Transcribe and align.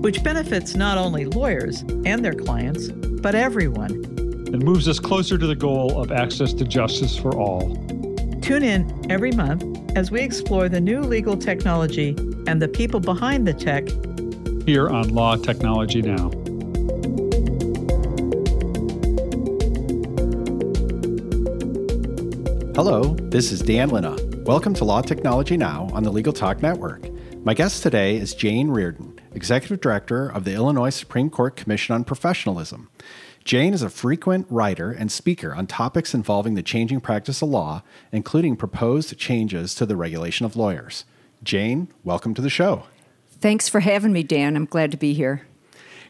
which 0.00 0.22
benefits 0.22 0.74
not 0.74 0.98
only 0.98 1.24
lawyers 1.24 1.80
and 2.04 2.24
their 2.24 2.34
clients, 2.34 2.88
but 2.88 3.34
everyone, 3.34 3.90
and 3.90 4.62
moves 4.62 4.88
us 4.88 5.00
closer 5.00 5.36
to 5.38 5.46
the 5.46 5.56
goal 5.56 6.00
of 6.00 6.12
access 6.12 6.52
to 6.52 6.64
justice 6.64 7.16
for 7.16 7.36
all. 7.36 7.74
Tune 8.42 8.62
in 8.62 9.10
every 9.10 9.32
month 9.32 9.64
as 9.96 10.10
we 10.10 10.20
explore 10.20 10.68
the 10.68 10.80
new 10.80 11.00
legal 11.00 11.36
technology 11.36 12.10
and 12.46 12.62
the 12.62 12.68
people 12.68 13.00
behind 13.00 13.46
the 13.46 13.54
tech 13.54 13.88
here 14.66 14.88
on 14.88 15.08
Law 15.08 15.36
Technology 15.36 16.02
Now. 16.02 16.30
Hello, 22.76 23.14
this 23.30 23.52
is 23.52 23.60
Dan 23.60 23.88
Linna. 23.88 24.16
Welcome 24.44 24.74
to 24.74 24.84
Law 24.84 25.00
Technology 25.00 25.56
Now 25.56 25.88
on 25.92 26.02
the 26.02 26.12
Legal 26.12 26.32
Talk 26.32 26.62
Network. 26.62 27.08
My 27.42 27.54
guest 27.54 27.82
today 27.82 28.16
is 28.16 28.34
Jayne 28.34 28.68
Reardon, 28.68 29.18
Executive 29.36 29.82
Director 29.82 30.26
of 30.26 30.44
the 30.44 30.54
Illinois 30.54 30.88
Supreme 30.88 31.28
Court 31.28 31.56
Commission 31.56 31.94
on 31.94 32.04
Professionalism. 32.04 32.88
Jayne 33.44 33.74
is 33.74 33.82
a 33.82 33.90
frequent 33.90 34.46
writer 34.48 34.90
and 34.90 35.12
speaker 35.12 35.54
on 35.54 35.66
topics 35.66 36.14
involving 36.14 36.54
the 36.54 36.62
changing 36.62 37.02
practice 37.02 37.42
of 37.42 37.50
law, 37.50 37.82
including 38.10 38.56
proposed 38.56 39.16
changes 39.18 39.74
to 39.74 39.84
the 39.84 39.94
regulation 39.94 40.46
of 40.46 40.56
lawyers. 40.56 41.04
Jayne, 41.44 41.88
welcome 42.02 42.32
to 42.32 42.40
the 42.40 42.48
show. 42.48 42.84
Thanks 43.30 43.68
for 43.68 43.80
having 43.80 44.10
me, 44.10 44.22
Dan. 44.22 44.56
I'm 44.56 44.64
glad 44.64 44.90
to 44.92 44.96
be 44.96 45.12
here. 45.12 45.46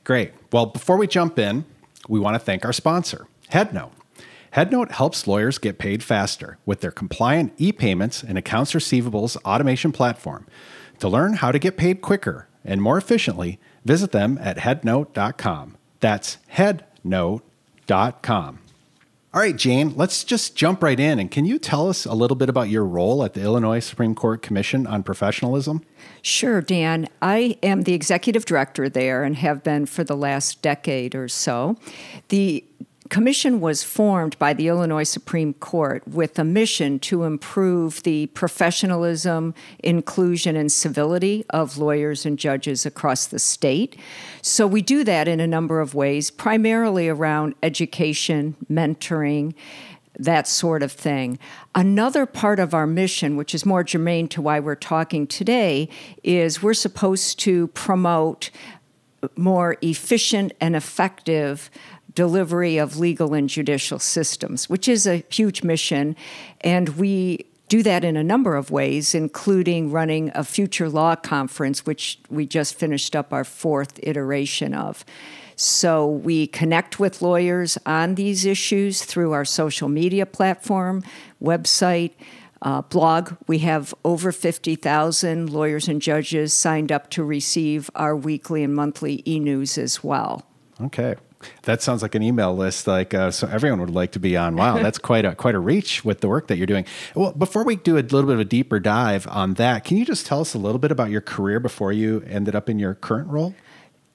Great. 0.04 0.30
Well, 0.52 0.66
before 0.66 0.96
we 0.96 1.08
jump 1.08 1.36
in, 1.36 1.64
we 2.08 2.20
want 2.20 2.36
to 2.36 2.38
thank 2.38 2.64
our 2.64 2.72
sponsor, 2.72 3.26
HeadNote. 3.50 3.90
HeadNote 4.54 4.92
helps 4.92 5.26
lawyers 5.26 5.58
get 5.58 5.78
paid 5.78 6.04
faster 6.04 6.58
with 6.64 6.80
their 6.80 6.92
compliant 6.92 7.54
e 7.58 7.72
payments 7.72 8.22
and 8.22 8.38
accounts 8.38 8.72
receivables 8.72 9.36
automation 9.44 9.90
platform. 9.90 10.46
To 11.00 11.08
learn 11.08 11.34
how 11.34 11.50
to 11.50 11.58
get 11.58 11.76
paid 11.76 12.00
quicker 12.00 12.46
and 12.66 12.82
more 12.82 12.98
efficiently, 12.98 13.58
visit 13.84 14.12
them 14.12 14.38
at 14.42 14.58
headnote.com. 14.58 15.76
That's 16.00 16.36
headnote.com. 16.52 18.58
All 19.36 19.42
right, 19.42 19.54
Jayne, 19.54 19.94
let's 19.96 20.24
just 20.24 20.56
jump 20.56 20.82
right 20.82 20.98
in. 20.98 21.18
And 21.18 21.30
can 21.30 21.44
you 21.44 21.58
tell 21.58 21.90
us 21.90 22.06
a 22.06 22.14
little 22.14 22.36
bit 22.36 22.48
about 22.48 22.70
your 22.70 22.86
role 22.86 23.22
at 23.22 23.34
the 23.34 23.42
Illinois 23.42 23.80
Supreme 23.80 24.14
Court 24.14 24.40
Commission 24.40 24.86
on 24.86 25.02
Professionalism? 25.02 25.84
Sure, 26.22 26.62
Dan. 26.62 27.06
I 27.20 27.58
am 27.62 27.82
the 27.82 27.92
executive 27.92 28.46
director 28.46 28.88
there 28.88 29.24
and 29.24 29.36
have 29.36 29.62
been 29.62 29.84
for 29.84 30.04
the 30.04 30.16
last 30.16 30.62
decade 30.62 31.14
or 31.14 31.28
so. 31.28 31.76
The 32.30 32.64
commission 33.08 33.60
was 33.60 33.82
formed 33.82 34.38
by 34.38 34.52
the 34.52 34.68
Illinois 34.68 35.04
Supreme 35.04 35.54
Court 35.54 36.06
with 36.06 36.38
a 36.38 36.44
mission 36.44 36.98
to 37.00 37.24
improve 37.24 38.02
the 38.02 38.26
professionalism, 38.28 39.54
inclusion, 39.80 40.56
and 40.56 40.70
civility 40.70 41.44
of 41.50 41.78
lawyers 41.78 42.26
and 42.26 42.38
judges 42.38 42.86
across 42.86 43.26
the 43.26 43.38
state. 43.38 43.96
So 44.42 44.66
we 44.66 44.82
do 44.82 45.04
that 45.04 45.28
in 45.28 45.40
a 45.40 45.46
number 45.46 45.80
of 45.80 45.94
ways, 45.94 46.30
primarily 46.30 47.08
around 47.08 47.54
education, 47.62 48.56
mentoring, 48.70 49.54
that 50.18 50.48
sort 50.48 50.82
of 50.82 50.92
thing. 50.92 51.38
Another 51.74 52.24
part 52.24 52.58
of 52.58 52.72
our 52.72 52.86
mission, 52.86 53.36
which 53.36 53.54
is 53.54 53.66
more 53.66 53.84
germane 53.84 54.28
to 54.28 54.40
why 54.40 54.60
we're 54.60 54.74
talking 54.74 55.26
today, 55.26 55.88
is 56.22 56.62
we're 56.62 56.74
supposed 56.74 57.38
to 57.40 57.66
promote 57.68 58.50
more 59.36 59.76
efficient 59.82 60.52
and 60.60 60.76
effective 60.76 61.70
delivery 62.16 62.78
of 62.78 62.98
legal 62.98 63.32
and 63.34 63.48
judicial 63.48 64.00
systems, 64.00 64.68
which 64.68 64.88
is 64.88 65.06
a 65.06 65.22
huge 65.30 65.62
mission. 65.62 66.16
And 66.62 66.88
we 66.96 67.46
do 67.68 67.82
that 67.84 68.04
in 68.04 68.16
a 68.16 68.24
number 68.24 68.56
of 68.56 68.70
ways, 68.70 69.14
including 69.14 69.92
running 69.92 70.32
a 70.34 70.42
future 70.42 70.88
law 70.88 71.14
conference, 71.14 71.86
which 71.86 72.18
we 72.28 72.46
just 72.46 72.74
finished 72.74 73.14
up 73.14 73.32
our 73.32 73.44
fourth 73.44 74.00
iteration 74.02 74.74
of. 74.74 75.04
So 75.56 76.06
we 76.06 76.46
connect 76.48 76.98
with 76.98 77.22
lawyers 77.22 77.78
on 77.86 78.14
these 78.14 78.44
issues 78.44 79.04
through 79.04 79.32
our 79.32 79.44
social 79.44 79.88
media 79.88 80.26
platform, 80.26 81.02
website, 81.42 82.12
uh, 82.62 82.82
blog. 82.82 83.36
We 83.46 83.58
have 83.60 83.94
over 84.04 84.32
50,000 84.32 85.50
lawyers 85.50 85.88
and 85.88 86.00
judges 86.00 86.52
signed 86.52 86.92
up 86.92 87.10
to 87.10 87.24
receive 87.24 87.90
our 87.94 88.16
weekly 88.16 88.62
and 88.62 88.74
monthly 88.74 89.22
e 89.26 89.38
news 89.38 89.76
as 89.78 90.04
well. 90.04 90.46
Okay. 90.80 91.16
That 91.62 91.82
sounds 91.82 92.02
like 92.02 92.14
an 92.14 92.22
email 92.22 92.56
list, 92.56 92.86
like 92.86 93.14
uh, 93.14 93.30
so 93.30 93.48
everyone 93.48 93.80
would 93.80 93.90
like 93.90 94.12
to 94.12 94.20
be 94.20 94.36
on. 94.36 94.56
Wow, 94.56 94.78
that's 94.78 94.98
quite 94.98 95.24
a 95.24 95.34
quite 95.34 95.54
a 95.54 95.58
reach 95.58 96.04
with 96.04 96.20
the 96.20 96.28
work 96.28 96.48
that 96.48 96.56
you're 96.56 96.66
doing. 96.66 96.86
Well, 97.14 97.32
before 97.32 97.64
we 97.64 97.76
do 97.76 97.96
a 97.96 98.00
little 98.00 98.24
bit 98.24 98.34
of 98.34 98.40
a 98.40 98.44
deeper 98.44 98.78
dive 98.78 99.26
on 99.28 99.54
that, 99.54 99.84
can 99.84 99.96
you 99.96 100.04
just 100.04 100.26
tell 100.26 100.40
us 100.40 100.54
a 100.54 100.58
little 100.58 100.78
bit 100.78 100.90
about 100.90 101.10
your 101.10 101.20
career 101.20 101.60
before 101.60 101.92
you 101.92 102.24
ended 102.28 102.54
up 102.54 102.68
in 102.68 102.78
your 102.78 102.94
current 102.94 103.28
role? 103.28 103.54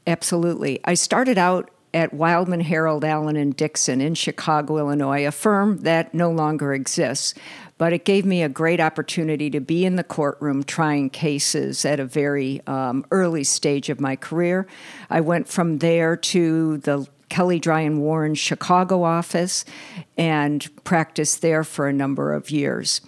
Absolutely. 0.08 0.80
I 0.84 0.96
started 0.96 1.38
out 1.38 1.70
at 1.94 2.14
Wildman 2.14 2.62
Harrold 2.62 3.04
Allen 3.04 3.36
and 3.36 3.56
Dixon 3.56 4.02
in 4.02 4.16
Chicago, 4.16 4.78
Illinois, 4.78 5.28
a 5.28 5.32
firm 5.32 5.80
that 5.80 6.14
no 6.14 6.32
longer 6.32 6.74
exists. 6.74 7.34
But 7.78 7.94
it 7.94 8.06
gave 8.06 8.26
me 8.26 8.44
a 8.44 8.50
great 8.50 8.80
opportunity 8.80 9.50
to 9.50 9.60
be 9.60 9.86
in 9.86 9.96
the 9.96 10.04
courtroom 10.04 10.64
trying 10.64 11.10
cases 11.10 11.84
at 11.84 12.00
a 12.00 12.06
very 12.06 12.62
um, 12.68 13.06
early 13.12 13.44
stage 13.44 13.90
of 13.90 14.00
my 14.00 14.16
career. 14.16 14.68
I 15.10 15.22
went 15.22 15.48
from 15.48 15.80
there 15.80 16.16
to 16.16 16.78
the 16.78 17.08
Kelley 17.32 17.60
Drye 17.60 17.88
and 17.88 18.00
Warren 18.02 18.36
Chicago 18.36 19.02
office 19.04 19.66
and 20.18 20.70
practiced 20.84 21.42
there 21.42 21.64
for 21.64 21.88
a 21.88 21.94
number 21.94 22.34
of 22.34 22.52
years 22.52 23.02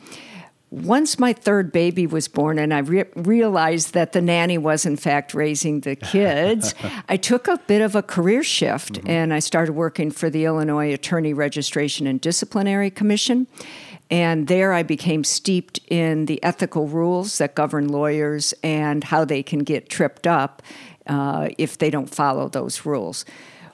once 0.73 1.19
my 1.19 1.34
third 1.34 1.72
baby 1.72 2.07
was 2.07 2.28
born 2.28 2.57
and 2.57 2.73
I 2.73 2.79
re- 2.79 3.06
realized 3.16 3.94
that 3.94 4.13
the 4.13 4.22
nanny 4.22 4.57
was 4.57 4.88
in 4.88 4.97
fact 4.97 5.35
raising 5.35 5.81
the 5.81 5.95
kids, 5.95 6.73
I 7.09 7.16
took 7.16 7.47
a 7.47 7.59
bit 7.67 7.81
of 7.81 7.95
a 7.95 8.01
career 8.01 8.41
shift 8.41 8.94
mm-hmm. 8.94 9.07
and 9.07 9.34
I 9.34 9.38
started 9.38 9.73
working 9.73 10.09
for 10.09 10.31
the 10.31 10.45
Illinois 10.45 10.91
Attorney 10.91 11.31
Registration 11.31 12.07
and 12.07 12.19
Disciplinary 12.19 12.90
Commission. 12.90 13.45
And 14.09 14.47
there 14.47 14.73
I 14.73 14.81
became 14.81 15.23
steeped 15.23 15.79
in 15.90 16.25
the 16.25 16.44
ethical 16.44 16.88
rules 16.88 17.38
that 17.38 17.53
govern 17.53 17.90
lawyers 17.90 18.55
and 18.63 19.03
how 19.03 19.25
they 19.25 19.44
can 19.44 19.59
get 19.59 19.90
tripped 19.90 20.25
up 20.25 20.63
uh, 21.05 21.50
if 21.59 21.78
they 21.78 21.91
don't 21.91 22.09
follow 22.09 22.50
those 22.50 22.84
rules 22.84 23.25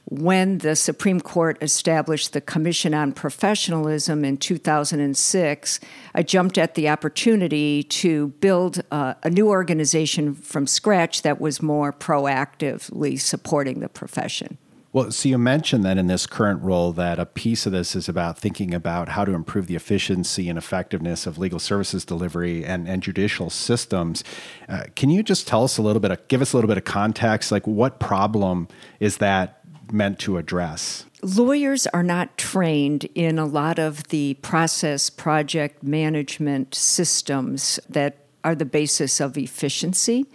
when 0.09 0.57
the 0.57 0.75
Supreme 0.75 1.21
Court 1.21 1.57
established 1.61 2.33
the 2.33 2.41
Commission 2.41 2.95
on 2.95 3.11
Professionalism 3.11 4.25
in 4.25 4.37
2006, 4.37 5.79
I 6.15 6.23
jumped 6.23 6.57
at 6.57 6.73
the 6.73 6.89
opportunity 6.89 7.83
to 7.83 8.29
build 8.39 8.81
uh, 8.89 9.13
a 9.21 9.29
new 9.29 9.49
organization 9.49 10.33
from 10.33 10.65
scratch 10.65 11.21
that 11.21 11.39
was 11.39 11.61
more 11.61 11.93
proactively 11.93 13.19
supporting 13.19 13.81
the 13.81 13.89
profession. 13.89 14.57
Well, 14.91 15.11
so 15.11 15.29
you 15.29 15.37
mentioned 15.37 15.85
that 15.85 15.99
in 15.99 16.07
this 16.07 16.25
current 16.25 16.63
role 16.63 16.91
that 16.93 17.19
a 17.19 17.25
piece 17.27 17.67
of 17.67 17.71
this 17.71 17.95
is 17.95 18.09
about 18.09 18.39
thinking 18.39 18.73
about 18.73 19.09
how 19.09 19.23
to 19.23 19.33
improve 19.35 19.67
the 19.67 19.75
efficiency 19.75 20.49
and 20.49 20.57
effectiveness 20.57 21.27
of 21.27 21.37
legal 21.37 21.59
services 21.59 22.03
delivery 22.03 22.65
and, 22.65 22.87
and 22.87 23.03
judicial 23.03 23.51
systems. 23.51 24.23
Uh, 24.67 24.85
can 24.95 25.11
you 25.11 25.21
just 25.21 25.47
tell 25.47 25.63
us 25.63 25.77
a 25.77 25.83
little 25.83 25.99
bit, 25.99 26.09
of, 26.09 26.27
give 26.27 26.41
us 26.41 26.53
a 26.53 26.57
little 26.57 26.67
bit 26.67 26.77
of 26.77 26.85
context? 26.85 27.51
Like, 27.51 27.67
what 27.67 27.99
problem 27.99 28.67
is 28.99 29.17
that 29.17 29.58
meant 29.91 30.19
to 30.19 30.37
address? 30.37 31.05
Lawyers 31.21 31.85
are 31.87 32.03
not 32.03 32.37
trained 32.37 33.05
in 33.15 33.37
a 33.37 33.45
lot 33.45 33.77
of 33.77 34.03
the 34.07 34.35
process 34.35 35.09
project 35.09 35.83
management 35.83 36.73
systems 36.73 37.79
that 37.89 38.17
are 38.43 38.55
the 38.55 38.65
basis 38.65 39.19
of 39.19 39.37
efficiency. 39.37 40.25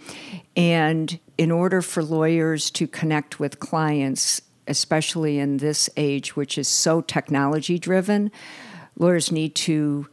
And 0.55 1.19
in 1.37 1.51
order 1.51 1.81
for 1.81 2.03
lawyers 2.03 2.69
to 2.71 2.87
connect 2.87 3.39
with 3.39 3.59
clients, 3.59 4.41
especially 4.67 5.39
in 5.39 5.57
this 5.57 5.89
age, 5.97 6.35
which 6.35 6.57
is 6.57 6.67
so 6.67 7.01
technology 7.01 7.79
driven, 7.79 8.31
lawyers 8.97 9.31
need 9.31 9.55
to 9.55 10.07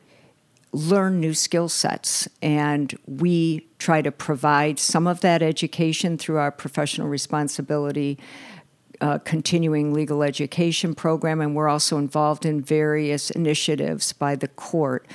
learn 0.72 1.20
new 1.20 1.34
skill 1.34 1.68
sets. 1.68 2.28
And 2.40 2.98
we 3.06 3.68
try 3.78 4.00
to 4.02 4.10
provide 4.10 4.78
some 4.78 5.06
of 5.06 5.20
that 5.20 5.42
education 5.42 6.16
through 6.16 6.38
our 6.38 6.50
professional 6.50 7.08
responsibility 7.08 8.18
uh, 9.02 9.18
continuing 9.18 9.92
legal 9.92 10.22
education 10.22 10.94
program, 10.94 11.40
and 11.40 11.54
we're 11.54 11.68
also 11.68 11.98
involved 11.98 12.46
in 12.46 12.62
various 12.62 13.30
initiatives 13.30 14.12
by 14.12 14.36
the 14.36 14.48
court. 14.48 15.06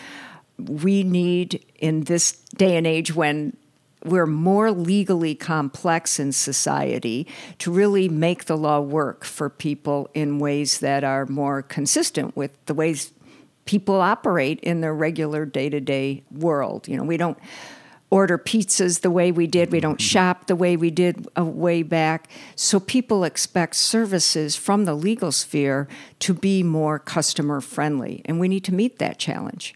We 0.60 1.04
need, 1.04 1.66
in 1.80 2.04
this 2.04 2.34
day 2.58 2.76
and 2.76 2.86
age 2.86 3.16
when 3.16 3.56
we're 4.04 4.26
more 4.26 4.72
legally 4.72 5.36
complex 5.36 6.20
in 6.20 6.32
society 6.32 7.28
to 7.60 7.72
really 7.72 8.10
make 8.10 8.46
the 8.46 8.58
law 8.58 8.80
work 8.80 9.24
for 9.24 9.50
people 9.50 10.10
in 10.14 10.38
ways 10.38 10.80
that 10.82 11.04
are 11.04 11.26
more 11.26 11.62
consistent 11.62 12.36
with 12.36 12.52
the 12.66 12.74
ways 12.74 13.14
people 13.66 13.96
operate 13.96 14.60
in 14.62 14.82
their 14.82 14.94
regular 14.94 15.46
day-to-day 15.46 16.24
world. 16.32 16.88
You 16.88 16.98
know, 16.98 17.04
we 17.04 17.18
don't 17.18 17.38
order 18.10 18.38
pizzas 18.38 19.02
the 19.02 19.12
way 19.12 19.32
we 19.32 19.48
did. 19.48 19.72
We 19.72 19.80
don't 19.80 20.02
shop 20.02 20.48
the 20.48 20.56
way 20.56 20.78
we 20.78 20.92
did 20.92 21.28
a 21.36 21.44
way 21.44 21.84
back. 21.84 22.30
So 22.56 22.80
people 22.80 23.24
expect 23.24 23.76
services 23.76 24.56
from 24.56 24.86
the 24.86 24.96
legal 24.96 25.32
sphere 25.32 25.88
to 26.20 26.34
be 26.34 26.64
more 26.64 27.00
customer 27.00 27.62
friendly, 27.62 28.22
and 28.26 28.40
we 28.40 28.48
need 28.48 28.64
to 28.66 28.74
meet 28.74 29.00
that 29.00 29.20
challenge. 29.20 29.76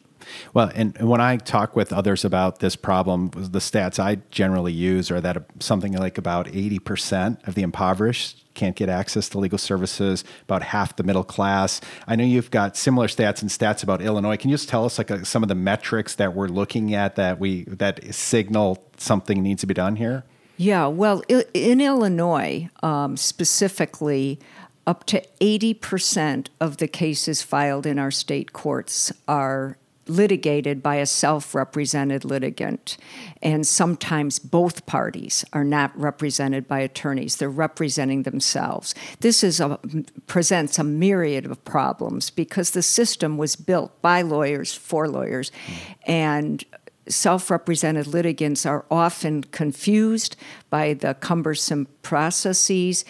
Well, 0.53 0.71
and 0.75 0.97
when 0.99 1.21
I 1.21 1.37
talk 1.37 1.75
with 1.75 1.91
others 1.93 2.25
about 2.25 2.59
this 2.59 2.75
problem, 2.75 3.29
the 3.29 3.59
stats 3.59 3.99
I 3.99 4.17
generally 4.31 4.73
use 4.73 5.11
are 5.11 5.21
that 5.21 5.43
something 5.59 5.93
like 5.93 6.17
about 6.17 6.47
80% 6.47 7.47
of 7.47 7.55
the 7.55 7.61
impoverished 7.61 8.41
can't 8.53 8.75
get 8.75 8.89
access 8.89 9.29
to 9.29 9.39
legal 9.39 9.57
services, 9.57 10.23
about 10.43 10.63
half 10.63 10.95
the 10.95 11.03
middle 11.03 11.23
class. 11.23 11.81
I 12.07 12.15
know 12.15 12.23
you've 12.23 12.51
got 12.51 12.75
similar 12.75 13.07
stats 13.07 13.41
and 13.41 13.49
stats 13.49 13.83
about 13.83 14.01
Illinois. 14.01 14.37
Can 14.37 14.49
you 14.49 14.55
just 14.55 14.69
tell 14.69 14.85
us 14.85 14.97
like 14.97 15.11
uh, 15.11 15.23
some 15.23 15.43
of 15.43 15.49
the 15.49 15.55
metrics 15.55 16.15
that 16.15 16.35
we're 16.35 16.47
looking 16.47 16.93
at 16.93 17.15
that 17.15 17.39
we 17.39 17.63
that 17.65 18.13
signal 18.13 18.83
something 18.97 19.41
needs 19.41 19.61
to 19.61 19.67
be 19.67 19.73
done 19.73 19.95
here? 19.95 20.23
Yeah, 20.57 20.87
well, 20.87 21.23
in 21.53 21.81
Illinois 21.81 22.69
um, 22.83 23.17
specifically, 23.17 24.39
up 24.85 25.05
to 25.05 25.23
80% 25.39 26.47
of 26.59 26.77
the 26.77 26.87
cases 26.87 27.41
filed 27.41 27.85
in 27.85 27.97
our 27.97 28.11
state 28.11 28.53
courts 28.53 29.11
are 29.27 29.77
litigated 30.07 30.81
by 30.81 30.95
a 30.95 31.05
self 31.05 31.53
represented 31.53 32.25
litigant. 32.25 32.97
And 33.41 33.65
sometimes 33.65 34.39
both 34.39 34.85
parties 34.85 35.45
are 35.53 35.63
not 35.63 35.97
represented 35.97 36.67
by 36.67 36.79
attorneys, 36.79 37.35
they're 37.37 37.49
representing 37.49 38.23
themselves. 38.23 38.95
This 39.19 39.43
is 39.43 39.59
a, 39.59 39.79
presents 40.27 40.79
a 40.79 40.83
myriad 40.83 41.45
of 41.45 41.63
problems 41.65 42.29
because 42.29 42.71
the 42.71 42.81
system 42.81 43.37
was 43.37 43.55
built 43.55 44.01
by 44.01 44.21
lawyers 44.21 44.73
for 44.73 45.07
lawyers. 45.07 45.51
And 46.05 46.63
self 47.07 47.49
represented 47.49 48.07
litigants 48.07 48.65
are 48.65 48.85
often 48.89 49.43
confused 49.43 50.35
by 50.69 50.93
the 50.93 51.13
cumbersome 51.15 51.87
processes. 52.01 53.05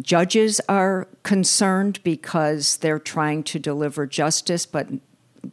Judges 0.00 0.60
are 0.68 1.06
concerned 1.22 2.00
because 2.02 2.78
they're 2.78 2.98
trying 2.98 3.44
to 3.44 3.58
deliver 3.58 4.06
justice, 4.06 4.66
but 4.66 4.88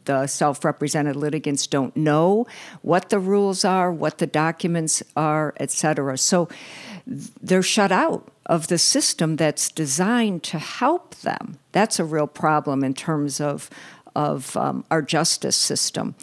the 0.04 0.26
self 0.26 0.64
represented 0.64 1.16
litigants 1.16 1.66
don't 1.66 1.96
know 1.96 2.46
what 2.82 3.10
the 3.10 3.18
rules 3.18 3.64
are, 3.64 3.92
what 3.92 4.18
the 4.18 4.26
documents 4.26 5.02
are, 5.16 5.54
et 5.58 5.70
cetera. 5.70 6.18
So 6.18 6.48
they're 7.06 7.62
shut 7.62 7.92
out 7.92 8.28
of 8.46 8.68
the 8.68 8.78
system 8.78 9.36
that's 9.36 9.70
designed 9.70 10.42
to 10.44 10.58
help 10.58 11.14
them. 11.16 11.58
That's 11.72 11.98
a 11.98 12.04
real 12.04 12.26
problem 12.26 12.84
in 12.84 12.94
terms 12.94 13.40
of, 13.40 13.70
of 14.14 14.56
um, 14.56 14.84
our 14.90 15.02
justice 15.02 15.56
system. 15.56 16.14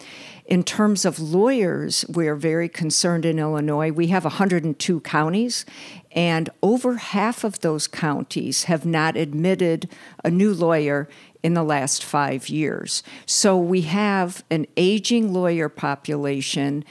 In 0.45 0.63
terms 0.63 1.05
of 1.05 1.19
lawyers, 1.19 2.05
we're 2.09 2.35
very 2.35 2.69
concerned 2.69 3.23
in 3.23 3.37
Illinois. 3.37 3.91
We 3.91 4.07
have 4.07 4.23
102 4.23 4.99
counties, 5.01 5.63
and 6.11 6.49
over 6.63 6.97
half 6.97 7.43
of 7.43 7.59
those 7.59 7.87
counties 7.87 8.63
have 8.63 8.83
not 8.83 9.15
admitted 9.15 9.87
a 10.23 10.31
new 10.31 10.51
lawyer 10.51 11.07
in 11.43 11.53
the 11.53 11.63
last 11.63 12.03
five 12.03 12.49
years. 12.49 13.03
So 13.25 13.57
we 13.57 13.81
have 13.81 14.43
an 14.49 14.65
aging 14.75 15.33
lawyer 15.33 15.69
population, 15.69 16.83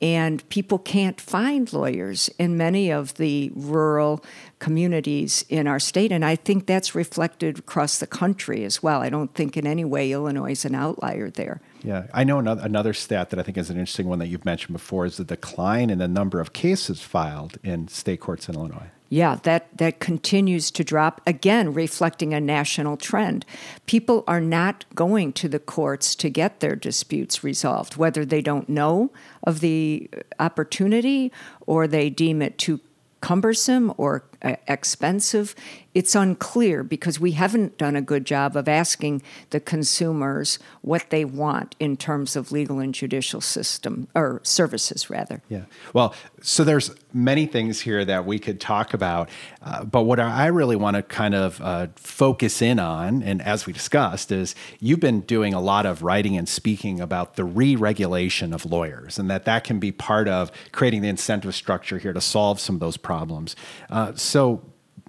and 0.00 0.46
people 0.48 0.78
can't 0.78 1.20
find 1.20 1.72
lawyers 1.72 2.28
in 2.38 2.56
many 2.56 2.90
of 2.90 3.14
the 3.14 3.50
rural 3.54 4.22
communities 4.58 5.44
in 5.48 5.66
our 5.66 5.80
state. 5.80 6.12
And 6.12 6.24
I 6.24 6.36
think 6.36 6.66
that's 6.66 6.94
reflected 6.94 7.58
across 7.58 7.98
the 7.98 8.06
country 8.06 8.64
as 8.64 8.82
well. 8.82 9.00
I 9.00 9.08
don't 9.08 9.34
think 9.34 9.56
in 9.56 9.66
any 9.66 9.84
way 9.84 10.12
Illinois 10.12 10.52
is 10.52 10.64
an 10.64 10.74
outlier 10.74 11.30
there. 11.30 11.60
Yeah, 11.82 12.06
I 12.12 12.24
know 12.24 12.38
another, 12.38 12.62
another 12.62 12.92
stat 12.92 13.30
that 13.30 13.38
I 13.38 13.42
think 13.42 13.56
is 13.56 13.70
an 13.70 13.78
interesting 13.78 14.06
one 14.06 14.18
that 14.18 14.28
you've 14.28 14.44
mentioned 14.44 14.72
before 14.74 15.06
is 15.06 15.16
the 15.16 15.24
decline 15.24 15.90
in 15.90 15.98
the 15.98 16.08
number 16.08 16.40
of 16.40 16.52
cases 16.52 17.00
filed 17.00 17.58
in 17.64 17.88
state 17.88 18.20
courts 18.20 18.48
in 18.48 18.54
Illinois. 18.54 18.90
Yeah, 19.08 19.38
that, 19.44 19.76
that 19.78 20.00
continues 20.00 20.70
to 20.72 20.82
drop, 20.82 21.20
again, 21.26 21.72
reflecting 21.72 22.34
a 22.34 22.40
national 22.40 22.96
trend. 22.96 23.46
People 23.86 24.24
are 24.26 24.40
not 24.40 24.84
going 24.94 25.32
to 25.34 25.48
the 25.48 25.60
courts 25.60 26.16
to 26.16 26.28
get 26.28 26.58
their 26.58 26.74
disputes 26.74 27.44
resolved, 27.44 27.96
whether 27.96 28.24
they 28.24 28.42
don't 28.42 28.68
know 28.68 29.12
of 29.44 29.60
the 29.60 30.10
opportunity 30.40 31.30
or 31.66 31.86
they 31.86 32.10
deem 32.10 32.42
it 32.42 32.58
too 32.58 32.80
cumbersome 33.20 33.92
or 33.96 34.24
expensive. 34.42 35.54
It's 35.94 36.14
unclear 36.14 36.82
because 36.82 37.18
we 37.18 37.32
haven't 37.32 37.78
done 37.78 37.96
a 37.96 38.02
good 38.02 38.26
job 38.26 38.54
of 38.54 38.68
asking 38.68 39.22
the 39.48 39.60
consumers 39.60 40.58
what 40.82 41.08
they 41.08 41.24
want 41.24 41.74
in 41.80 41.96
terms 41.96 42.36
of 42.36 42.52
legal 42.52 42.80
and 42.80 42.92
judicial 42.92 43.40
system 43.40 44.08
or 44.14 44.40
services, 44.42 45.08
rather. 45.08 45.42
Yeah. 45.48 45.62
Well, 45.94 46.14
so 46.42 46.64
there's 46.64 46.90
many 47.14 47.46
things 47.46 47.80
here 47.80 48.04
that 48.04 48.26
we 48.26 48.38
could 48.38 48.60
talk 48.60 48.92
about, 48.92 49.30
uh, 49.62 49.84
but 49.84 50.02
what 50.02 50.20
I 50.20 50.46
really 50.48 50.76
want 50.76 50.96
to 50.96 51.02
kind 51.02 51.34
of 51.34 51.60
uh, 51.62 51.86
focus 51.96 52.60
in 52.60 52.78
on, 52.78 53.22
and 53.22 53.40
as 53.40 53.64
we 53.64 53.72
discussed, 53.72 54.30
is 54.30 54.54
you've 54.80 55.00
been 55.00 55.22
doing 55.22 55.54
a 55.54 55.60
lot 55.60 55.86
of 55.86 56.02
writing 56.02 56.36
and 56.36 56.46
speaking 56.46 57.00
about 57.00 57.36
the 57.36 57.44
re-regulation 57.44 58.52
of 58.52 58.66
lawyers, 58.66 59.18
and 59.18 59.30
that 59.30 59.46
that 59.46 59.64
can 59.64 59.78
be 59.80 59.92
part 59.92 60.28
of 60.28 60.52
creating 60.72 61.00
the 61.00 61.08
incentive 61.08 61.54
structure 61.54 61.96
here 61.96 62.12
to 62.12 62.20
solve 62.20 62.60
some 62.60 62.76
of 62.76 62.80
those 62.80 62.98
problems. 62.98 63.56
Uh, 63.88 64.14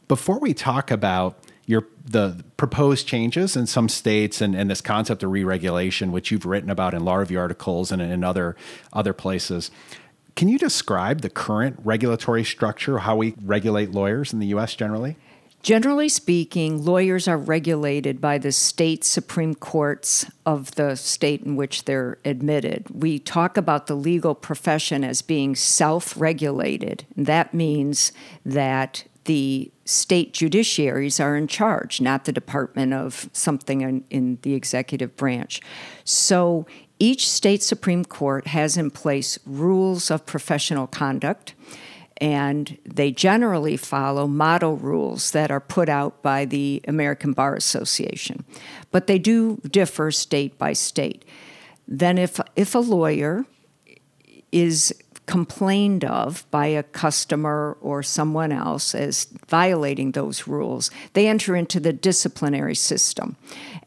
before 0.07 0.39
we 0.39 0.53
talk 0.53 0.91
about 0.91 1.37
your 1.65 1.87
the 2.05 2.43
proposed 2.55 3.05
changes 3.05 3.57
in 3.57 3.67
some 3.67 3.89
states 3.89 4.39
and, 4.39 4.55
and 4.55 4.69
this 4.69 4.79
concept 4.79 5.21
of 5.23 5.31
re-regulation, 5.31 6.11
which 6.11 6.31
you've 6.31 6.45
written 6.45 6.69
about 6.69 6.93
in 6.93 7.03
law 7.03 7.15
review 7.15 7.39
articles 7.39 7.91
and 7.91 8.01
in 8.01 8.23
other 8.23 8.55
other 8.93 9.13
places, 9.13 9.69
can 10.35 10.47
you 10.47 10.57
describe 10.57 11.21
the 11.21 11.29
current 11.29 11.79
regulatory 11.83 12.43
structure, 12.43 12.99
how 12.99 13.15
we 13.15 13.33
regulate 13.41 13.91
lawyers 13.91 14.31
in 14.31 14.39
the 14.39 14.47
U.S. 14.47 14.75
generally? 14.75 15.17
Generally 15.63 16.09
speaking, 16.09 16.85
lawyers 16.85 17.27
are 17.27 17.37
regulated 17.37 18.21
by 18.21 18.37
the 18.37 18.51
state 18.51 19.03
supreme 19.03 19.55
courts 19.55 20.25
of 20.45 20.75
the 20.75 20.95
state 20.95 21.43
in 21.43 21.55
which 21.55 21.85
they're 21.85 22.19
admitted. 22.23 22.85
We 22.89 23.19
talk 23.19 23.57
about 23.57 23.87
the 23.87 23.95
legal 23.95 24.35
profession 24.35 25.03
as 25.03 25.21
being 25.21 25.55
self 25.55 26.13
regulated. 26.19 27.05
That 27.17 27.53
means 27.53 28.11
that 28.45 29.03
the 29.25 29.69
state 29.83 30.33
judiciaries 30.33 31.21
are 31.21 31.35
in 31.35 31.47
charge, 31.47 31.99
not 31.99 32.25
the 32.25 32.31
Department 32.31 32.93
of 32.93 33.29
something 33.33 33.81
in, 33.81 34.03
in, 34.09 34.37
the 34.41 34.53
executive 34.53 35.17
branch. 35.17 35.61
So 36.05 36.65
each 36.97 37.29
state 37.29 37.61
Supreme 37.61 38.05
Court 38.05 38.47
has 38.47 38.77
in 38.77 38.89
place 38.89 39.37
rules 39.45 40.09
of 40.09 40.25
professional 40.25 40.87
conduct, 40.87 41.53
and 42.17 42.77
they 42.83 43.11
generally 43.11 43.77
follow 43.77 44.27
model 44.27 44.75
rules 44.75 45.31
that 45.31 45.51
are 45.51 45.59
put 45.59 45.89
out 45.89 46.21
by 46.21 46.45
the 46.45 46.81
American 46.87 47.33
Bar 47.33 47.55
Association. 47.55 48.43
But 48.91 49.07
they 49.07 49.19
do 49.19 49.61
differ 49.69 50.11
state 50.11 50.57
by 50.57 50.73
state. 50.73 51.23
Then, 51.87 52.17
if, 52.17 52.39
if 52.55 52.75
a 52.75 52.79
lawyer 52.79 53.45
is 54.51 54.93
complained 55.27 56.05
of 56.05 56.49
by 56.51 56.67
a 56.67 56.81
customer 56.81 57.77
or 57.81 58.01
someone 58.01 58.51
else 58.51 58.95
as 58.95 59.25
violating 59.47 60.13
those 60.13 60.47
rules, 60.47 60.89
they 61.13 61.27
enter 61.27 61.55
into 61.55 61.79
the 61.79 61.93
disciplinary 61.93 62.75
system. 62.75 63.35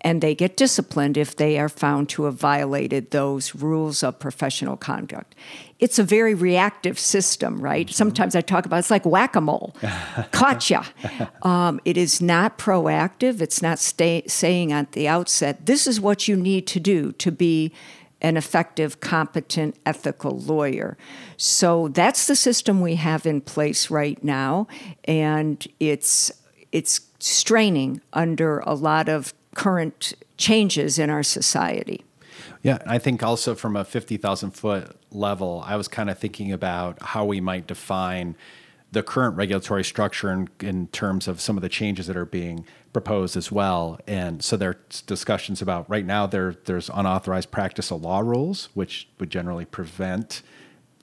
And 0.03 0.21
they 0.21 0.35
get 0.35 0.57
disciplined 0.57 1.17
if 1.17 1.35
they 1.35 1.59
are 1.59 1.71
found 1.71 2.11
to 2.11 2.25
have 2.25 2.35
violated 2.35 3.11
those 3.11 3.55
rules 3.55 4.03
of 4.03 4.19
professional 4.19 4.77
conduct. 4.77 5.35
It's 5.81 5.99
a 5.99 6.05
very 6.05 6.35
reactive 6.35 6.99
system, 6.99 7.61
right? 7.61 7.87
Mm-hmm. 7.87 7.95
Sometimes 7.95 8.37
I 8.37 8.43
talk 8.43 8.67
about 8.67 8.79
it's 8.79 8.91
like 8.91 9.05
whack 9.05 9.35
a 9.35 9.41
mole, 9.41 9.75
caught 10.31 10.71
Um, 11.43 11.81
it 11.85 11.97
is 11.97 12.21
not 12.21 12.59
proactive. 12.59 13.41
It's 13.41 13.63
not 13.63 13.79
stay, 13.79 14.23
saying 14.27 14.73
at 14.73 14.93
the 14.93 15.09
outset, 15.09 15.67
this 15.67 15.87
is 15.87 16.01
what 16.01 16.29
you 16.29 16.37
need 16.37 16.67
to 16.69 16.81
do 16.81 17.13
to 17.13 17.33
be 17.33 17.73
an 18.21 18.37
effective, 18.37 19.01
competent, 19.01 19.77
ethical 19.87 20.39
lawyer. 20.39 20.99
So 21.37 21.89
that's 21.89 22.27
the 22.27 22.37
system 22.37 22.81
we 22.81 22.97
have 22.97 23.25
in 23.27 23.41
place 23.41 23.91
right 23.91 24.23
now, 24.23 24.67
and 25.05 25.67
it's 25.81 26.31
it's 26.73 27.01
straining 27.19 28.01
under 28.13 28.61
a 28.61 28.75
lot 28.75 29.09
of 29.09 29.35
current 29.55 30.13
changes 30.37 30.99
in 30.99 31.11
our 31.11 31.23
society. 31.23 32.05
Yeah, 32.63 32.79
I 32.87 32.99
think 32.99 33.23
also 33.23 33.55
from 33.55 33.75
a 33.75 33.85
50,000 33.85 34.51
foot 34.51 34.97
level, 35.11 35.63
I 35.67 35.77
was 35.77 35.89
kind 35.89 36.11
of 36.11 36.19
thinking 36.19 36.53
about 36.53 37.01
how 37.01 37.25
we 37.25 37.41
might 37.41 37.67
define 37.67 38.37
the 38.93 39.03
current 39.03 39.37
regulatory 39.37 39.85
structure 39.85 40.31
in, 40.33 40.49
in 40.61 40.89
terms 40.89 41.29
of 41.29 41.41
some 41.41 41.57
of 41.57 41.63
the 41.63 41.69
changes 41.69 42.07
that 42.09 42.17
are 42.17 42.27
being 42.27 42.67
proposed 42.93 43.37
as 43.37 43.51
well. 43.53 43.99
And 44.07 44.43
so 44.43 44.57
there's 44.57 45.03
discussions 45.03 45.63
about 45.63 45.89
right 45.89 46.05
now 46.05 46.27
there 46.27 46.57
there's 46.65 46.91
unauthorized 46.93 47.51
practice 47.51 47.91
of 47.91 48.03
law 48.03 48.21
rules, 48.21 48.69
which 48.75 49.09
would 49.19 49.31
generally 49.31 49.65
prevent 49.65 50.43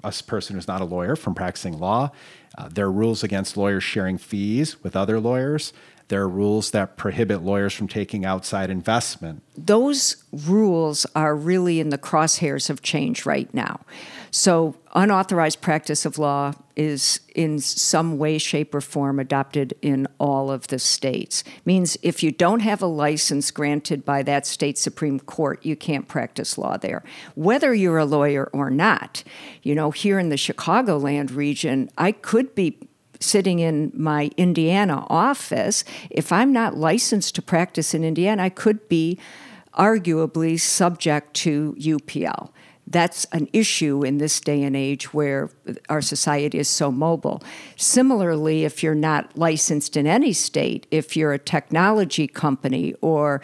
a 0.03 0.13
person 0.27 0.55
who's 0.55 0.67
not 0.67 0.81
a 0.81 0.85
lawyer 0.85 1.15
from 1.15 1.33
practicing 1.33 1.79
law. 1.79 2.11
Uh, 2.57 2.69
there 2.69 2.85
are 2.85 2.91
rules 2.91 3.23
against 3.23 3.57
lawyers 3.57 3.83
sharing 3.83 4.17
fees 4.17 4.83
with 4.83 4.95
other 4.95 5.19
lawyers. 5.19 5.73
There 6.09 6.21
are 6.21 6.29
rules 6.29 6.71
that 6.71 6.95
prohibit 6.95 7.43
lawyers 7.43 7.73
from 7.73 7.87
taking 7.87 8.23
outside 8.23 8.69
investment. 8.69 9.43
Those 9.57 10.23
rules 10.31 11.05
are 11.15 11.35
really 11.35 11.79
in 11.79 11.89
the 11.89 11.97
crosshairs 11.97 12.69
of 12.69 12.81
change 12.81 13.25
right 13.25 13.53
now. 13.53 13.81
So, 14.31 14.75
unauthorized 14.93 15.61
practice 15.61 16.05
of 16.05 16.17
law 16.17 16.53
is 16.75 17.21
in 17.33 17.59
some 17.59 18.17
way, 18.17 18.37
shape, 18.37 18.75
or 18.75 18.81
form 18.81 19.19
adopted 19.19 19.73
in 19.81 20.07
all 20.19 20.51
of 20.51 20.67
the 20.67 20.79
states. 20.79 21.43
Means 21.65 21.97
if 22.03 22.21
you 22.21 22.31
don't 22.31 22.59
have 22.59 22.81
a 22.81 22.87
license 22.87 23.51
granted 23.51 24.05
by 24.05 24.23
that 24.23 24.45
state 24.45 24.77
Supreme 24.77 25.19
Court, 25.19 25.65
you 25.65 25.75
can't 25.75 26.07
practice 26.07 26.57
law 26.57 26.77
there, 26.77 27.03
whether 27.35 27.73
you're 27.73 27.97
a 27.97 28.05
lawyer 28.05 28.49
or 28.53 28.69
not. 28.69 29.23
You 29.63 29.75
know, 29.75 29.91
here 29.91 30.19
in 30.19 30.29
the 30.29 30.35
Chicagoland 30.35 31.35
region, 31.35 31.89
I 31.97 32.11
could 32.11 32.53
be 32.53 32.77
sitting 33.19 33.59
in 33.59 33.91
my 33.95 34.31
Indiana 34.37 35.05
office, 35.09 35.83
if 36.09 36.31
I'm 36.31 36.51
not 36.51 36.77
licensed 36.77 37.35
to 37.35 37.41
practice 37.41 37.93
in 37.93 38.03
Indiana, 38.03 38.43
I 38.43 38.49
could 38.49 38.87
be 38.89 39.19
arguably 39.73 40.59
subject 40.59 41.33
to 41.35 41.75
UPL. 41.79 42.49
That's 42.89 43.25
an 43.33 43.49
issue 43.51 44.05
in 44.05 44.17
this 44.17 44.39
day 44.39 44.63
and 44.63 44.75
age 44.75 45.13
where 45.13 45.49
our 45.89 46.01
society 46.01 46.57
is 46.57 46.69
so 46.69 46.89
mobile. 46.89 47.43
Similarly, 47.75 48.63
if 48.63 48.81
you're 48.81 48.95
not 48.95 49.37
licensed 49.37 49.97
in 49.97 50.07
any 50.07 50.31
state, 50.31 50.87
if 50.89 51.17
you're 51.17 51.33
a 51.33 51.39
technology 51.39 52.27
company 52.27 52.95
or 53.01 53.41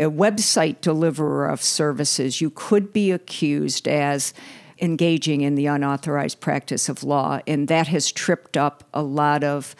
a 0.00 0.04
website 0.04 0.80
deliverer 0.80 1.46
of 1.46 1.62
services, 1.62 2.40
you 2.40 2.48
could 2.48 2.92
be 2.94 3.10
accused 3.10 3.86
as 3.86 4.32
engaging 4.80 5.40
in 5.40 5.54
the 5.54 5.66
unauthorized 5.66 6.40
practice 6.40 6.88
of 6.88 7.02
law, 7.02 7.40
and 7.46 7.68
that 7.68 7.88
has 7.88 8.12
tripped 8.12 8.56
up 8.56 8.84
a 8.92 9.02
lot 9.02 9.42
of 9.42 9.74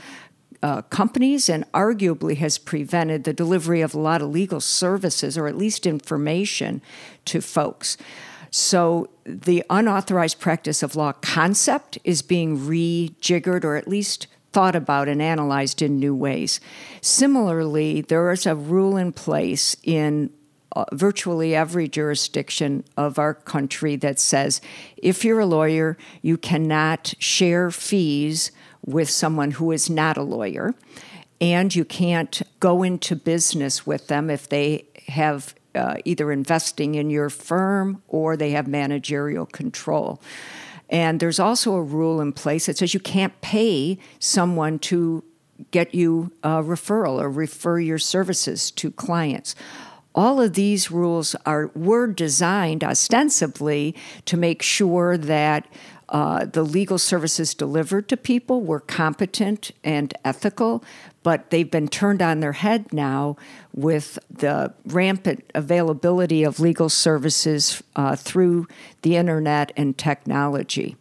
uh, 0.62 0.82
companies 0.82 1.48
and 1.48 1.70
arguably 1.72 2.36
has 2.36 2.58
prevented 2.58 3.24
the 3.24 3.32
delivery 3.32 3.80
of 3.82 3.94
a 3.94 3.98
lot 3.98 4.22
of 4.22 4.30
legal 4.30 4.60
services 4.60 5.36
or 5.36 5.46
at 5.46 5.56
least 5.56 5.86
information 5.86 6.80
to 7.24 7.40
folks. 7.40 7.96
So 8.50 9.10
the 9.24 9.62
unauthorized 9.68 10.40
practice 10.40 10.82
of 10.82 10.96
law 10.96 11.12
concept 11.12 11.98
is 12.04 12.22
being 12.22 12.58
rejiggered 12.58 13.64
or 13.64 13.76
at 13.76 13.86
least 13.86 14.28
thought 14.52 14.74
about 14.74 15.08
and 15.08 15.20
analyzed 15.20 15.82
in 15.82 15.98
new 15.98 16.14
ways. 16.14 16.60
Similarly, 17.02 18.00
there 18.00 18.30
is 18.30 18.46
a 18.46 18.54
rule 18.54 18.96
in 18.96 19.12
place 19.12 19.76
in 19.82 20.30
uh, 20.76 20.84
virtually 20.92 21.54
every 21.54 21.88
jurisdiction 21.88 22.84
of 22.98 23.18
our 23.18 23.32
country 23.32 23.96
that 23.96 24.20
says 24.20 24.60
if 24.98 25.24
you're 25.24 25.40
a 25.40 25.46
lawyer, 25.46 25.96
you 26.20 26.36
cannot 26.36 27.14
share 27.18 27.70
fees 27.70 28.52
with 28.84 29.08
someone 29.08 29.52
who 29.52 29.72
is 29.72 29.88
not 29.88 30.18
a 30.18 30.22
lawyer, 30.22 30.74
and 31.40 31.74
you 31.74 31.82
can't 31.84 32.42
go 32.60 32.82
into 32.82 33.16
business 33.16 33.86
with 33.86 34.08
them 34.08 34.28
if 34.28 34.50
they 34.50 34.84
have 35.08 35.54
uh, 35.74 35.96
either 36.04 36.30
investing 36.30 36.94
in 36.94 37.08
your 37.08 37.30
firm 37.30 38.02
or 38.06 38.36
they 38.36 38.50
have 38.50 38.68
managerial 38.68 39.46
control. 39.46 40.20
And 40.90 41.20
there's 41.20 41.40
also 41.40 41.74
a 41.74 41.82
rule 41.82 42.20
in 42.20 42.34
place 42.34 42.66
that 42.66 42.76
says 42.76 42.92
you 42.92 43.00
can't 43.00 43.40
pay 43.40 43.98
someone 44.18 44.78
to 44.80 45.24
get 45.70 45.94
you 45.94 46.32
a 46.42 46.62
referral 46.62 47.18
or 47.18 47.30
refer 47.30 47.80
your 47.80 47.98
services 47.98 48.70
to 48.72 48.90
clients 48.90 49.54
all 50.16 50.40
of 50.40 50.54
these 50.54 50.90
rules 50.90 51.36
are 51.44 51.70
were 51.74 52.06
designed 52.06 52.82
ostensibly 52.82 53.94
to 54.24 54.36
make 54.36 54.62
sure 54.62 55.18
that 55.18 55.68
uh, 56.08 56.44
the 56.46 56.62
legal 56.62 56.98
services 56.98 57.54
delivered 57.54 58.08
to 58.08 58.16
people 58.16 58.62
were 58.62 58.80
competent 58.80 59.72
and 59.82 60.14
ethical, 60.24 60.82
but 61.22 61.50
they've 61.50 61.70
been 61.70 61.88
turned 61.88 62.22
on 62.22 62.40
their 62.40 62.52
head 62.52 62.92
now 62.92 63.36
with 63.74 64.18
the 64.30 64.72
rampant 64.86 65.44
availability 65.54 66.44
of 66.44 66.60
legal 66.60 66.88
services 66.88 67.82
uh, 67.96 68.14
through 68.14 68.68
the 69.02 69.16
internet 69.16 69.72
and 69.76 69.98
technology. 69.98 70.96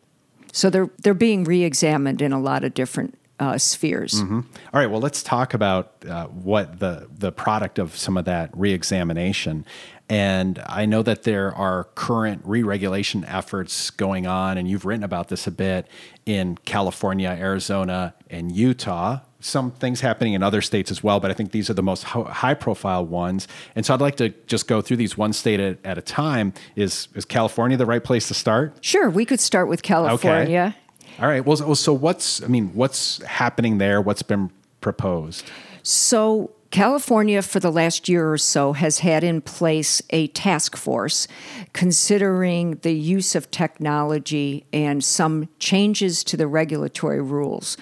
So 0.52 0.70
they're 0.70 0.90
they're 1.04 1.14
being 1.14 1.44
re-examined 1.44 2.22
in 2.22 2.32
a 2.32 2.40
lot 2.40 2.64
of 2.64 2.74
different 2.74 3.18
uh, 3.40 3.58
spheres. 3.58 4.22
Mm-hmm. 4.22 4.40
All 4.74 4.80
right. 4.80 4.90
Well, 4.90 5.02
let's 5.02 5.24
talk 5.24 5.54
about 5.54 5.94
uh, 6.08 6.28
what 6.28 6.80
the 6.80 7.08
the 7.12 7.32
product 7.32 7.80
of 7.80 7.96
some 7.96 8.18
of 8.18 8.26
that 8.26 8.50
reexamination. 8.56 9.66
And 10.08 10.62
I 10.68 10.86
know 10.86 11.02
that 11.02 11.24
there 11.24 11.52
are 11.56 11.86
current 11.96 12.44
re-regulation 12.46 13.26
efforts 13.26 13.90
going 13.90 14.28
on, 14.28 14.56
and 14.56 14.70
you've 14.70 14.86
written 14.86 15.04
about 15.04 15.30
this 15.30 15.48
a 15.48 15.52
bit 15.52 15.88
in 16.28 16.58
California, 16.58 17.30
Arizona, 17.30 18.14
and 18.30 18.52
Utah. 18.56 19.22
Some 19.40 19.72
things 19.72 20.02
happening 20.02 20.34
in 20.34 20.44
other 20.44 20.62
states 20.62 20.92
as 20.92 21.04
well, 21.04 21.20
but 21.20 21.32
I 21.32 21.34
think 21.34 21.52
these 21.52 21.72
are 21.72 21.74
the 21.74 21.82
most 21.82 22.04
high-profile 22.04 23.06
ones. 23.08 23.48
And 23.76 23.84
so 23.84 23.96
I'd 23.96 24.02
like 24.02 24.18
to 24.18 24.30
just 24.46 24.68
go 24.68 24.80
through 24.80 24.98
these 24.98 25.18
one 25.18 25.34
state 25.34 25.60
at, 25.60 25.80
at 25.84 25.98
a 25.98 26.02
time. 26.02 26.54
Is 26.76 27.08
is 27.16 27.26
California 27.26 27.76
the 27.76 27.88
right 27.88 28.04
place 28.04 28.28
to 28.28 28.36
start? 28.36 28.78
Sure, 28.82 29.10
we 29.10 29.26
could 29.26 29.40
start 29.40 29.68
with 29.68 29.82
California. 29.82 30.76
Okay. 30.76 30.78
All 31.20 31.28
right. 31.28 31.46
Well, 31.46 31.76
so 31.76 31.94
what's 31.94 32.44
I 32.44 32.48
mean, 32.48 32.72
what's 32.74 33.22
happening 33.24 33.78
there? 33.78 34.02
What's 34.02 34.22
been 34.22 34.52
proposed? 34.82 35.50
So 35.82 36.52
California, 36.72 37.42
for 37.42 37.62
the 37.62 37.72
last 37.72 38.10
year 38.10 38.30
or 38.30 38.38
so, 38.38 38.74
has 38.74 39.00
had 39.00 39.24
in 39.24 39.40
place 39.40 40.02
a 40.10 40.28
task 40.28 40.76
force 40.76 41.26
considering 41.72 42.76
the 42.82 42.94
use 42.94 43.34
of 43.34 43.50
technology 43.50 44.66
and 44.74 45.02
some 45.02 45.48
changes 45.58 46.22
to 46.26 46.36
the 46.36 46.48
regulatory 46.48 47.22
rules. 47.22 47.78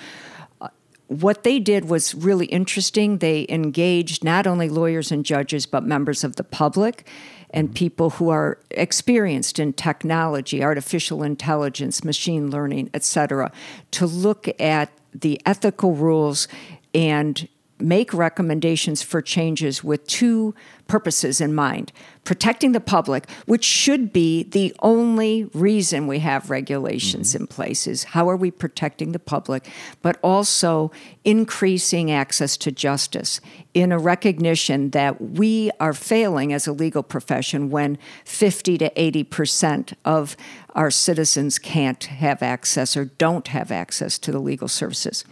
Uh, 0.61 0.67
what 1.07 1.41
they 1.41 1.59
did 1.59 1.85
was 1.85 2.13
really 2.13 2.45
interesting. 2.47 3.17
They 3.17 3.47
engaged 3.49 4.23
not 4.23 4.45
only 4.45 4.69
lawyers 4.69 5.11
and 5.11 5.25
judges, 5.25 5.65
but 5.65 5.83
members 5.83 6.23
of 6.23 6.35
the 6.35 6.43
public 6.43 7.07
and 7.53 7.73
people 7.73 8.09
who 8.11 8.29
are 8.29 8.57
experienced 8.71 9.59
in 9.59 9.71
technology, 9.73 10.63
artificial 10.63 11.23
intelligence, 11.23 12.03
machine 12.03 12.49
learning, 12.49 12.89
etc., 12.93 13.51
to 13.91 14.05
look 14.05 14.49
at 14.59 14.91
the 15.13 15.39
ethical 15.45 15.93
rules 15.93 16.47
and 16.95 17.47
make 17.79 18.13
recommendations 18.13 19.03
for 19.03 19.21
changes 19.21 19.83
with 19.83 20.05
two 20.07 20.55
purposes 20.87 21.41
in 21.41 21.53
mind 21.53 21.91
protecting 22.23 22.71
the 22.71 22.79
public, 22.79 23.29
which 23.45 23.65
should 23.65 24.13
be 24.13 24.43
the 24.43 24.73
only 24.79 25.43
reason 25.53 26.07
we 26.07 26.19
have 26.19 26.49
regulations 26.49 27.33
mm-hmm. 27.33 27.43
in 27.43 27.47
place, 27.47 27.85
is 27.85 28.05
how 28.05 28.29
are 28.29 28.37
we 28.37 28.49
protecting 28.49 29.11
the 29.11 29.19
public, 29.19 29.69
but 30.01 30.17
also 30.23 30.89
increasing 31.25 32.09
access 32.09 32.55
to 32.55 32.71
justice 32.71 33.41
in 33.73 33.91
a 33.91 33.97
recognition 33.97 34.91
that 34.91 35.19
we 35.19 35.71
are 35.79 35.93
failing 35.93 36.53
as 36.53 36.67
a 36.67 36.71
legal 36.71 37.01
profession 37.01 37.69
when 37.69 37.97
50 38.25 38.77
to 38.77 39.01
80 39.01 39.23
percent 39.23 39.93
of 40.05 40.37
our 40.75 40.91
citizens 40.91 41.59
can't 41.59 42.03
have 42.05 42.41
access 42.41 42.97
or 42.97 43.05
don't 43.05 43.47
have 43.49 43.71
access 43.71 44.17
to 44.19 44.31
the 44.31 44.39
legal 44.39 44.67
services. 44.67 45.23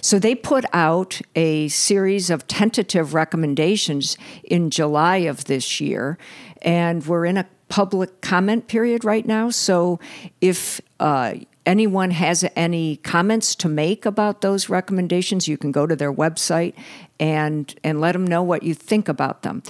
So 0.00 0.18
they 0.18 0.34
put 0.34 0.64
out 0.72 1.20
a 1.34 1.68
series 1.68 2.30
of 2.30 2.46
tentative 2.46 3.14
recommendations 3.14 4.16
in 4.44 4.70
July 4.70 5.18
of 5.18 5.44
this 5.44 5.80
year, 5.80 6.18
and 6.62 7.04
we're 7.06 7.26
in 7.26 7.36
a 7.36 7.46
public 7.68 8.20
comment 8.20 8.68
period 8.68 9.04
right 9.04 9.24
now. 9.24 9.48
So 9.48 9.98
if 10.40 10.80
uh, 11.00 11.34
anyone 11.66 12.10
has 12.10 12.44
any 12.56 12.96
comments 12.96 13.54
to 13.56 13.68
make 13.68 14.04
about 14.04 14.40
those 14.40 14.68
recommendations, 14.68 15.48
you 15.48 15.56
can 15.56 15.72
go 15.72 15.86
to 15.86 15.96
their 15.96 16.12
website 16.12 16.74
and 17.20 17.74
and 17.84 18.00
let 18.00 18.12
them 18.12 18.26
know 18.26 18.42
what 18.42 18.62
you 18.62 18.74
think 18.74 19.08
about 19.08 19.42
them. 19.42 19.62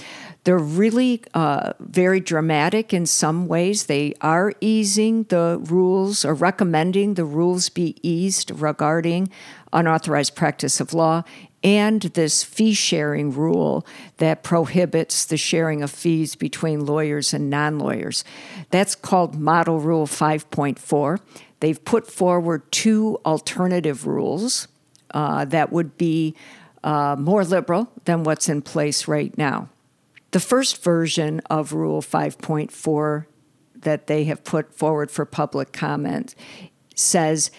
They're 0.43 0.57
really 0.57 1.21
uh, 1.33 1.73
very 1.79 2.19
dramatic 2.19 2.93
in 2.93 3.05
some 3.05 3.47
ways. 3.47 3.85
They 3.85 4.13
are 4.21 4.53
easing 4.59 5.23
the 5.23 5.59
rules 5.61 6.25
or 6.25 6.33
recommending 6.33 7.13
the 7.13 7.25
rules 7.25 7.69
be 7.69 7.95
eased 8.01 8.51
regarding 8.51 9.29
unauthorized 9.71 10.35
practice 10.35 10.79
of 10.79 10.93
law 10.93 11.23
and 11.63 12.01
this 12.01 12.43
fee 12.43 12.73
sharing 12.73 13.31
rule 13.31 13.85
that 14.17 14.43
prohibits 14.43 15.25
the 15.25 15.37
sharing 15.37 15.81
of 15.81 15.89
fees 15.89 16.35
between 16.35 16.85
lawyers 16.85 17.33
and 17.33 17.49
non 17.49 17.79
lawyers. 17.79 18.23
That's 18.69 18.95
called 18.95 19.39
Model 19.39 19.79
Rule 19.79 20.05
5.4. 20.05 21.19
They've 21.63 21.85
put 21.85 22.11
forward 22.11 22.69
two 22.73 23.21
alternative 23.25 24.05
rules 24.05 24.67
uh, 25.11 25.45
that 25.45 25.71
would 25.71 25.97
be 25.97 26.35
uh, 26.83 27.15
more 27.17 27.45
liberal 27.45 27.89
than 28.03 28.25
what's 28.25 28.49
in 28.49 28.61
place 28.61 29.07
right 29.07 29.33
now. 29.37 29.69
The 30.31 30.41
first 30.41 30.83
version 30.83 31.39
of 31.49 31.71
Rule 31.71 32.01
5.4 32.01 33.27
that 33.77 34.07
they 34.07 34.25
have 34.25 34.43
put 34.43 34.75
forward 34.75 35.09
for 35.09 35.23
public 35.23 35.71
comment 35.71 36.35
says 36.95 37.49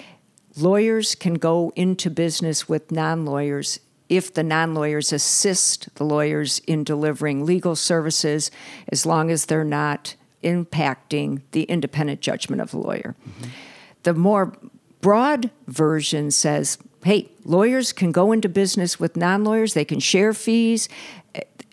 lawyers 0.54 1.14
can 1.14 1.32
go 1.32 1.72
into 1.74 2.10
business 2.10 2.68
with 2.68 2.92
non 2.92 3.24
lawyers 3.24 3.80
if 4.10 4.34
the 4.34 4.42
non 4.42 4.74
lawyers 4.74 5.14
assist 5.14 5.94
the 5.94 6.04
lawyers 6.04 6.58
in 6.66 6.84
delivering 6.84 7.46
legal 7.46 7.74
services, 7.74 8.50
as 8.88 9.06
long 9.06 9.30
as 9.30 9.46
they're 9.46 9.64
not 9.64 10.14
impacting 10.42 11.40
the 11.52 11.62
independent 11.62 12.20
judgment 12.20 12.60
of 12.60 12.70
the 12.70 12.76
lawyer. 12.76 13.16
Mm-hmm. 13.26 13.50
The 14.04 14.14
more 14.14 14.52
broad 15.00 15.50
version 15.66 16.30
says, 16.30 16.78
hey, 17.04 17.30
lawyers 17.44 17.92
can 17.92 18.12
go 18.12 18.32
into 18.32 18.48
business 18.48 18.98
with 18.98 19.16
non 19.16 19.44
lawyers, 19.44 19.74
they 19.74 19.84
can 19.84 20.00
share 20.00 20.32
fees. 20.32 20.88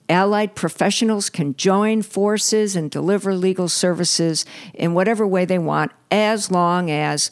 Allied 0.09 0.55
professionals 0.55 1.29
can 1.29 1.55
join 1.55 2.01
forces 2.01 2.75
and 2.75 2.91
deliver 2.91 3.33
legal 3.33 3.69
services 3.69 4.45
in 4.73 4.93
whatever 4.93 5.25
way 5.25 5.45
they 5.45 5.57
want, 5.57 5.93
as 6.11 6.51
long 6.51 6.91
as 6.91 7.31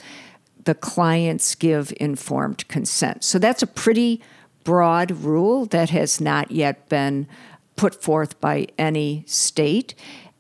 the 0.63 0.75
clients 0.75 1.55
give 1.55 1.93
informed 1.99 2.65
consent. 2.69 3.25
So 3.25 3.37
that's 3.37 3.61
a 3.61 3.67
pretty 3.67 4.21
broad 4.63 5.11
rule 5.11 5.65
that 5.65 5.89
has 5.89 6.21
not 6.21 6.51
yet 6.51 6.87
been 6.87 7.27
put 7.75 8.01
forth 8.01 8.39
by 8.39 8.67
any 8.77 9.23
state, 9.27 9.93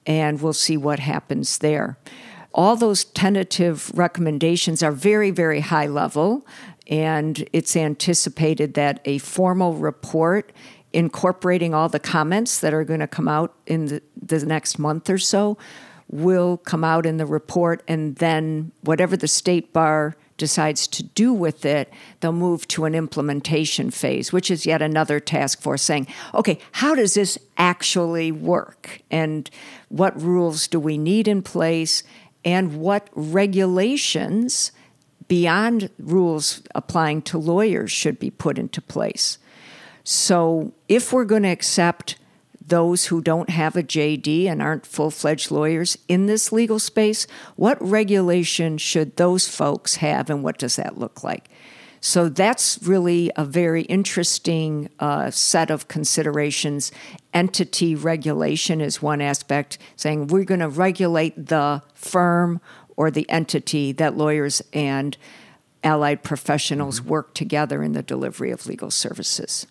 and 0.05 0.41
we'll 0.41 0.53
see 0.53 0.77
what 0.77 0.99
happens 0.99 1.57
there. 1.57 1.97
All 2.53 2.75
those 2.75 3.03
tentative 3.03 3.91
recommendations 3.93 4.81
are 4.81 4.91
very, 4.91 5.31
very 5.31 5.59
high 5.59 5.87
level, 5.87 6.45
and 6.87 7.47
it's 7.53 7.75
anticipated 7.75 8.73
that 8.73 9.01
a 9.05 9.19
formal 9.19 9.75
report 9.75 10.51
incorporating 10.91 11.73
all 11.73 11.89
the 11.89 11.99
comments 11.99 12.59
that 12.59 12.73
are 12.73 12.83
going 12.83 12.99
to 12.99 13.07
come 13.07 13.27
out 13.27 13.53
in 13.67 13.85
the, 13.85 14.01
the 14.19 14.43
next 14.45 14.79
month 14.79 15.09
or 15.09 15.19
so 15.19 15.57
will 16.11 16.57
come 16.57 16.83
out 16.83 17.05
in 17.05 17.17
the 17.17 17.25
report, 17.25 17.83
and 17.87 18.15
then 18.15 18.71
whatever 18.81 19.15
the 19.15 19.27
state 19.27 19.71
bar 19.71 20.15
decides 20.37 20.87
to 20.87 21.03
do 21.03 21.31
with 21.31 21.65
it, 21.65 21.93
they'll 22.19 22.31
move 22.31 22.67
to 22.69 22.85
an 22.85 22.95
implementation 22.95 23.91
phase, 23.91 24.33
which 24.33 24.49
is 24.49 24.65
yet 24.65 24.81
another 24.81 25.19
task 25.19 25.61
force 25.61 25.83
saying, 25.83 26.07
okay, 26.33 26.57
how 26.71 26.95
does 26.95 27.13
this 27.13 27.37
actually 27.57 28.31
work? 28.31 29.01
And 29.11 29.47
what 29.89 30.19
rules 30.19 30.67
do 30.67 30.79
we 30.79 30.97
need 30.97 31.27
in 31.27 31.43
place? 31.43 32.01
And 32.45 32.77
what 32.79 33.09
regulations 33.13 34.71
beyond 35.27 35.89
rules 35.99 36.61
applying 36.73 37.21
to 37.23 37.37
lawyers 37.37 37.91
should 37.91 38.19
be 38.19 38.31
put 38.31 38.57
into 38.57 38.81
place? 38.81 39.37
So, 40.03 40.73
if 40.87 41.13
we're 41.13 41.25
going 41.25 41.43
to 41.43 41.49
accept 41.49 42.15
those 42.69 43.07
who 43.07 43.21
don't 43.21 43.49
have 43.49 43.75
a 43.75 43.83
JD 43.83 44.45
and 44.45 44.61
aren't 44.61 44.85
full 44.85 45.11
fledged 45.11 45.51
lawyers 45.51 45.97
in 46.07 46.27
this 46.27 46.51
legal 46.51 46.79
space, 46.79 47.27
what 47.55 47.81
regulation 47.81 48.77
should 48.77 49.17
those 49.17 49.47
folks 49.47 49.95
have 49.95 50.29
and 50.29 50.43
what 50.43 50.57
does 50.57 50.77
that 50.77 50.97
look 50.97 51.23
like? 51.23 51.49
So 52.01 52.29
that's 52.29 52.79
really 52.83 53.31
a 53.35 53.43
very 53.45 53.83
interesting 53.83 54.89
uh, 54.99 55.31
set 55.31 55.69
of 55.69 55.87
considerations. 55.87 56.91
Entity 57.33 57.95
regulation 57.95 58.81
is 58.81 59.01
one 59.01 59.21
aspect, 59.21 59.77
saying 59.95 60.27
we're 60.27 60.45
going 60.45 60.61
to 60.61 60.69
regulate 60.69 61.47
the 61.47 61.81
firm 61.93 62.61
or 62.95 63.11
the 63.11 63.29
entity 63.29 63.91
that 63.93 64.17
lawyers 64.17 64.61
and 64.73 65.17
allied 65.83 66.23
professionals 66.23 66.99
mm-hmm. 66.99 67.09
work 67.09 67.33
together 67.33 67.83
in 67.83 67.93
the 67.93 68.03
delivery 68.03 68.51
of 68.51 68.65
legal 68.65 68.91
services. 68.91 69.67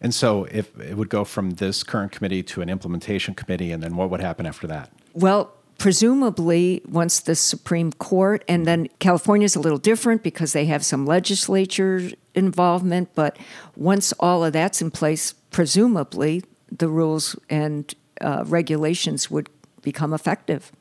And 0.00 0.14
so, 0.14 0.44
if 0.44 0.78
it 0.78 0.96
would 0.96 1.08
go 1.08 1.24
from 1.24 1.52
this 1.52 1.82
current 1.82 2.12
committee 2.12 2.42
to 2.42 2.60
an 2.60 2.68
implementation 2.68 3.34
committee, 3.34 3.72
and 3.72 3.82
then 3.82 3.96
what 3.96 4.10
would 4.10 4.20
happen 4.20 4.44
after 4.44 4.66
that? 4.66 4.90
Well, 5.14 5.55
presumably, 5.78 6.82
once 6.88 7.20
the 7.20 7.34
Supreme 7.34 7.92
Court, 7.92 8.44
and 8.48 8.66
then 8.66 8.88
California 8.98 9.44
is 9.44 9.56
a 9.56 9.60
little 9.60 9.78
different 9.78 10.22
because 10.22 10.52
they 10.52 10.66
have 10.66 10.84
some 10.84 11.06
legislature 11.06 12.10
involvement, 12.34 13.14
but 13.14 13.36
once 13.76 14.12
all 14.20 14.44
of 14.44 14.52
that's 14.52 14.80
in 14.80 14.90
place, 14.90 15.32
presumably 15.50 16.42
the 16.70 16.88
rules 16.88 17.36
and 17.48 17.94
uh, 18.20 18.44
regulations 18.46 19.30
would 19.30 19.48
become 19.82 20.12
effective. 20.12 20.72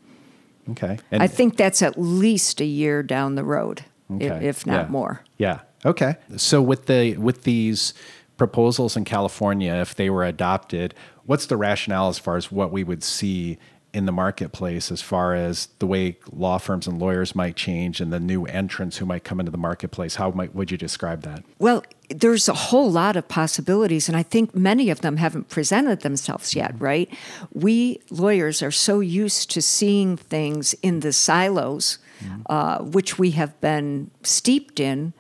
Okay. 0.72 0.98
And 1.12 1.22
I 1.22 1.28
think 1.28 1.58
that's 1.58 1.82
at 1.82 2.00
least 2.00 2.60
a 2.60 2.66
year 2.66 3.04
down 3.04 3.36
the 3.36 3.44
road, 3.44 3.86
okay. 4.12 4.48
if, 4.48 4.66
not 4.66 4.86
yeah. 4.86 4.92
more. 4.92 5.24
Yeah. 5.38 5.60
Okay. 5.86 6.16
So 6.38 6.62
with 6.62 6.88
the 6.88 7.16
with 7.18 7.44
these 7.44 7.94
proposals 8.38 8.98
in 8.98 9.06
California, 9.06 9.74
if 9.76 9.94
they 9.94 10.10
were 10.10 10.24
adopted, 10.24 10.96
what's 11.26 11.46
the 11.46 11.56
rationale 11.56 12.10
as 12.10 12.18
far 12.18 12.36
as 12.36 12.52
what 12.52 12.72
we 12.72 12.84
would 12.84 13.04
see 13.04 13.58
in 13.96 14.06
the 14.06 14.12
marketplace 14.12 14.92
as 14.92 15.02
far 15.02 15.34
as 15.34 15.70
the 15.80 15.88
way 15.88 16.18
law 16.30 16.58
firms 16.58 16.86
and 16.86 17.00
lawyers 17.00 17.34
might 17.34 17.56
change 17.56 18.02
and 18.02 18.12
the 18.12 18.20
new 18.20 18.46
entrants 18.46 18.98
who 18.98 19.06
might 19.06 19.24
come 19.24 19.40
into 19.40 19.54
the 19.54 19.58
marketplace? 19.58 20.16
How 20.16 20.32
might 20.32 20.54
would 20.54 20.70
you 20.70 20.78
describe 20.78 21.22
that? 21.22 21.46
Well, 21.60 21.82
there's 22.10 22.50
a 22.50 22.54
whole 22.54 22.92
lot 22.92 23.16
of 23.16 23.30
possibilities, 23.30 24.10
and 24.10 24.18
I 24.18 24.22
think 24.22 24.54
many 24.54 24.90
of 24.90 25.00
them 25.00 25.16
haven't 25.16 25.48
presented 25.48 26.02
themselves 26.02 26.54
yet, 26.54 26.74
mm-hmm. 26.74 26.84
right? 26.84 27.14
We 27.54 28.02
lawyers 28.10 28.62
are 28.62 28.70
so 28.70 29.00
used 29.00 29.50
to 29.52 29.62
seeing 29.62 30.18
things 30.18 30.74
in 30.84 31.00
the 31.00 31.14
silos, 31.14 31.98
mm-hmm. 32.22 32.42
uh, 32.48 32.80
which 32.80 33.18
we 33.18 33.32
have 33.32 33.60
been 33.62 34.12
steeped 34.24 34.82
in 34.82 35.14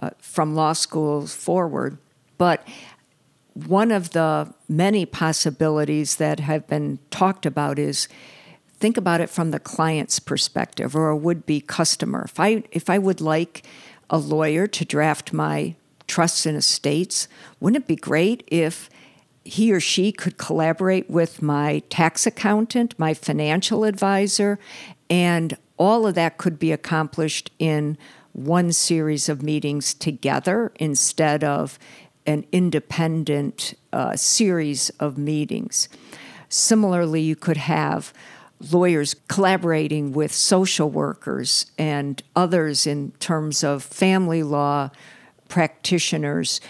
uh, 0.00 0.10
from 0.18 0.54
law 0.54 0.72
schools 0.72 1.34
forward 1.34 1.98
but 2.42 2.66
one 3.54 3.90
of 3.90 4.10
the 4.10 4.52
many 4.68 5.04
possibilities 5.04 6.16
that 6.16 6.40
have 6.40 6.66
been 6.66 6.98
talked 7.10 7.46
about 7.46 7.78
is 7.78 8.08
think 8.78 8.96
about 8.96 9.20
it 9.20 9.30
from 9.30 9.50
the 9.50 9.60
client's 9.60 10.18
perspective 10.18 10.96
or 10.96 11.08
a 11.08 11.16
would-be 11.16 11.60
customer. 11.60 12.24
If 12.24 12.40
I 12.40 12.64
if 12.72 12.88
I 12.88 12.98
would 12.98 13.20
like 13.20 13.64
a 14.10 14.18
lawyer 14.18 14.66
to 14.66 14.84
draft 14.84 15.32
my 15.32 15.76
trusts 16.06 16.46
and 16.46 16.56
estates, 16.56 17.28
wouldn't 17.60 17.84
it 17.84 17.88
be 17.88 17.96
great 17.96 18.44
if 18.48 18.90
he 19.44 19.72
or 19.72 19.80
she 19.80 20.12
could 20.12 20.38
collaborate 20.38 21.10
with 21.10 21.42
my 21.42 21.80
tax 21.90 22.26
accountant, 22.26 22.98
my 22.98 23.14
financial 23.14 23.84
advisor, 23.84 24.58
and 25.10 25.56
all 25.78 26.06
of 26.06 26.14
that 26.14 26.38
could 26.38 26.58
be 26.58 26.72
accomplished 26.72 27.50
in 27.58 27.98
one 28.32 28.72
series 28.72 29.28
of 29.28 29.42
meetings 29.42 29.94
together 29.94 30.72
instead 30.76 31.44
of 31.44 31.78
an 32.26 32.44
independent 32.52 33.74
uh, 33.92 34.16
series 34.16 34.90
of 35.00 35.18
meetings. 35.18 35.88
Similarly, 36.48 37.22
you 37.22 37.36
could 37.36 37.56
have 37.56 38.12
lawyers 38.70 39.14
collaborating 39.28 40.12
with 40.12 40.32
social 40.32 40.88
workers 40.88 41.66
and 41.78 42.22
others 42.36 42.86
in 42.86 43.10
terms 43.12 43.64
of 43.64 43.82
family 43.82 44.42
law 44.42 44.90
practitioners, 45.48 46.60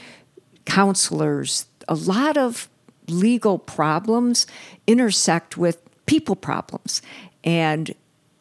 counselors. 0.64 1.66
A 1.88 1.94
lot 1.94 2.38
of 2.38 2.68
legal 3.08 3.58
problems 3.58 4.46
intersect 4.86 5.56
with 5.56 5.78
people 6.06 6.36
problems. 6.36 7.02
And 7.44 7.94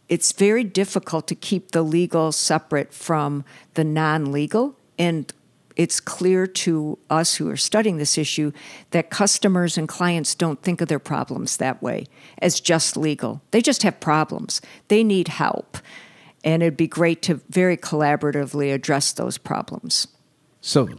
it's 0.07 0.31
very 0.31 0.63
difficult 0.63 1.27
to 1.27 1.35
keep 1.35 1.71
the 1.71 1.81
legal 1.81 2.31
separate 2.31 2.93
from 2.93 3.43
the 3.73 3.83
non 3.83 4.31
legal. 4.31 4.75
And 4.97 5.31
it's 5.75 5.99
clear 5.99 6.47
to 6.47 6.97
us 7.09 7.35
who 7.35 7.49
are 7.49 7.57
studying 7.57 7.97
this 7.97 8.17
issue 8.17 8.51
that 8.91 9.09
customers 9.09 9.77
and 9.77 9.87
clients 9.87 10.35
don't 10.35 10.61
think 10.61 10.81
of 10.81 10.87
their 10.87 10.99
problems 10.99 11.57
that 11.57 11.81
way 11.81 12.05
as 12.39 12.59
just 12.59 12.97
legal. 12.97 13.41
They 13.51 13.61
just 13.61 13.83
have 13.83 13.99
problems, 13.99 14.61
they 14.87 15.03
need 15.03 15.27
help. 15.27 15.77
And 16.43 16.63
it'd 16.63 16.77
be 16.77 16.87
great 16.87 17.21
to 17.23 17.41
very 17.49 17.77
collaboratively 17.77 18.73
address 18.73 19.11
those 19.11 19.37
problems. 19.37 20.07
So, 20.59 20.89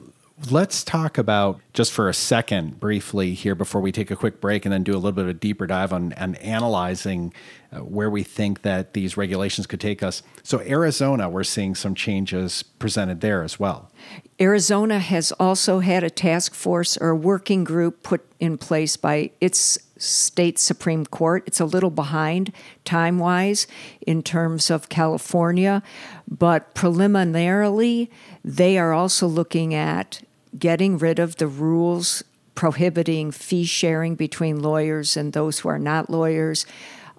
Let's 0.50 0.82
talk 0.82 1.18
about 1.18 1.60
just 1.72 1.92
for 1.92 2.08
a 2.08 2.14
second, 2.14 2.80
briefly 2.80 3.32
here, 3.32 3.54
before 3.54 3.80
we 3.80 3.92
take 3.92 4.10
a 4.10 4.16
quick 4.16 4.40
break, 4.40 4.66
and 4.66 4.72
then 4.72 4.82
do 4.82 4.92
a 4.92 4.96
little 4.96 5.12
bit 5.12 5.22
of 5.22 5.28
a 5.28 5.34
deeper 5.34 5.68
dive 5.68 5.92
on, 5.92 6.12
on 6.14 6.34
analyzing 6.36 7.32
uh, 7.72 7.78
where 7.78 8.10
we 8.10 8.24
think 8.24 8.62
that 8.62 8.92
these 8.92 9.16
regulations 9.16 9.68
could 9.68 9.80
take 9.80 10.02
us. 10.02 10.22
So, 10.42 10.60
Arizona, 10.60 11.28
we're 11.28 11.44
seeing 11.44 11.76
some 11.76 11.94
changes 11.94 12.64
presented 12.64 13.20
there 13.20 13.44
as 13.44 13.60
well. 13.60 13.92
Arizona 14.40 14.98
has 14.98 15.30
also 15.32 15.78
had 15.78 16.02
a 16.02 16.10
task 16.10 16.54
force 16.54 16.96
or 16.96 17.10
a 17.10 17.16
working 17.16 17.62
group 17.62 18.02
put 18.02 18.26
in 18.40 18.58
place 18.58 18.96
by 18.96 19.30
its 19.40 19.78
state 19.96 20.58
Supreme 20.58 21.06
Court. 21.06 21.44
It's 21.46 21.60
a 21.60 21.64
little 21.64 21.90
behind 21.90 22.52
time 22.84 23.20
wise 23.20 23.68
in 24.04 24.24
terms 24.24 24.70
of 24.70 24.88
California, 24.88 25.84
but 26.28 26.74
preliminarily, 26.74 28.10
they 28.44 28.76
are 28.76 28.92
also 28.92 29.28
looking 29.28 29.72
at 29.72 30.20
getting 30.58 30.98
rid 30.98 31.18
of 31.18 31.36
the 31.36 31.46
rules 31.46 32.22
prohibiting 32.54 33.30
fee 33.30 33.64
sharing 33.64 34.14
between 34.14 34.62
lawyers 34.62 35.16
and 35.16 35.32
those 35.32 35.60
who 35.60 35.68
are 35.68 35.78
not 35.78 36.10
lawyers. 36.10 36.66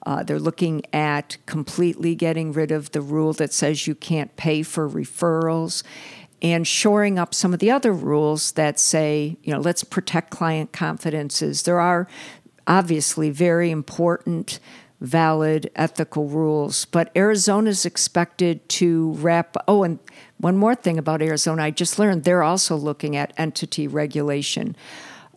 Uh, 0.05 0.21
they're 0.21 0.39
looking 0.39 0.83
at 0.93 1.37
completely 1.45 2.13
getting 2.13 2.51
rid 2.51 2.71
of 2.71 2.91
the 2.91 3.01
rule 3.01 3.33
that 3.33 3.53
says 3.53 3.87
you 3.87 3.95
can't 3.95 4.35
pay 4.35 4.61
for 4.61 4.89
referrals 4.89 5.81
and 6.41 6.67
shoring 6.67 7.17
up 7.17 7.33
some 7.33 7.53
of 7.53 7.59
the 7.59 7.71
other 7.71 7.93
rules 7.93 8.51
that 8.53 8.77
say, 8.77 9.37
you 9.43 9.53
know, 9.53 9.59
let's 9.59 9.83
protect 9.83 10.29
client 10.29 10.73
confidences. 10.73 11.63
There 11.63 11.79
are 11.79 12.07
obviously 12.67 13.29
very 13.29 13.71
important, 13.71 14.59
valid 15.03 15.69
ethical 15.75 16.27
rules, 16.29 16.85
but 16.85 17.11
Arizona 17.15 17.69
is 17.69 17.85
expected 17.85 18.67
to 18.69 19.11
wrap. 19.13 19.55
Oh, 19.67 19.83
and 19.83 19.99
one 20.37 20.57
more 20.57 20.75
thing 20.75 20.97
about 20.97 21.21
Arizona, 21.21 21.63
I 21.63 21.71
just 21.71 21.99
learned 21.99 22.23
they're 22.23 22.41
also 22.41 22.75
looking 22.77 23.15
at 23.15 23.33
entity 23.37 23.85
regulation 23.85 24.75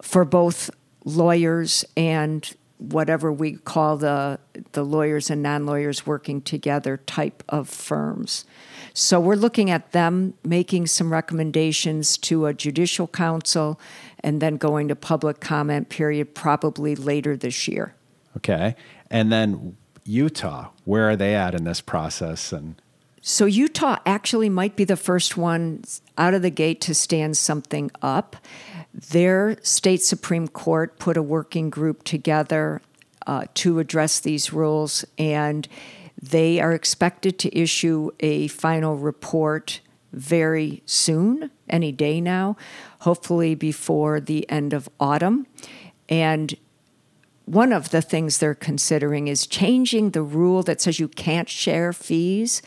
for 0.00 0.24
both 0.24 0.70
lawyers 1.04 1.84
and 1.96 2.54
whatever 2.78 3.32
we 3.32 3.54
call 3.54 3.96
the 3.96 4.38
the 4.72 4.84
lawyers 4.84 5.30
and 5.30 5.42
non-lawyers 5.42 6.06
working 6.06 6.42
together 6.42 6.98
type 6.98 7.42
of 7.48 7.68
firms. 7.68 8.44
So 8.92 9.18
we're 9.18 9.34
looking 9.34 9.70
at 9.70 9.92
them 9.92 10.34
making 10.44 10.86
some 10.86 11.12
recommendations 11.12 12.18
to 12.18 12.46
a 12.46 12.54
judicial 12.54 13.08
council 13.08 13.80
and 14.20 14.40
then 14.40 14.58
going 14.58 14.88
to 14.88 14.96
public 14.96 15.40
comment 15.40 15.88
period 15.88 16.34
probably 16.34 16.94
later 16.94 17.36
this 17.36 17.66
year. 17.66 17.94
Okay. 18.36 18.76
And 19.10 19.32
then 19.32 19.76
Utah, 20.04 20.70
where 20.84 21.08
are 21.10 21.16
they 21.16 21.34
at 21.34 21.54
in 21.54 21.64
this 21.64 21.80
process 21.80 22.52
and 22.52 22.80
so 23.28 23.44
Utah 23.44 23.98
actually 24.06 24.48
might 24.48 24.76
be 24.76 24.84
the 24.84 24.96
first 24.96 25.36
one 25.36 25.82
out 26.16 26.32
of 26.32 26.42
the 26.42 26.50
gate 26.50 26.80
to 26.82 26.94
stand 26.94 27.36
something 27.36 27.90
up. 28.00 28.36
Their 28.94 29.56
state 29.64 30.00
Supreme 30.00 30.46
Court 30.46 30.96
put 31.00 31.16
a 31.16 31.24
working 31.24 31.68
group 31.68 32.04
together 32.04 32.80
uh, 33.26 33.46
to 33.54 33.80
address 33.80 34.20
these 34.20 34.52
rules, 34.52 35.04
and 35.18 35.66
they 36.22 36.60
are 36.60 36.72
expected 36.72 37.36
to 37.40 37.58
issue 37.58 38.12
a 38.20 38.46
final 38.46 38.96
report 38.96 39.80
very 40.12 40.84
soon, 40.86 41.50
any 41.68 41.90
day 41.90 42.20
now, 42.20 42.56
hopefully 43.00 43.56
before 43.56 44.20
the 44.20 44.48
end 44.48 44.72
of 44.72 44.88
autumn. 45.00 45.48
And 46.08 46.54
one 47.46 47.72
of 47.72 47.90
the 47.90 48.02
things 48.02 48.38
they're 48.38 48.54
considering 48.54 49.28
is 49.28 49.46
changing 49.46 50.10
the 50.10 50.22
rule 50.22 50.62
that 50.64 50.80
says 50.80 51.00
you 51.00 51.08
can't 51.08 51.48
share 51.48 51.92
fees 51.92 52.60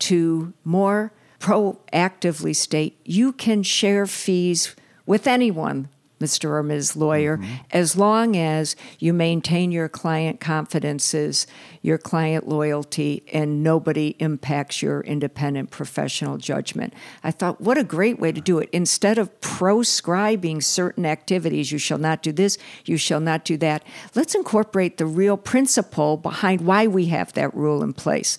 to 0.00 0.52
more 0.64 1.12
proactively 1.38 2.54
state 2.56 2.98
you 3.04 3.32
can 3.32 3.62
share 3.62 4.06
fees 4.06 4.74
with 5.06 5.26
anyone, 5.26 5.88
Mr. 6.22 6.50
or 6.50 6.62
Ms. 6.62 6.96
Lawyer, 6.96 7.36
mm-hmm. 7.36 7.54
as 7.72 7.96
long 7.96 8.36
as 8.36 8.76
you 8.98 9.12
maintain 9.12 9.72
your 9.72 9.88
client 9.88 10.38
confidences, 10.38 11.46
your 11.82 11.98
client 11.98 12.48
loyalty, 12.48 13.24
and 13.32 13.62
nobody 13.62 14.14
impacts 14.20 14.80
your 14.80 15.00
independent 15.00 15.70
professional 15.70 16.38
judgment. 16.38 16.94
I 17.24 17.32
thought, 17.32 17.60
what 17.60 17.76
a 17.76 17.84
great 17.84 18.20
way 18.20 18.30
to 18.30 18.40
do 18.40 18.58
it. 18.60 18.68
Instead 18.72 19.18
of 19.18 19.40
proscribing 19.40 20.60
certain 20.60 21.04
activities, 21.04 21.72
you 21.72 21.78
shall 21.78 21.98
not 21.98 22.22
do 22.22 22.30
this, 22.30 22.56
you 22.84 22.96
shall 22.96 23.20
not 23.20 23.44
do 23.44 23.56
that, 23.58 23.82
let's 24.14 24.34
incorporate 24.34 24.96
the 24.96 25.06
real 25.06 25.36
principle 25.36 26.16
behind 26.16 26.60
why 26.60 26.86
we 26.86 27.06
have 27.06 27.32
that 27.32 27.52
rule 27.54 27.82
in 27.82 27.92
place. 27.92 28.38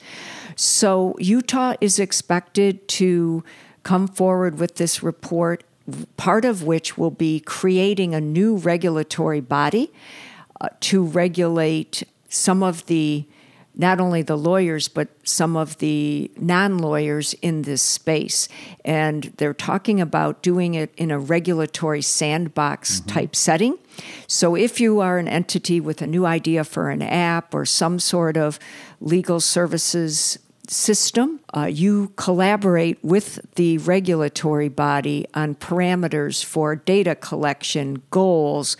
So 0.55 1.15
Utah 1.19 1.73
is 1.81 1.99
expected 1.99 2.87
to 2.89 3.43
come 3.83 4.07
forward 4.07 4.59
with 4.59 4.75
this 4.75 5.03
report, 5.03 5.63
part 6.17 6.45
of 6.45 6.63
which 6.63 6.97
will 6.97 7.11
be 7.11 7.39
creating 7.39 8.13
a 8.13 8.21
new 8.21 8.55
regulatory 8.55 9.41
body 9.41 9.91
uh, 10.61 10.69
to 10.81 11.03
regulate 11.03 12.03
some 12.29 12.63
of 12.63 12.85
the 12.85 13.25
not 13.75 13.99
only 13.99 14.21
the 14.21 14.37
lawyers, 14.37 14.87
but 14.87 15.07
some 15.23 15.57
of 15.57 15.77
the 15.79 16.29
non 16.37 16.77
lawyers 16.77 17.33
in 17.41 17.63
this 17.63 17.81
space. 17.81 18.47
And 18.85 19.33
they're 19.37 19.53
talking 19.53 19.99
about 19.99 20.43
doing 20.43 20.75
it 20.75 20.93
in 20.95 21.09
a 21.09 21.19
regulatory 21.19 22.01
sandbox 22.01 22.99
mm-hmm. 22.99 23.09
type 23.09 23.35
setting. 23.35 23.77
So 24.27 24.55
if 24.55 24.79
you 24.79 24.99
are 24.99 25.17
an 25.17 25.27
entity 25.27 25.79
with 25.79 26.01
a 26.01 26.07
new 26.07 26.25
idea 26.25 26.63
for 26.63 26.89
an 26.89 27.01
app 27.01 27.53
or 27.53 27.65
some 27.65 27.99
sort 27.99 28.37
of 28.37 28.59
legal 29.01 29.39
services 29.39 30.37
system. 30.67 31.39
Uh, 31.55 31.65
you 31.65 32.13
collaborate 32.15 33.03
with 33.03 33.39
the 33.55 33.77
regulatory 33.79 34.69
body 34.69 35.25
on 35.33 35.55
parameters 35.55 36.43
for 36.43 36.75
data 36.75 37.15
collection, 37.15 38.01
goals, 38.11 38.77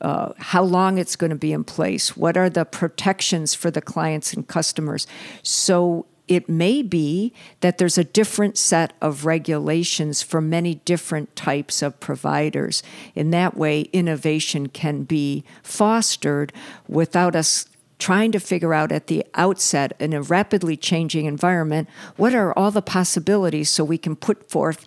uh, 0.00 0.32
how 0.38 0.62
long 0.62 0.98
it's 0.98 1.16
going 1.16 1.30
to 1.30 1.36
be 1.36 1.52
in 1.52 1.64
place, 1.64 2.16
what 2.16 2.36
are 2.36 2.50
the 2.50 2.64
protections 2.64 3.54
for 3.54 3.70
the 3.70 3.80
clients 3.80 4.34
and 4.34 4.46
customers. 4.48 5.06
So 5.42 6.06
it 6.26 6.48
may 6.48 6.82
be 6.82 7.32
that 7.60 7.78
there's 7.78 7.98
a 7.98 8.04
different 8.04 8.56
set 8.56 8.94
of 9.00 9.24
regulations 9.26 10.22
for 10.22 10.40
many 10.40 10.76
different 10.76 11.36
types 11.36 11.82
of 11.82 12.00
providers. 12.00 12.82
In 13.14 13.30
that 13.30 13.56
way, 13.56 13.82
innovation 13.92 14.68
can 14.68 15.04
be 15.04 15.44
fostered 15.62 16.52
without 16.88 17.36
us 17.36 17.66
trying 17.98 18.32
to 18.32 18.40
figure 18.40 18.74
out 18.74 18.92
at 18.92 19.06
the 19.06 19.24
outset 19.34 19.92
in 19.98 20.12
a 20.12 20.22
rapidly 20.22 20.76
changing 20.76 21.26
environment 21.26 21.88
what 22.16 22.34
are 22.34 22.52
all 22.58 22.70
the 22.70 22.82
possibilities 22.82 23.70
so 23.70 23.84
we 23.84 23.98
can 23.98 24.16
put 24.16 24.48
forth 24.50 24.84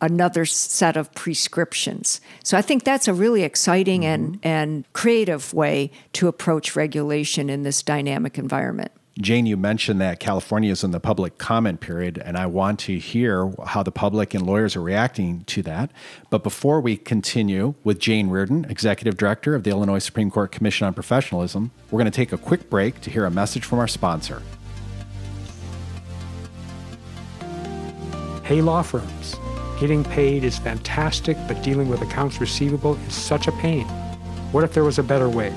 another 0.00 0.46
set 0.46 0.96
of 0.96 1.12
prescriptions. 1.14 2.20
So 2.42 2.56
I 2.56 2.62
think 2.62 2.84
that's 2.84 3.08
a 3.08 3.14
really 3.14 3.42
exciting 3.42 4.02
mm-hmm. 4.02 4.12
and, 4.12 4.38
and 4.42 4.92
creative 4.92 5.52
way 5.52 5.90
to 6.14 6.28
approach 6.28 6.74
regulation 6.74 7.50
in 7.50 7.62
this 7.62 7.82
dynamic 7.82 8.38
environment. 8.38 8.92
Jayne, 9.20 9.44
you 9.44 9.56
mentioned 9.56 10.00
that 10.00 10.18
California 10.18 10.72
is 10.72 10.82
in 10.82 10.92
the 10.92 11.00
public 11.00 11.36
comment 11.36 11.80
period, 11.80 12.16
and 12.24 12.38
I 12.38 12.46
want 12.46 12.78
to 12.80 12.98
hear 12.98 13.52
how 13.66 13.82
the 13.82 13.92
public 13.92 14.32
and 14.32 14.46
lawyers 14.46 14.76
are 14.76 14.80
reacting 14.80 15.44
to 15.44 15.62
that. 15.62 15.90
But 16.30 16.42
before 16.42 16.80
we 16.80 16.96
continue 16.96 17.74
with 17.84 17.98
Jayne 17.98 18.30
Reardon, 18.30 18.64
Executive 18.70 19.18
Director 19.18 19.54
of 19.54 19.64
the 19.64 19.70
Illinois 19.70 19.98
Supreme 19.98 20.30
Court 20.30 20.52
Commission 20.52 20.86
on 20.86 20.94
Professionalism, 20.94 21.70
we're 21.90 21.98
going 21.98 22.10
to 22.10 22.16
take 22.16 22.32
a 22.32 22.38
quick 22.38 22.70
break 22.70 23.00
to 23.02 23.10
hear 23.10 23.26
a 23.26 23.30
message 23.30 23.64
from 23.64 23.78
our 23.78 23.88
sponsor. 23.88 24.42
Hey, 28.44 28.62
law 28.62 28.82
firms. 28.82 29.36
Getting 29.78 30.02
paid 30.02 30.44
is 30.44 30.58
fantastic, 30.58 31.36
but 31.46 31.62
dealing 31.62 31.88
with 31.88 32.00
accounts 32.00 32.40
receivable 32.40 32.96
is 33.06 33.14
such 33.14 33.48
a 33.48 33.52
pain. 33.52 33.86
What 34.52 34.64
if 34.64 34.72
there 34.72 34.84
was 34.84 34.98
a 34.98 35.02
better 35.02 35.28
way? 35.28 35.52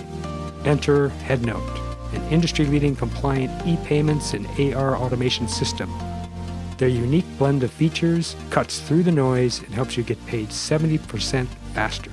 Enter 0.65 1.09
HeadNote 1.25 1.82
an 2.13 2.31
industry 2.31 2.65
leading 2.65 2.95
compliant 2.95 3.51
e 3.65 3.77
payments 3.85 4.33
and 4.33 4.47
AR 4.75 4.95
automation 4.95 5.47
system. 5.47 5.91
Their 6.77 6.89
unique 6.89 7.25
blend 7.37 7.63
of 7.63 7.71
features 7.71 8.35
cuts 8.49 8.79
through 8.79 9.03
the 9.03 9.11
noise 9.11 9.59
and 9.59 9.73
helps 9.73 9.95
you 9.95 10.03
get 10.03 10.23
paid 10.25 10.49
70% 10.49 11.47
faster. 11.73 12.11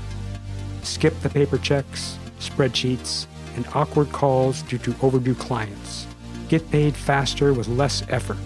Skip 0.83 1.19
the 1.21 1.31
paper 1.31 1.59
checks, 1.59 2.19
spreadsheets, 2.39 3.27
and 3.57 3.67
awkward 3.75 4.13
calls 4.13 4.63
due 4.63 4.79
to 4.79 4.95
overdue 5.03 5.35
clients. 5.35 6.07
Get 6.49 6.71
paid 6.71 6.97
faster 6.97 7.53
with 7.53 7.69
less 7.69 8.03
effort. 8.09 8.39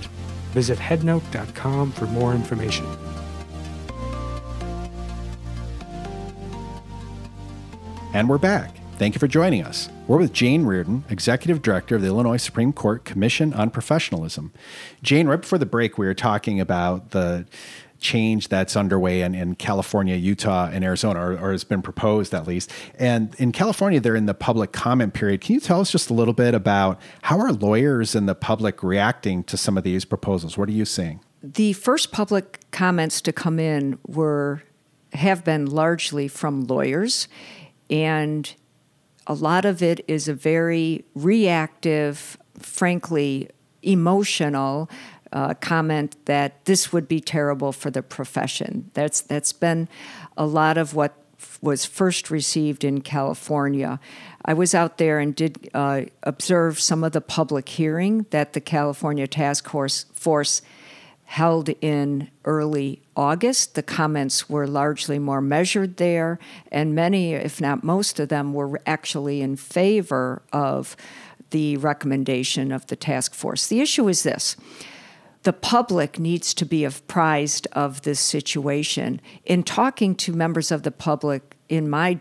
Visit 0.53 0.79
headnote.com 0.79 1.93
for 1.93 2.07
more 2.07 2.35
information. 2.35 2.87
And 8.13 8.29
we're 8.29 8.39
back. 8.39 8.84
Thank 8.97 9.17
you 9.17 9.19
for 9.19 9.27
joining 9.27 9.65
us. 9.65 9.89
We're 10.07 10.19
with 10.19 10.33
Jayne 10.33 10.67
Reardon, 10.67 11.03
Executive 11.11 11.63
Director 11.63 11.97
of 11.97 12.03
the 12.03 12.07
Illinois 12.07 12.37
Supreme 12.37 12.73
Court 12.73 13.05
Commission 13.05 13.53
on 13.53 13.71
Professionalism. 13.71 14.53
Jayne, 15.03 15.27
right 15.27 15.41
before 15.41 15.59
the 15.59 15.67
break, 15.67 15.99
we 15.99 16.07
were 16.07 16.15
talking 16.15 16.61
about 16.61 17.11
the 17.11 17.45
change 17.99 18.49
that's 18.49 18.77
underway 18.77 19.23
in, 19.23 19.35
in 19.35 19.57
California, 19.57 20.15
Utah, 20.15 20.71
and 20.73 20.85
Arizona, 20.85 21.19
or, 21.19 21.33
or, 21.33 21.51
has 21.51 21.65
been 21.65 21.83
proposed 21.83 22.35
at 22.35 22.47
least. 22.47 22.71
And 22.97 23.35
in 23.39 23.51
California, 23.51 23.99
they're 23.99 24.15
in 24.15 24.27
the 24.27 24.35
public 24.35 24.71
comment 24.71 25.13
period. 25.13 25.41
Can 25.41 25.55
you 25.55 25.61
tell 25.61 25.81
us 25.81 25.91
just 25.91 26.09
a 26.09 26.15
little 26.15 26.35
bit 26.35 26.55
about 26.55 27.01
how 27.23 27.41
are 27.41 27.53
lawyers 27.53 28.15
and 28.15 28.29
the 28.29 28.35
public 28.37 28.85
reacting 28.85 29.43
to 29.45 29.57
some 29.57 29.77
of 29.77 29.83
these 29.83 30.05
proposals? 30.05 30.57
What 30.57 30.69
are 30.69 30.73
you 30.73 30.85
seeing? 30.85 31.19
The 31.43 31.73
first 31.73 32.13
public 32.13 32.61
comments 32.71 33.21
to 33.23 33.33
come 33.33 33.59
in 33.59 33.99
were 34.07 34.63
have 35.15 35.43
been 35.43 35.67
largely 35.67 36.29
from 36.29 36.67
lawyers 36.67 37.27
and 37.91 38.55
a 39.27 39.35
lot 39.35 39.65
of 39.65 39.83
it 39.83 40.05
is 40.07 40.29
a 40.29 40.35
very 40.35 41.05
reactive, 41.15 42.37
frankly, 42.59 43.49
emotional 43.83 44.91
uh, 45.33 45.55
comment 45.55 46.17
that 46.27 46.65
this 46.65 46.93
would 46.93 47.09
be 47.09 47.21
terrible 47.21 47.73
for 47.73 47.91
the 47.91 48.03
profession. 48.03 48.91
That's 48.95 49.21
that's 49.21 49.53
been 49.53 49.89
a 50.37 50.47
lot 50.47 50.79
of 50.79 50.95
what 50.95 51.15
was 51.61 51.85
first 51.85 52.31
received 52.31 52.85
in 52.85 53.01
California. 53.01 53.99
I 54.45 54.55
was 54.55 54.75
out 54.75 54.99
there 54.99 55.19
and 55.19 55.35
did 55.35 55.69
uh, 55.75 56.03
observe 56.23 56.79
some 56.79 57.03
of 57.03 57.13
the 57.13 57.21
public 57.21 57.69
hearing 57.69 58.27
that 58.31 58.53
the 58.53 58.61
California 58.61 59.27
Task 59.27 59.69
Force, 59.69 60.05
Force 60.13 60.63
held 61.25 61.69
in 61.81 62.31
early 62.45 63.03
August. 63.17 63.75
The 63.75 63.83
comments 63.83 64.49
were 64.49 64.67
largely 64.67 65.19
more 65.19 65.41
measured 65.41 65.97
there, 65.97 66.39
and 66.71 66.95
many, 66.95 67.35
if 67.35 67.61
not 67.61 67.83
most 67.83 68.21
of 68.21 68.29
them, 68.29 68.53
were 68.53 68.81
actually 68.87 69.41
in 69.41 69.57
favor 69.57 70.43
of 70.53 70.97
the 71.51 71.77
recommendation 71.77 72.73
of 72.73 72.87
the 72.87 72.97
task 72.97 73.35
force. 73.35 73.67
The 73.67 73.81
issue 73.81 74.09
is 74.09 74.23
this 74.23 74.57
the 75.45 75.53
public 75.53 76.19
needs 76.19 76.55
to 76.55 76.65
be 76.65 76.85
apprised 76.85 77.67
of 77.73 78.03
this 78.03 78.19
situation. 78.19 79.21
In 79.45 79.63
talking 79.63 80.15
to 80.17 80.33
members 80.33 80.71
of 80.71 80.83
the 80.83 80.91
public 80.91 81.55
in 81.69 81.89
my 81.89 82.19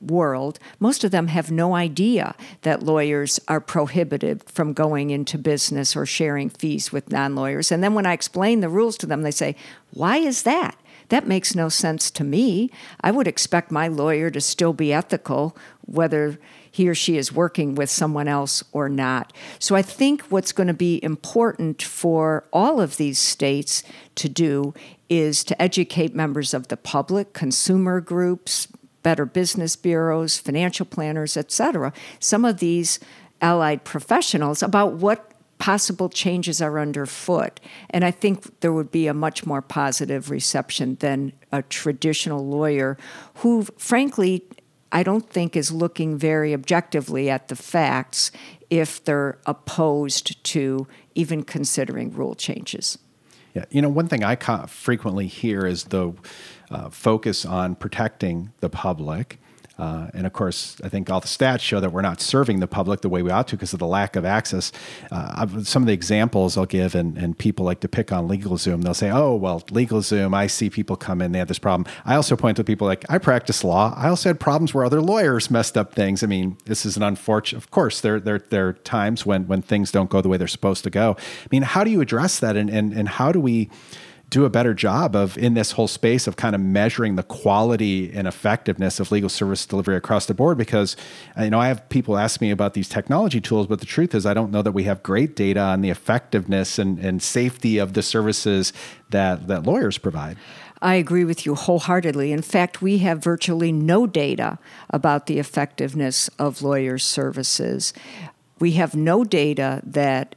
world, 0.00 0.58
most 0.78 1.04
of 1.04 1.10
them 1.10 1.28
have 1.28 1.50
no 1.50 1.74
idea 1.74 2.34
that 2.62 2.82
lawyers 2.82 3.40
are 3.48 3.60
prohibited 3.60 4.44
from 4.44 4.72
going 4.72 5.10
into 5.10 5.38
business 5.38 5.96
or 5.96 6.06
sharing 6.06 6.50
fees 6.50 6.92
with 6.92 7.10
non 7.10 7.34
lawyers. 7.34 7.72
And 7.72 7.82
then 7.82 7.94
when 7.94 8.06
I 8.06 8.12
explain 8.12 8.60
the 8.60 8.68
rules 8.68 8.96
to 8.98 9.06
them, 9.06 9.22
they 9.22 9.30
say, 9.30 9.56
Why 9.92 10.18
is 10.18 10.42
that? 10.42 10.76
That 11.08 11.26
makes 11.28 11.54
no 11.54 11.68
sense 11.68 12.10
to 12.12 12.24
me. 12.24 12.70
I 13.00 13.10
would 13.10 13.28
expect 13.28 13.70
my 13.70 13.86
lawyer 13.88 14.30
to 14.30 14.40
still 14.40 14.72
be 14.72 14.92
ethical, 14.92 15.56
whether 15.82 16.38
he 16.70 16.88
or 16.88 16.94
she 16.94 17.16
is 17.16 17.32
working 17.32 17.74
with 17.74 17.88
someone 17.88 18.28
else 18.28 18.62
or 18.72 18.88
not. 18.88 19.32
So 19.58 19.74
I 19.74 19.82
think 19.82 20.22
what's 20.24 20.52
going 20.52 20.66
to 20.66 20.74
be 20.74 21.02
important 21.02 21.82
for 21.82 22.44
all 22.52 22.80
of 22.80 22.96
these 22.96 23.18
states 23.18 23.82
to 24.16 24.28
do 24.28 24.74
is 25.08 25.44
to 25.44 25.62
educate 25.62 26.14
members 26.14 26.52
of 26.52 26.68
the 26.68 26.76
public, 26.76 27.32
consumer 27.32 28.00
groups, 28.00 28.68
better 29.06 29.24
business 29.24 29.76
bureaus, 29.76 30.36
financial 30.36 30.84
planners, 30.84 31.36
etc. 31.36 31.92
Some 32.18 32.44
of 32.44 32.58
these 32.58 32.98
allied 33.40 33.84
professionals 33.84 34.64
about 34.64 34.94
what 34.94 35.30
possible 35.58 36.08
changes 36.08 36.60
are 36.60 36.80
underfoot. 36.80 37.60
And 37.90 38.04
I 38.04 38.10
think 38.10 38.58
there 38.62 38.72
would 38.72 38.90
be 38.90 39.06
a 39.06 39.14
much 39.14 39.46
more 39.46 39.62
positive 39.62 40.28
reception 40.28 40.96
than 40.96 41.32
a 41.52 41.62
traditional 41.62 42.44
lawyer 42.44 42.98
who, 43.34 43.62
frankly, 43.78 44.42
I 44.90 45.04
don't 45.04 45.30
think 45.30 45.54
is 45.54 45.70
looking 45.70 46.18
very 46.18 46.52
objectively 46.52 47.30
at 47.30 47.46
the 47.46 47.54
facts 47.54 48.32
if 48.70 49.04
they're 49.04 49.38
opposed 49.46 50.42
to 50.42 50.88
even 51.14 51.44
considering 51.44 52.10
rule 52.10 52.34
changes. 52.34 52.98
Yeah, 53.56 53.64
you 53.70 53.80
know, 53.80 53.88
one 53.88 54.06
thing 54.06 54.22
I 54.22 54.34
frequently 54.68 55.26
hear 55.26 55.64
is 55.64 55.84
the 55.84 56.12
uh, 56.70 56.90
focus 56.90 57.46
on 57.46 57.74
protecting 57.74 58.52
the 58.60 58.68
public 58.68 59.40
uh, 59.78 60.08
and 60.14 60.26
of 60.26 60.32
course, 60.32 60.76
I 60.82 60.88
think 60.88 61.10
all 61.10 61.20
the 61.20 61.26
stats 61.26 61.60
show 61.60 61.80
that 61.80 61.90
we're 61.90 62.02
not 62.02 62.20
serving 62.20 62.60
the 62.60 62.66
public 62.66 63.02
the 63.02 63.08
way 63.08 63.22
we 63.22 63.30
ought 63.30 63.48
to 63.48 63.56
because 63.56 63.72
of 63.72 63.78
the 63.78 63.86
lack 63.86 64.16
of 64.16 64.24
access. 64.24 64.72
Uh, 65.10 65.46
some 65.62 65.82
of 65.82 65.86
the 65.86 65.92
examples 65.92 66.56
I'll 66.56 66.64
give, 66.64 66.94
and, 66.94 67.18
and 67.18 67.36
people 67.36 67.64
like 67.66 67.80
to 67.80 67.88
pick 67.88 68.12
on 68.12 68.28
LegalZoom, 68.28 68.82
they'll 68.82 68.94
say, 68.94 69.10
oh, 69.10 69.34
well, 69.34 69.60
LegalZoom, 69.62 70.34
I 70.34 70.46
see 70.46 70.70
people 70.70 70.96
come 70.96 71.20
in, 71.20 71.32
they 71.32 71.38
have 71.38 71.48
this 71.48 71.58
problem. 71.58 71.92
I 72.04 72.14
also 72.14 72.36
point 72.36 72.56
to 72.56 72.64
people 72.64 72.86
like, 72.86 73.04
I 73.10 73.18
practice 73.18 73.62
law. 73.62 73.94
I 73.96 74.08
also 74.08 74.30
had 74.30 74.40
problems 74.40 74.72
where 74.72 74.84
other 74.84 75.02
lawyers 75.02 75.50
messed 75.50 75.76
up 75.76 75.94
things. 75.94 76.22
I 76.22 76.26
mean, 76.26 76.56
this 76.64 76.86
is 76.86 76.96
an 76.96 77.02
unfortunate, 77.02 77.58
of 77.58 77.70
course, 77.70 78.00
there, 78.00 78.18
there, 78.18 78.38
there 78.38 78.68
are 78.68 78.72
times 78.72 79.26
when, 79.26 79.46
when 79.46 79.60
things 79.60 79.92
don't 79.92 80.08
go 80.08 80.20
the 80.20 80.28
way 80.28 80.36
they're 80.38 80.48
supposed 80.48 80.84
to 80.84 80.90
go. 80.90 81.16
I 81.18 81.48
mean, 81.50 81.62
how 81.62 81.84
do 81.84 81.90
you 81.90 82.00
address 82.00 82.40
that? 82.40 82.56
And, 82.56 82.70
and, 82.70 82.92
and 82.92 83.08
how 83.08 83.30
do 83.30 83.40
we, 83.40 83.68
do 84.28 84.44
a 84.44 84.50
better 84.50 84.74
job 84.74 85.14
of 85.14 85.38
in 85.38 85.54
this 85.54 85.72
whole 85.72 85.86
space 85.86 86.26
of 86.26 86.36
kind 86.36 86.54
of 86.54 86.60
measuring 86.60 87.16
the 87.16 87.22
quality 87.22 88.12
and 88.12 88.26
effectiveness 88.26 88.98
of 88.98 89.12
legal 89.12 89.28
service 89.28 89.64
delivery 89.64 89.96
across 89.96 90.26
the 90.26 90.34
board 90.34 90.58
because 90.58 90.96
uh, 91.38 91.44
you 91.44 91.50
know 91.50 91.60
I 91.60 91.68
have 91.68 91.88
people 91.88 92.18
ask 92.18 92.40
me 92.40 92.50
about 92.50 92.74
these 92.74 92.88
technology 92.88 93.40
tools 93.40 93.66
but 93.66 93.78
the 93.78 93.86
truth 93.86 94.14
is 94.14 94.26
I 94.26 94.34
don't 94.34 94.50
know 94.50 94.62
that 94.62 94.72
we 94.72 94.84
have 94.84 95.02
great 95.02 95.36
data 95.36 95.60
on 95.60 95.80
the 95.80 95.90
effectiveness 95.90 96.78
and, 96.78 96.98
and 96.98 97.22
safety 97.22 97.78
of 97.78 97.92
the 97.92 98.02
services 98.02 98.72
that 99.10 99.46
that 99.46 99.62
lawyers 99.64 99.98
provide. 99.98 100.36
I 100.82 100.96
agree 100.96 101.24
with 101.24 101.46
you 101.46 101.54
wholeheartedly. 101.54 102.32
In 102.32 102.42
fact, 102.42 102.82
we 102.82 102.98
have 102.98 103.24
virtually 103.24 103.72
no 103.72 104.06
data 104.06 104.58
about 104.90 105.26
the 105.26 105.38
effectiveness 105.38 106.28
of 106.38 106.60
lawyers' 106.60 107.02
services. 107.02 107.94
We 108.58 108.72
have 108.72 108.94
no 108.94 109.24
data 109.24 109.80
that 109.84 110.36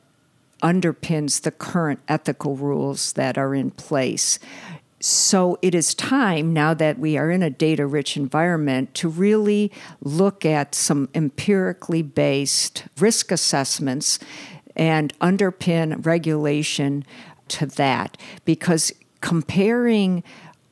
underpins 0.61 1.41
the 1.41 1.51
current 1.51 1.99
ethical 2.07 2.55
rules 2.55 3.13
that 3.13 3.37
are 3.37 3.55
in 3.55 3.71
place. 3.71 4.39
So 5.01 5.57
it 5.61 5.73
is 5.73 5.93
time 5.93 6.51
now 6.51 6.73
that 6.73 6.99
we 6.99 7.17
are 7.17 7.31
in 7.31 7.41
a 7.41 7.49
data 7.49 7.87
rich 7.87 8.17
environment 8.17 8.93
to 8.95 9.07
really 9.07 9.71
look 10.01 10.45
at 10.45 10.75
some 10.75 11.07
empirically 11.15 12.01
based 12.01 12.83
risk 12.97 13.31
assessments 13.31 14.19
and 14.75 15.17
underpin 15.19 16.05
regulation 16.05 17.05
to 17.49 17.65
that 17.65 18.17
because 18.43 18.91
comparing 19.21 20.23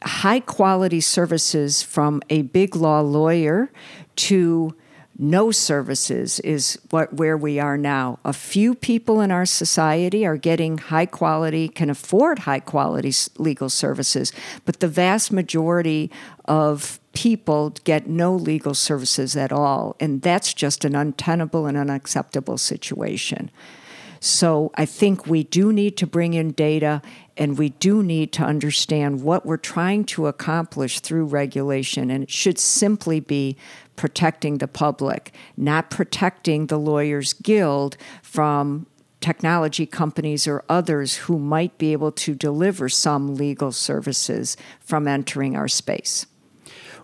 high 0.04 0.40
quality 0.42 1.02
services 1.02 1.82
from 1.82 2.22
a 2.30 2.44
big 2.44 2.76
law 2.76 3.00
lawyer 3.00 3.72
to 4.16 4.76
no 5.20 5.50
services 5.52 6.40
is 6.42 6.80
what 6.92 7.14
where 7.14 7.36
we 7.36 7.60
are 7.60 7.78
now. 7.78 8.20
A 8.24 8.34
few 8.34 8.76
people 8.76 9.20
in 9.20 9.32
our 9.32 9.46
society 9.46 10.26
are 10.26 10.38
getting 10.38 10.78
high 10.78 11.08
quality, 11.08 11.68
can 11.68 11.90
afford 11.90 12.40
high 12.40 12.60
quality 12.60 13.12
legal 13.38 13.70
services, 13.70 14.32
but 14.66 14.80
the 14.80 14.88
vast 14.88 15.32
majority 15.32 16.12
of 16.46 17.00
people 17.14 17.72
get 17.84 18.08
no 18.08 18.36
legal 18.36 18.76
services 18.76 19.36
at 19.36 19.52
all, 19.52 19.96
and 20.00 20.22
that's 20.22 20.54
just 20.54 20.86
an 20.86 20.96
untenable 20.96 21.66
and 21.66 21.78
unacceptable 21.78 22.58
situation. 22.58 23.50
So 24.20 24.72
I 24.76 24.86
think 24.86 25.28
we 25.28 25.44
do 25.44 25.72
need 25.72 25.98
to 25.98 26.08
bring 26.08 26.34
in 26.34 26.52
data 26.52 27.02
and 27.36 27.58
we 27.58 27.70
do 27.70 28.02
need 28.02 28.32
to 28.34 28.44
understand 28.44 29.22
what 29.22 29.46
we're 29.46 29.58
trying 29.58 30.06
to 30.06 30.26
accomplish 30.28 31.00
through 31.02 31.26
regulation. 31.26 32.10
And 32.10 32.24
it 32.24 32.32
should 32.32 32.58
simply 32.58 33.20
be 33.20 33.58
protecting 33.98 34.60
the 34.60 34.68
public, 34.68 35.34
not 35.58 35.90
protecting 35.90 36.68
the 36.68 36.80
Lawyers 36.80 37.34
Guild 37.34 37.98
from 38.24 38.88
technology 39.20 39.86
companies 39.86 40.48
or 40.48 40.64
others 40.70 41.16
who 41.16 41.38
might 41.38 41.78
be 41.78 41.92
able 41.92 42.14
to 42.14 42.34
deliver 42.34 42.88
some 42.88 43.36
legal 43.36 43.74
services 43.74 44.56
from 44.80 45.08
entering 45.08 45.58
our 45.58 45.68
space. 45.68 46.26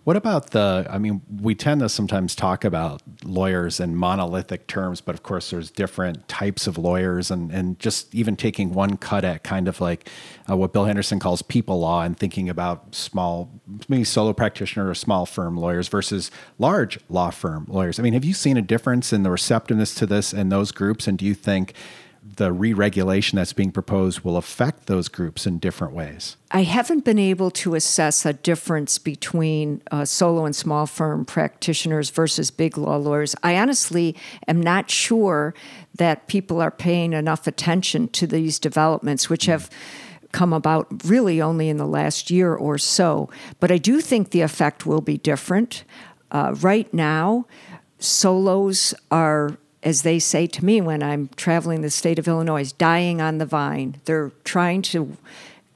What 0.03 0.17
about 0.17 0.51
the? 0.51 0.85
I 0.89 0.97
mean, 0.97 1.21
we 1.41 1.55
tend 1.55 1.79
to 1.79 1.87
sometimes 1.87 2.35
talk 2.35 2.65
about 2.65 3.01
lawyers 3.23 3.79
in 3.79 3.95
monolithic 3.95 4.67
terms, 4.67 4.99
but 4.99 5.15
of 5.15 5.23
course, 5.23 5.51
there's 5.51 5.71
different 5.71 6.27
types 6.27 6.67
of 6.67 6.77
lawyers, 6.77 7.31
and 7.31 7.49
and 7.51 7.79
just 7.79 8.13
even 8.13 8.35
taking 8.35 8.73
one 8.73 8.97
cut 8.97 9.23
at 9.23 9.43
kind 9.43 9.69
of 9.69 9.79
like 9.79 10.09
uh, 10.49 10.57
what 10.57 10.73
Bill 10.73 10.83
Henderson 10.85 11.19
calls 11.19 11.41
people 11.41 11.79
law, 11.79 12.01
and 12.01 12.17
thinking 12.17 12.49
about 12.49 12.93
small, 12.93 13.49
maybe 13.87 14.03
solo 14.03 14.33
practitioner 14.33 14.89
or 14.89 14.93
small 14.93 15.25
firm 15.25 15.55
lawyers 15.55 15.87
versus 15.87 16.31
large 16.59 16.99
law 17.07 17.29
firm 17.29 17.65
lawyers. 17.69 17.97
I 17.97 18.03
mean, 18.03 18.13
have 18.13 18.25
you 18.25 18.33
seen 18.33 18.57
a 18.57 18.61
difference 18.61 19.13
in 19.13 19.23
the 19.23 19.31
receptiveness 19.31 19.95
to 19.95 20.05
this 20.05 20.33
in 20.33 20.49
those 20.49 20.73
groups, 20.73 21.07
and 21.07 21.17
do 21.17 21.25
you 21.25 21.33
think? 21.33 21.73
The 22.35 22.51
re 22.51 22.73
regulation 22.73 23.35
that's 23.35 23.53
being 23.53 23.71
proposed 23.71 24.21
will 24.21 24.37
affect 24.37 24.85
those 24.85 25.07
groups 25.07 25.45
in 25.45 25.59
different 25.59 25.93
ways? 25.93 26.37
I 26.51 26.63
haven't 26.63 27.03
been 27.03 27.19
able 27.19 27.51
to 27.51 27.75
assess 27.75 28.25
a 28.25 28.33
difference 28.33 28.97
between 28.97 29.81
uh, 29.91 30.05
solo 30.05 30.45
and 30.45 30.55
small 30.55 30.85
firm 30.85 31.25
practitioners 31.25 32.09
versus 32.09 32.51
big 32.51 32.77
law 32.77 32.97
lawyers. 32.97 33.35
I 33.43 33.57
honestly 33.57 34.15
am 34.47 34.61
not 34.61 34.89
sure 34.89 35.53
that 35.95 36.27
people 36.27 36.61
are 36.61 36.71
paying 36.71 37.13
enough 37.13 37.45
attention 37.47 38.07
to 38.09 38.27
these 38.27 38.59
developments, 38.59 39.29
which 39.29 39.45
have 39.45 39.69
come 40.31 40.53
about 40.53 40.87
really 41.05 41.41
only 41.41 41.69
in 41.69 41.77
the 41.77 41.85
last 41.85 42.31
year 42.31 42.55
or 42.55 42.77
so. 42.77 43.29
But 43.59 43.71
I 43.71 43.77
do 43.77 44.01
think 44.01 44.31
the 44.31 44.41
effect 44.41 44.85
will 44.85 45.01
be 45.01 45.17
different. 45.17 45.83
Uh, 46.31 46.55
right 46.59 46.91
now, 46.93 47.45
solos 47.99 48.93
are 49.11 49.57
as 49.83 50.01
they 50.01 50.19
say 50.19 50.47
to 50.47 50.65
me 50.65 50.81
when 50.81 51.03
I'm 51.03 51.29
traveling 51.35 51.81
the 51.81 51.89
state 51.89 52.19
of 52.19 52.27
Illinois, 52.27 52.71
dying 52.71 53.21
on 53.21 53.37
the 53.37 53.45
vine. 53.45 53.99
They're 54.05 54.31
trying 54.43 54.81
to 54.83 55.17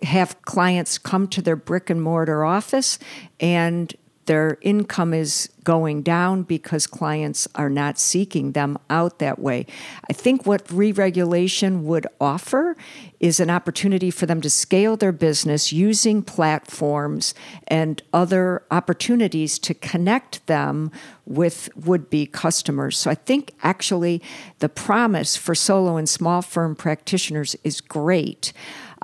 have 0.03 0.41
clients 0.43 0.97
come 0.97 1.27
to 1.27 1.41
their 1.41 1.55
brick 1.55 1.89
and 1.89 2.01
mortar 2.01 2.45
office 2.45 2.99
and 3.39 3.93
their 4.27 4.57
income 4.61 5.13
is 5.13 5.49
going 5.63 6.01
down 6.01 6.43
because 6.43 6.87
clients 6.87 7.47
are 7.55 7.69
not 7.69 7.97
seeking 7.97 8.53
them 8.53 8.77
out 8.89 9.19
that 9.19 9.39
way. 9.39 9.65
I 10.09 10.13
think 10.13 10.45
what 10.45 10.69
re 10.71 10.91
regulation 10.91 11.83
would 11.85 12.07
offer 12.21 12.77
is 13.19 13.39
an 13.39 13.49
opportunity 13.49 14.11
for 14.11 14.25
them 14.25 14.39
to 14.41 14.49
scale 14.49 14.95
their 14.95 15.11
business 15.11 15.73
using 15.73 16.21
platforms 16.21 17.33
and 17.67 18.01
other 18.13 18.63
opportunities 18.69 19.57
to 19.59 19.73
connect 19.73 20.45
them 20.47 20.91
with 21.25 21.69
would 21.75 22.09
be 22.09 22.25
customers. 22.25 22.97
So 22.97 23.09
I 23.11 23.15
think 23.15 23.53
actually 23.63 24.21
the 24.59 24.69
promise 24.69 25.35
for 25.35 25.55
solo 25.55 25.97
and 25.97 26.07
small 26.07 26.41
firm 26.41 26.75
practitioners 26.75 27.55
is 27.63 27.81
great. 27.81 28.53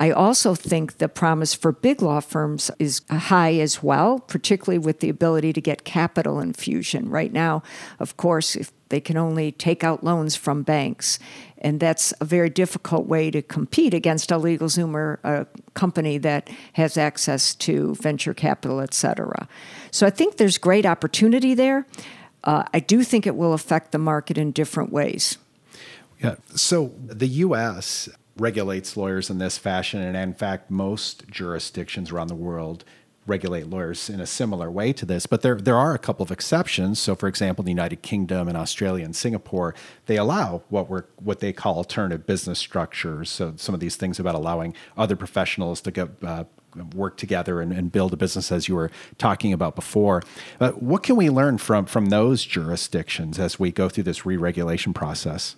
I 0.03 0.11
also 0.11 0.53
think 0.53 0.97
the 0.97 1.07
promise 1.07 1.53
for 1.53 1.71
big 1.71 2.01
law 2.01 2.19
firms 2.19 2.69
is 2.77 3.03
high 3.09 3.53
as 3.59 3.81
well, 3.81 4.19
particularly 4.19 4.77
with 4.77 4.99
the 4.99 5.07
ability 5.07 5.53
to 5.53 5.61
get 5.61 5.85
capital 5.85 6.41
infusion. 6.41 7.09
Right 7.09 7.31
now, 7.31 7.63
of 8.01 8.17
course, 8.17 8.57
if 8.57 8.73
they 8.89 8.99
can 8.99 9.15
only 9.15 9.53
take 9.53 9.81
out 9.81 10.03
loans 10.03 10.35
from 10.35 10.61
banks. 10.61 11.19
And 11.59 11.79
that's 11.79 12.13
a 12.19 12.25
very 12.25 12.49
difficult 12.49 13.07
way 13.07 13.31
to 13.31 13.41
compete 13.41 13.93
against 13.93 14.29
a 14.29 14.35
LegalZoom 14.35 14.93
or 14.93 15.21
a 15.23 15.47
company 15.73 16.17
that 16.17 16.49
has 16.73 16.97
access 16.97 17.55
to 17.55 17.95
venture 17.95 18.33
capital, 18.33 18.81
et 18.81 18.93
cetera. 18.93 19.47
So 19.89 20.05
I 20.05 20.09
think 20.09 20.35
there's 20.35 20.57
great 20.57 20.85
opportunity 20.85 21.53
there. 21.53 21.87
Uh, 22.43 22.63
I 22.73 22.81
do 22.81 23.03
think 23.03 23.25
it 23.25 23.37
will 23.37 23.53
affect 23.53 23.93
the 23.93 23.99
market 23.99 24.37
in 24.37 24.51
different 24.51 24.91
ways. 24.91 25.37
Yeah. 26.21 26.35
So 26.55 26.91
the 27.05 27.27
U.S 27.27 28.09
regulates 28.37 28.97
lawyers 28.97 29.29
in 29.29 29.37
this 29.37 29.57
fashion. 29.57 30.01
And 30.01 30.17
in 30.17 30.33
fact, 30.33 30.71
most 30.71 31.27
jurisdictions 31.27 32.11
around 32.11 32.27
the 32.27 32.35
world 32.35 32.83
regulate 33.25 33.67
lawyers 33.67 34.09
in 34.09 34.19
a 34.19 34.25
similar 34.25 34.69
way 34.69 34.91
to 34.93 35.05
this. 35.05 35.25
But 35.25 35.41
there, 35.41 35.55
there 35.55 35.77
are 35.77 35.93
a 35.93 35.99
couple 35.99 36.23
of 36.23 36.31
exceptions. 36.31 36.99
So, 36.99 37.15
for 37.15 37.27
example, 37.27 37.63
the 37.63 37.71
United 37.71 38.01
Kingdom 38.01 38.47
and 38.47 38.57
Australia 38.57 39.05
and 39.05 39.15
Singapore, 39.15 39.73
they 40.07 40.17
allow 40.17 40.63
what 40.69 40.89
we're 40.89 41.05
what 41.17 41.39
they 41.39 41.53
call 41.53 41.77
alternative 41.77 42.25
business 42.25 42.59
structures. 42.59 43.29
So, 43.29 43.53
some 43.55 43.73
of 43.73 43.79
these 43.79 43.95
things 43.95 44.19
about 44.19 44.35
allowing 44.35 44.75
other 44.97 45.15
professionals 45.15 45.79
to 45.81 46.09
uh, 46.23 46.43
work 46.95 47.17
together 47.17 47.61
and, 47.61 47.71
and 47.71 47.91
build 47.91 48.13
a 48.13 48.17
business 48.17 48.51
as 48.51 48.67
you 48.67 48.75
were 48.75 48.91
talking 49.17 49.53
about 49.53 49.75
before. 49.75 50.23
But 50.59 50.81
what 50.81 51.03
can 51.03 51.15
we 51.15 51.29
learn 51.29 51.57
from 51.59 51.85
from 51.85 52.07
those 52.07 52.43
jurisdictions 52.43 53.39
as 53.39 53.59
we 53.59 53.71
go 53.71 53.89
through 53.89 54.05
this 54.05 54.25
re-regulation 54.25 54.93
process? 54.93 55.55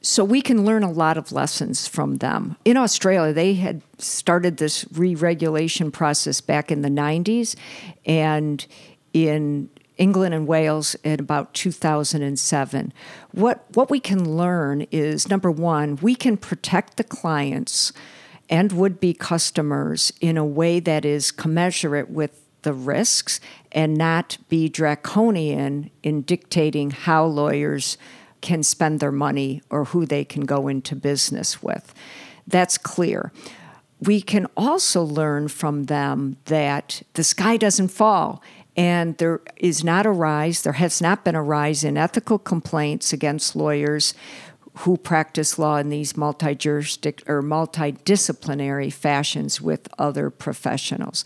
So 0.00 0.24
we 0.24 0.40
can 0.40 0.64
learn 0.64 0.84
a 0.84 0.90
lot 0.90 1.18
of 1.18 1.32
lessons 1.32 1.88
from 1.88 2.16
them. 2.16 2.56
In 2.64 2.76
Australia, 2.76 3.32
they 3.32 3.54
had 3.54 3.82
started 3.98 4.56
this 4.56 4.86
re-regulation 4.92 5.90
process 5.90 6.40
back 6.40 6.70
in 6.70 6.82
the 6.82 6.88
90s, 6.88 7.56
and 8.06 8.64
in 9.12 9.70
England 9.96 10.34
and 10.34 10.46
Wales 10.46 10.94
in 11.02 11.18
about 11.18 11.52
2007. 11.54 12.92
What 13.32 13.64
what 13.74 13.90
we 13.90 14.00
can 14.00 14.36
learn 14.36 14.86
is 14.92 15.28
number 15.28 15.50
one, 15.50 15.96
we 15.96 16.14
can 16.14 16.36
protect 16.36 16.96
the 16.96 17.04
clients 17.04 17.92
and 18.48 18.72
would-be 18.72 19.12
customers 19.14 20.12
in 20.20 20.36
a 20.38 20.44
way 20.44 20.80
that 20.80 21.04
is 21.04 21.30
commensurate 21.30 22.08
with 22.08 22.40
the 22.62 22.72
risks 22.72 23.40
and 23.72 23.96
not 23.96 24.38
be 24.48 24.68
draconian 24.68 25.90
in 26.02 26.22
dictating 26.22 26.90
how 26.90 27.24
lawyers 27.24 27.98
can 28.40 28.62
spend 28.62 29.00
their 29.00 29.12
money 29.12 29.62
or 29.70 29.86
who 29.86 30.06
they 30.06 30.24
can 30.24 30.44
go 30.44 30.68
into 30.68 30.94
business 30.94 31.62
with. 31.62 31.94
That's 32.46 32.78
clear. 32.78 33.32
We 34.00 34.20
can 34.20 34.46
also 34.56 35.02
learn 35.02 35.48
from 35.48 35.84
them 35.84 36.36
that 36.44 37.02
the 37.14 37.24
sky 37.24 37.56
doesn't 37.56 37.88
fall 37.88 38.42
and 38.76 39.18
there 39.18 39.40
is 39.56 39.82
not 39.82 40.06
a 40.06 40.12
rise, 40.12 40.62
there 40.62 40.74
has 40.74 41.02
not 41.02 41.24
been 41.24 41.34
a 41.34 41.42
rise 41.42 41.82
in 41.82 41.96
ethical 41.96 42.38
complaints 42.38 43.12
against 43.12 43.56
lawyers 43.56 44.14
who 44.78 44.96
practice 44.96 45.58
law 45.58 45.76
in 45.78 45.88
these 45.88 46.16
multi-jurisdic 46.16 47.28
or 47.28 47.42
multidisciplinary 47.42 48.92
fashions 48.92 49.60
with 49.60 49.88
other 49.98 50.30
professionals. 50.30 51.24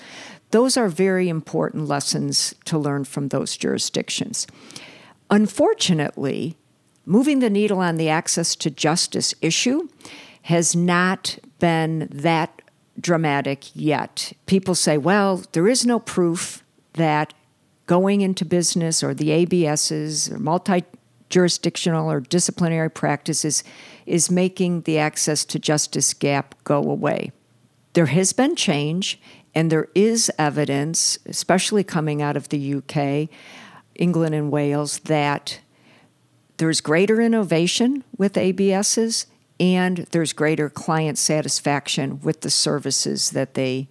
Those 0.51 0.79
are 0.79 0.89
very 0.89 1.29
important 1.29 1.87
lessons 1.87 2.55
to 2.65 2.79
learn 2.79 3.05
from 3.05 3.29
those 3.29 3.59
jurisdictions. 3.59 4.47
Unfortunately, 5.31 6.57
moving 7.05 7.41
the 7.41 7.51
needle 7.51 7.79
on 7.79 7.97
the 7.97 8.09
access 8.09 8.55
to 8.57 8.71
justice 8.71 9.35
issue 9.41 9.89
has 10.43 10.75
not 10.75 11.39
been 11.59 12.09
that 12.11 12.63
dramatic 13.01 13.75
yet. 13.75 14.33
People 14.47 14.75
say, 14.75 14.99
well, 14.99 15.43
there 15.53 15.69
is 15.69 15.87
no 15.87 15.99
proof 15.99 16.63
that 16.95 17.33
going 17.87 18.21
into 18.21 18.45
business 18.45 19.03
or 19.03 19.15
the 19.15 19.47
ABSs 19.47 20.31
or 20.33 20.39
multi 20.39 20.85
jurisdictional 21.31 22.11
or 22.11 22.21
disciplinary 22.21 22.91
practices 22.91 23.65
is 24.05 24.31
making 24.31 24.83
the 24.83 24.99
access 24.99 25.45
to 25.47 25.59
justice 25.59 26.13
gap 26.13 26.55
go 26.65 26.77
away. 26.77 27.33
There 27.95 28.07
has 28.07 28.33
been 28.35 28.55
change, 28.55 29.21
and 29.55 29.71
there 29.71 29.89
is 29.95 30.31
evidence, 30.39 31.19
especially 31.27 31.85
coming 31.85 32.21
out 32.21 32.37
of 32.37 32.51
the 32.51 32.75
UK, 32.75 33.29
England, 33.95 34.35
and 34.35 34.51
Wales, 34.51 34.99
that 35.01 35.61
there's 36.57 36.81
greater 36.81 37.21
innovation 37.21 38.05
with 38.17 38.35
ABSs 38.35 39.27
and 39.59 39.99
there's 40.11 40.33
greater 40.33 40.69
client 40.69 41.19
satisfaction 41.19 42.21
with 42.21 42.41
the 42.41 42.51
services 42.51 43.31
that 43.31 43.55
they 43.55 43.89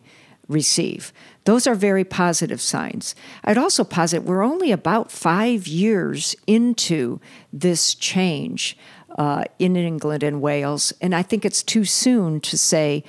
receive. 0.47 1.13
Those 1.45 1.65
are 1.65 1.75
very 1.75 2.03
positive 2.03 2.61
signs. 2.61 3.15
I'd 3.43 3.57
also 3.57 3.83
posit 3.83 4.23
we're 4.23 4.43
only 4.43 4.71
about 4.71 5.11
five 5.11 5.67
years 5.67 6.35
into 6.45 7.19
this 7.51 7.95
change 7.95 8.77
uh, 9.17 9.45
in 9.59 9.75
England 9.75 10.23
and 10.23 10.41
Wales, 10.41 10.93
and 11.01 11.15
I 11.15 11.23
think 11.23 11.45
it's 11.45 11.63
too 11.63 11.85
soon 11.85 12.41
to 12.41 12.57
say 12.57 13.03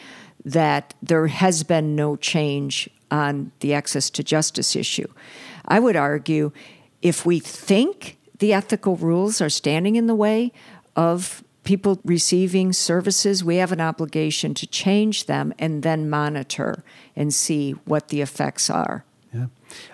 that 0.44 0.94
there 1.02 1.26
has 1.26 1.62
been 1.62 1.94
no 1.94 2.16
change 2.16 2.88
on 3.10 3.52
the 3.60 3.74
access 3.74 4.08
to 4.10 4.24
justice 4.24 4.74
issue. 4.74 5.06
I 5.66 5.78
would 5.78 5.96
argue 5.96 6.52
if 7.02 7.26
we 7.26 7.38
think 7.38 8.18
the 8.42 8.52
ethical 8.52 8.96
rules 8.96 9.40
are 9.40 9.48
standing 9.48 9.94
in 9.94 10.08
the 10.08 10.16
way 10.16 10.50
of 10.96 11.44
people 11.62 12.00
receiving 12.04 12.72
services, 12.72 13.44
we 13.44 13.54
have 13.58 13.70
an 13.70 13.80
obligation 13.80 14.52
to 14.52 14.66
change 14.66 15.26
them 15.26 15.54
and 15.60 15.84
then 15.84 16.10
monitor 16.10 16.82
and 17.14 17.32
see 17.32 17.70
what 17.84 18.08
the 18.08 18.20
effects 18.20 18.68
are. 18.68 19.04
Yeah. 19.32 19.46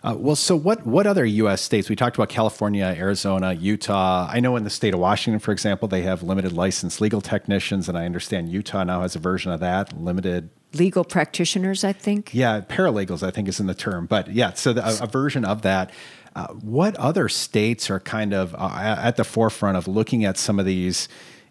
Uh, 0.03 0.17
well, 0.19 0.35
so 0.35 0.57
what, 0.57 0.87
what 0.87 1.07
other 1.07 1.27
U.S. 1.27 1.61
states? 1.61 1.91
We 1.91 1.95
talked 1.95 2.17
about 2.17 2.31
California, 2.31 2.87
Arizona, 2.97 3.53
Utah. 3.53 4.27
I 4.33 4.41
know 4.41 4.57
in 4.57 4.65
the 4.65 4.71
state 4.71 4.95
of 4.95 5.01
Washington, 5.01 5.41
for 5.41 5.53
example, 5.53 5.87
they 5.87 6.03
have 6.03 6.23
limited 6.23 6.53
license 6.53 7.03
legal 7.03 7.21
technicians, 7.21 7.87
and 7.87 7.99
I 7.99 8.07
understand 8.07 8.49
Utah 8.49 8.83
now 8.83 9.03
has 9.03 9.15
a 9.15 9.19
version 9.19 9.53
of 9.53 9.61
that, 9.61 9.93
limited 10.01 10.49
legal 10.75 11.05
practitioners, 11.05 11.85
I 11.85 11.93
think. 11.93 12.35
Yeah, 12.35 12.61
paralegals, 12.61 13.23
I 13.23 13.31
think 13.31 13.49
is 13.49 13.61
in 13.61 13.67
the 13.67 13.75
term. 13.75 14.07
But 14.07 14.33
yeah, 14.33 14.55
so 14.55 14.73
the, 14.73 14.87
a, 14.87 15.05
a 15.05 15.07
version 15.07 15.45
of 15.45 15.63
that. 15.63 15.91
Uh, 16.39 16.47
what 16.63 16.95
other 16.97 17.29
states 17.29 17.91
are 17.91 17.99
kind 17.99 18.33
of 18.33 18.55
uh, 18.55 18.97
at 19.03 19.17
the 19.17 19.25
forefront 19.25 19.77
of 19.77 19.89
looking 19.89 20.25
at 20.25 20.39
some 20.39 20.61
of 20.61 20.65
these 20.65 21.09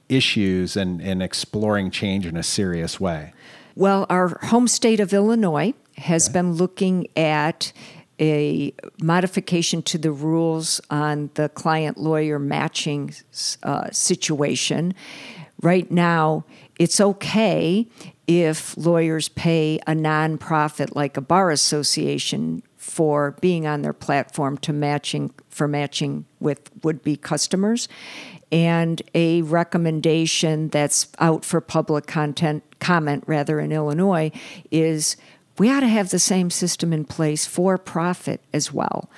issues 0.07 0.77
and, 0.77 1.01
and 1.01 1.21
exploring 1.21 1.91
change 1.91 2.25
in 2.25 2.37
a 2.37 2.43
serious 2.43 2.97
way? 2.97 3.33
Well, 3.75 4.05
our 4.09 4.39
home 4.43 4.69
state 4.69 5.01
of 5.01 5.13
Illinois 5.13 5.73
has 5.97 6.29
okay. 6.29 6.39
been 6.39 6.53
looking 6.53 7.07
at 7.17 7.73
a 8.17 8.73
modification 9.01 9.81
to 9.81 9.97
the 9.97 10.11
rules 10.13 10.79
on 10.89 11.31
the 11.33 11.49
client 11.49 11.97
lawyer 11.97 12.39
matching 12.39 13.13
uh, 13.63 13.91
situation. 13.91 14.95
Right 15.61 15.91
now, 15.91 16.45
it's 16.79 17.01
okay 17.01 17.87
if 18.25 18.77
lawyers 18.77 19.27
pay 19.27 19.79
a 19.85 19.91
nonprofit 19.91 20.95
like 20.95 21.17
a 21.17 21.21
bar 21.21 21.51
association 21.51 22.63
for 22.87 23.31
being 23.41 23.67
on 23.67 23.81
their 23.81 23.93
platform 23.93 24.57
to 24.57 24.71
matching 24.71 25.29
for 25.49 25.67
matching 25.67 26.25
with 26.39 26.71
would-be 26.83 27.17
customers 27.17 27.89
and 28.51 29.01
a 29.13 29.41
recommendation 29.41 30.69
that's 30.69 31.07
out 31.19 31.43
for 31.43 31.59
public 31.59 32.07
content 32.07 32.63
comment 32.79 33.23
rather 33.27 33.59
in 33.59 33.71
Illinois 33.71 34.31
is 34.71 35.17
we 35.57 35.69
ought 35.69 35.81
to 35.81 35.87
have 35.87 36.09
the 36.09 36.19
same 36.19 36.49
system 36.49 36.93
in 36.93 37.03
place 37.03 37.45
for 37.45 37.77
profit 37.77 38.41
as 38.53 38.71
well. 38.71 39.09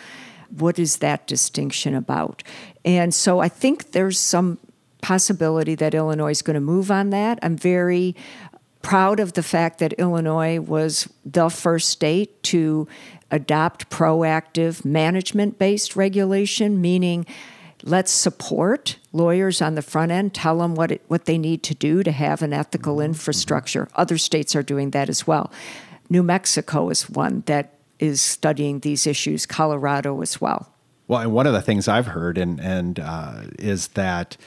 What 0.49 0.79
is 0.79 0.97
that 0.97 1.27
distinction 1.27 1.93
about? 1.93 2.41
And 2.83 3.13
so 3.13 3.39
I 3.39 3.49
think 3.49 3.91
there's 3.91 4.17
some 4.17 4.57
possibility 5.01 5.75
that 5.75 5.93
Illinois 5.93 6.31
is 6.31 6.41
going 6.41 6.55
to 6.55 6.61
move 6.61 6.89
on 6.89 7.11
that. 7.11 7.37
I'm 7.43 7.55
very 7.55 8.15
proud 8.81 9.19
of 9.19 9.33
the 9.33 9.43
fact 9.43 9.79
that 9.79 9.93
Illinois 9.93 10.59
was 10.59 11.07
the 11.25 11.49
first 11.49 11.89
state 11.89 12.41
to 12.43 12.87
adopt 13.31 13.89
proactive 13.89 14.83
management 14.83 15.59
based 15.59 15.95
regulation, 15.95 16.81
meaning 16.81 17.25
let's 17.83 18.11
support 18.11 18.97
lawyers 19.13 19.61
on 19.61 19.75
the 19.75 19.81
front 19.81 20.11
end, 20.11 20.33
tell 20.33 20.59
them 20.59 20.75
what, 20.75 20.91
it, 20.91 21.01
what 21.07 21.25
they 21.25 21.37
need 21.37 21.63
to 21.63 21.73
do 21.73 22.03
to 22.03 22.11
have 22.11 22.41
an 22.41 22.53
ethical 22.53 22.99
infrastructure. 22.99 23.87
Other 23.95 24.17
states 24.17 24.55
are 24.55 24.63
doing 24.63 24.91
that 24.91 25.09
as 25.09 25.25
well. 25.25 25.51
New 26.09 26.23
Mexico 26.23 26.89
is 26.89 27.09
one 27.09 27.43
that 27.45 27.75
is 27.99 28.21
studying 28.21 28.79
these 28.79 29.05
issues, 29.05 29.45
Colorado 29.45 30.21
as 30.21 30.41
well. 30.41 30.73
Well, 31.07 31.21
and 31.21 31.33
one 31.33 31.47
of 31.47 31.53
the 31.53 31.61
things 31.61 31.87
I've 31.87 32.07
heard 32.07 32.37
and, 32.37 32.59
and 32.59 32.99
uh, 32.99 33.43
is 33.57 33.89
that 33.89 34.37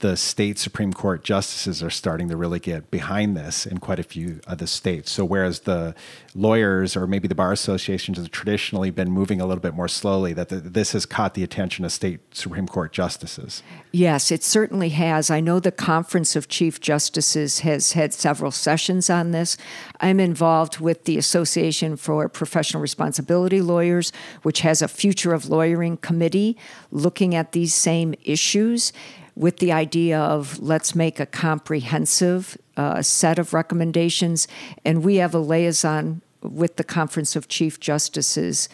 the 0.00 0.16
state 0.16 0.58
Supreme 0.58 0.92
Court 0.92 1.24
justices 1.24 1.82
are 1.82 1.90
starting 1.90 2.28
to 2.28 2.36
really 2.36 2.58
get 2.58 2.90
behind 2.90 3.34
this 3.34 3.64
in 3.64 3.78
quite 3.78 3.98
a 3.98 4.02
few 4.02 4.40
of 4.46 4.58
the 4.58 4.66
states. 4.66 5.10
So, 5.10 5.24
whereas 5.24 5.60
the 5.60 5.94
lawyers 6.34 6.96
or 6.96 7.06
maybe 7.06 7.28
the 7.28 7.34
bar 7.34 7.50
associations 7.50 8.18
have 8.18 8.30
traditionally 8.30 8.90
been 8.90 9.10
moving 9.10 9.40
a 9.40 9.46
little 9.46 9.62
bit 9.62 9.74
more 9.74 9.88
slowly, 9.88 10.34
that 10.34 10.50
the, 10.50 10.56
this 10.56 10.92
has 10.92 11.06
caught 11.06 11.32
the 11.32 11.42
attention 11.42 11.84
of 11.84 11.92
state 11.92 12.20
Supreme 12.34 12.66
Court 12.66 12.92
justices. 12.92 13.62
Yes, 13.90 14.30
it 14.30 14.44
certainly 14.44 14.90
has. 14.90 15.30
I 15.30 15.40
know 15.40 15.60
the 15.60 15.72
Conference 15.72 16.36
of 16.36 16.48
Chief 16.48 16.78
Justices 16.78 17.60
has 17.60 17.92
had 17.92 18.12
several 18.12 18.50
sessions 18.50 19.08
on 19.08 19.30
this. 19.30 19.56
I'm 20.00 20.20
involved 20.20 20.78
with 20.78 21.04
the 21.04 21.16
Association 21.16 21.96
for 21.96 22.28
Professional 22.28 22.82
Responsibility 22.82 23.62
Lawyers, 23.62 24.12
which 24.42 24.60
has 24.60 24.82
a 24.82 24.88
Future 24.88 25.32
of 25.32 25.48
Lawyering 25.48 25.96
committee 25.96 26.58
looking 26.90 27.34
at 27.34 27.52
these 27.52 27.72
same 27.72 28.14
issues 28.24 28.92
with 29.36 29.58
the 29.58 29.70
idea 29.70 30.18
of 30.18 30.58
let's 30.58 30.94
make 30.94 31.20
a 31.20 31.26
comprehensive 31.26 32.56
uh, 32.76 33.02
set 33.02 33.38
of 33.38 33.52
recommendations. 33.52 34.48
And 34.84 35.04
we 35.04 35.16
have 35.16 35.34
a 35.34 35.38
liaison 35.38 36.22
with 36.42 36.76
the 36.76 36.84
Conference 36.84 37.36
of 37.36 37.48
Chief 37.48 37.78
Justices, 37.78 38.68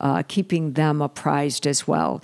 uh, 0.00 0.22
keeping 0.26 0.72
them 0.72 1.00
apprised 1.00 1.66
as 1.66 1.86
well. 1.86 2.22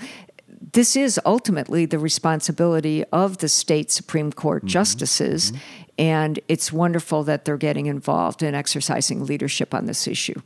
This 0.73 0.97
is 0.97 1.21
ultimately 1.25 1.87
the 1.87 1.99
responsibility 1.99 3.05
of 3.13 3.39
the 3.39 3.49
state 3.49 3.93
Supreme 3.93 4.33
Court 4.33 4.63
mm-hmm. 4.63 4.69
justices, 4.69 5.53
mm-hmm. 5.53 5.61
and 5.99 6.41
it's 6.49 6.73
wonderful 6.73 7.23
that 7.25 7.45
they're 7.45 7.57
getting 7.57 7.87
involved 7.87 8.43
and 8.43 8.57
exercising 8.57 9.25
leadership 9.25 9.73
on 9.73 9.87
this 9.87 10.09
issue. 10.09 10.41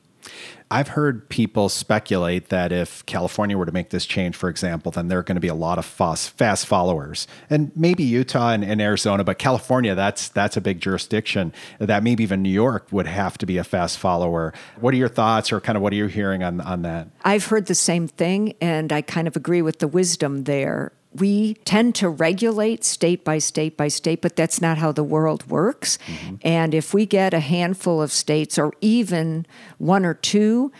I've 0.70 0.88
heard 0.88 1.28
people 1.30 1.70
speculate 1.70 2.50
that 2.50 2.72
if 2.72 3.04
California 3.06 3.56
were 3.56 3.64
to 3.64 3.72
make 3.72 3.88
this 3.88 4.04
change, 4.04 4.36
for 4.36 4.50
example, 4.50 4.92
then 4.92 5.08
there 5.08 5.18
are 5.18 5.22
going 5.22 5.36
to 5.36 5.40
be 5.40 5.48
a 5.48 5.54
lot 5.54 5.78
of 5.78 5.86
fast, 5.86 6.66
followers, 6.66 7.26
and 7.48 7.72
maybe 7.74 8.02
Utah 8.02 8.50
and, 8.50 8.62
and, 8.62 8.80
Arizona, 8.80 9.24
but 9.24 9.38
California, 9.38 9.94
that's 9.94 10.28
that's 10.28 10.56
a 10.56 10.60
big 10.60 10.80
jurisdiction. 10.80 11.54
That 11.78 12.02
maybe 12.02 12.22
even 12.22 12.42
New 12.42 12.50
York 12.50 12.88
would 12.90 13.06
have 13.06 13.38
to 13.38 13.46
be 13.46 13.56
a 13.56 13.64
fast 13.64 13.98
follower. 13.98 14.52
What 14.80 14.92
are 14.92 14.98
your 14.98 15.08
thoughts, 15.08 15.52
or 15.52 15.60
kind 15.60 15.76
of 15.76 15.82
what 15.82 15.92
are 15.92 15.96
you 15.96 16.06
hearing 16.06 16.42
on 16.42 16.60
on 16.60 16.82
that? 16.82 17.08
I've 17.24 17.46
heard 17.46 17.66
the 17.66 17.74
same 17.74 18.06
thing, 18.06 18.54
and 18.60 18.92
I 18.92 19.00
kind 19.00 19.26
of 19.26 19.36
agree 19.36 19.62
with 19.62 19.78
the 19.78 19.88
wisdom 19.88 20.44
there 20.44 20.92
we 21.14 21.54
tend 21.64 21.94
to 21.96 22.08
regulate 22.08 22.84
state 22.84 23.24
by 23.24 23.38
state 23.38 23.76
by 23.76 23.88
state, 23.88 24.20
but 24.20 24.36
that's 24.36 24.60
not 24.60 24.78
how 24.78 24.92
the 24.92 25.04
world 25.04 25.48
works. 25.48 25.98
Mm-hmm. 26.06 26.36
And 26.42 26.74
if 26.74 26.92
we 26.92 27.06
get 27.06 27.32
a 27.32 27.40
handful 27.40 28.02
of 28.02 28.12
states, 28.12 28.58
or 28.58 28.72
even 28.80 29.46
one 29.78 30.04
or 30.04 30.14
two, 30.14 30.70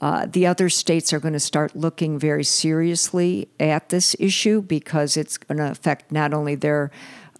uh, 0.00 0.26
the 0.26 0.46
other 0.46 0.68
states 0.68 1.12
are 1.12 1.20
going 1.20 1.34
to 1.34 1.40
start 1.40 1.76
looking 1.76 2.18
very 2.18 2.44
seriously 2.44 3.48
at 3.60 3.90
this 3.90 4.16
issue 4.18 4.60
because 4.60 5.16
it's 5.16 5.38
going 5.38 5.58
to 5.58 5.70
affect 5.70 6.10
not 6.12 6.34
only 6.34 6.54
their 6.54 6.90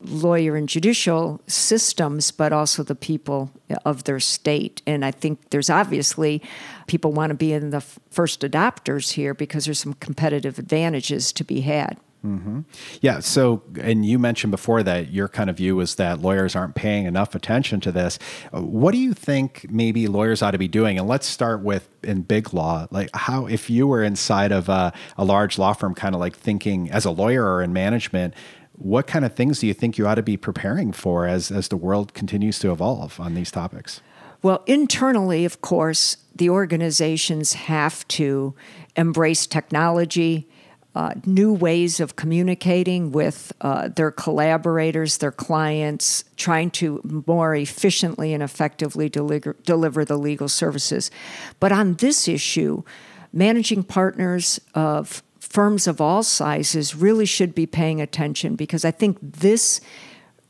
lawyer 0.01 0.55
and 0.57 0.69
judicial 0.69 1.41
systems, 1.47 2.31
but 2.31 2.53
also 2.53 2.83
the 2.83 2.95
people 2.95 3.51
of 3.85 4.05
their 4.05 4.21
state. 4.21 4.83
And 4.87 5.05
I 5.05 5.11
think 5.11 5.51
there's 5.51 5.71
obviously 5.71 6.43
people 6.87 7.13
want 7.13 7.31
to 7.31 7.35
be 7.35 7.53
in 7.53 7.71
the 7.71 7.81
first 7.81 8.43
adopters 8.43 9.13
here 9.13 9.35
because 9.35 9.65
there's 9.65 9.79
some 9.79 9.95
competitive 9.95 10.59
advantages 10.59 11.33
to 11.35 11.45
be 11.45 11.63
had. 11.63 11.99
Mm-hmm. 12.25 12.61
Yeah. 13.03 13.21
So, 13.21 13.63
and 13.79 14.07
you 14.07 14.19
mentioned 14.19 14.51
before 14.51 14.83
that 14.83 15.13
your 15.13 15.29
kind 15.29 15.51
of 15.51 15.59
view 15.59 15.79
is 15.81 15.97
that 15.97 16.21
lawyers 16.21 16.57
aren't 16.57 16.75
paying 16.75 17.05
enough 17.05 17.35
attention 17.35 17.81
to 17.81 17.93
this. 17.93 18.19
What 18.51 18.93
do 18.93 18.99
you 18.99 19.13
think 19.13 19.67
maybe 19.69 20.07
lawyers 20.09 20.41
ought 20.41 20.53
to 20.53 20.59
be 20.59 20.69
doing? 20.69 20.99
And 20.99 21.07
let's 21.07 21.27
start 21.27 21.63
with 21.63 21.89
in 22.03 22.23
big 22.23 22.55
law. 22.55 22.87
Like, 22.91 23.11
how, 23.15 23.47
if 23.47 23.69
you 23.69 23.87
were 23.87 24.03
inside 24.03 24.53
of 24.53 24.71
a, 24.71 24.93
a 25.19 25.25
large 25.25 25.59
law 25.59 25.75
firm, 25.75 25.95
kind 25.95 26.15
of 26.15 26.21
like 26.21 26.35
thinking 26.35 26.91
as 26.91 27.05
a 27.05 27.11
lawyer 27.11 27.45
or 27.45 27.63
in 27.63 27.75
management, 27.75 28.33
what 28.73 29.07
kind 29.07 29.25
of 29.25 29.35
things 29.35 29.59
do 29.59 29.67
you 29.67 29.75
think 29.75 29.99
you 29.99 30.07
ought 30.07 30.17
to 30.17 30.23
be 30.23 30.39
preparing 30.39 30.93
for 30.93 31.27
as, 31.27 31.51
as 31.51 31.69
the 31.69 31.77
world 31.77 32.15
continues 32.15 32.59
to 32.61 32.73
evolve 32.73 33.21
on 33.21 33.35
these 33.35 33.51
topics? 33.51 34.01
Well, 34.43 34.63
internally, 34.67 35.45
of 35.45 35.61
course, 35.61 36.17
the 36.35 36.51
organizations 36.51 37.53
have 37.53 38.07
to 38.09 38.55
embrace 38.97 39.47
technology 39.47 40.49
uh, 40.95 41.13
new 41.27 41.53
ways 41.53 41.99
of 41.99 42.17
communicating 42.17 43.11
with 43.11 43.53
uh, 43.61 43.89
their 43.89 44.11
collaborators, 44.11 45.19
their 45.19 45.33
clients, 45.33 46.25
trying 46.37 46.71
to 46.71 47.01
more 47.27 47.55
efficiently 47.55 48.33
and 48.33 48.43
effectively 48.43 49.09
deliver, 49.09 49.57
deliver 49.65 50.05
the 50.05 50.17
legal 50.17 50.49
services. 50.49 51.11
But 51.59 51.73
on 51.73 51.95
this 51.95 52.29
issue, 52.29 52.85
managing 53.33 53.83
partners 53.83 54.61
of 54.75 55.23
firms 55.41 55.87
of 55.87 56.01
all 56.01 56.23
sizes 56.23 56.95
really 56.95 57.27
should 57.27 57.55
be 57.55 57.67
paying 57.67 58.01
attention 58.01 58.57
because 58.57 58.85
I 58.85 58.91
think 58.91 59.19
this. 59.21 59.81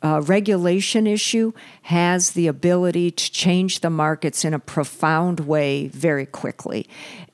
Uh, 0.04 0.20
regulation 0.20 1.06
issue 1.06 1.50
has 1.82 2.32
the 2.32 2.46
ability 2.46 3.10
to 3.10 3.32
change 3.32 3.80
the 3.80 3.88
markets 3.88 4.44
in 4.44 4.52
a 4.52 4.58
profound 4.58 5.40
way 5.40 5.88
very 5.88 6.26
quickly. 6.26 6.86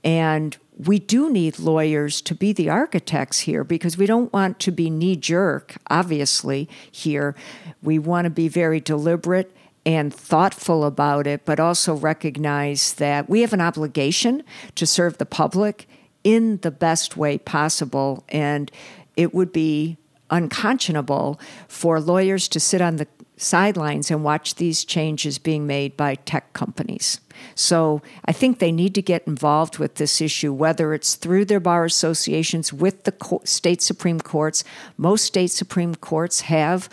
And 0.04 0.56
we 0.78 1.00
do 1.00 1.30
need 1.30 1.58
lawyers 1.58 2.22
to 2.22 2.34
be 2.34 2.52
the 2.52 2.70
architects 2.70 3.40
here 3.40 3.64
because 3.64 3.98
we 3.98 4.06
don't 4.06 4.32
want 4.32 4.60
to 4.60 4.70
be 4.70 4.88
knee 4.88 5.16
jerk, 5.16 5.78
obviously, 5.90 6.68
here. 6.90 7.34
We 7.82 7.98
want 7.98 8.26
to 8.26 8.30
be 8.30 8.46
very 8.46 8.78
deliberate 8.78 9.54
and 9.84 10.14
thoughtful 10.14 10.84
about 10.84 11.26
it, 11.26 11.44
but 11.44 11.58
also 11.58 11.94
recognize 11.94 12.94
that 12.94 13.28
we 13.28 13.40
have 13.40 13.52
an 13.52 13.60
obligation 13.60 14.44
to 14.76 14.86
serve 14.86 15.18
the 15.18 15.26
public 15.26 15.88
in 16.22 16.58
the 16.58 16.70
best 16.70 17.16
way 17.16 17.36
possible. 17.36 18.22
And 18.28 18.70
it 19.16 19.34
would 19.34 19.52
be 19.52 19.96
unconscionable 20.30 21.40
for 21.68 22.00
lawyers 22.00 22.48
to 22.48 22.60
sit 22.60 22.80
on 22.80 22.96
the 22.96 23.06
sidelines 23.36 24.10
and 24.10 24.22
watch 24.22 24.56
these 24.56 24.84
changes 24.84 25.38
being 25.38 25.66
made 25.66 25.96
by 25.96 26.14
tech 26.14 26.52
companies. 26.52 27.20
So 27.54 28.02
I 28.26 28.32
think 28.32 28.58
they 28.58 28.72
need 28.72 28.94
to 28.96 29.02
get 29.02 29.26
involved 29.26 29.78
with 29.78 29.94
this 29.94 30.20
issue, 30.20 30.52
whether 30.52 30.92
it's 30.92 31.14
through 31.14 31.46
their 31.46 31.60
bar 31.60 31.84
associations 31.84 32.72
with 32.72 33.04
the 33.04 33.40
state 33.44 33.80
Supreme 33.80 34.20
Courts. 34.20 34.62
Most 34.98 35.24
state 35.24 35.50
Supreme 35.50 35.94
Courts 35.94 36.42
have 36.42 36.88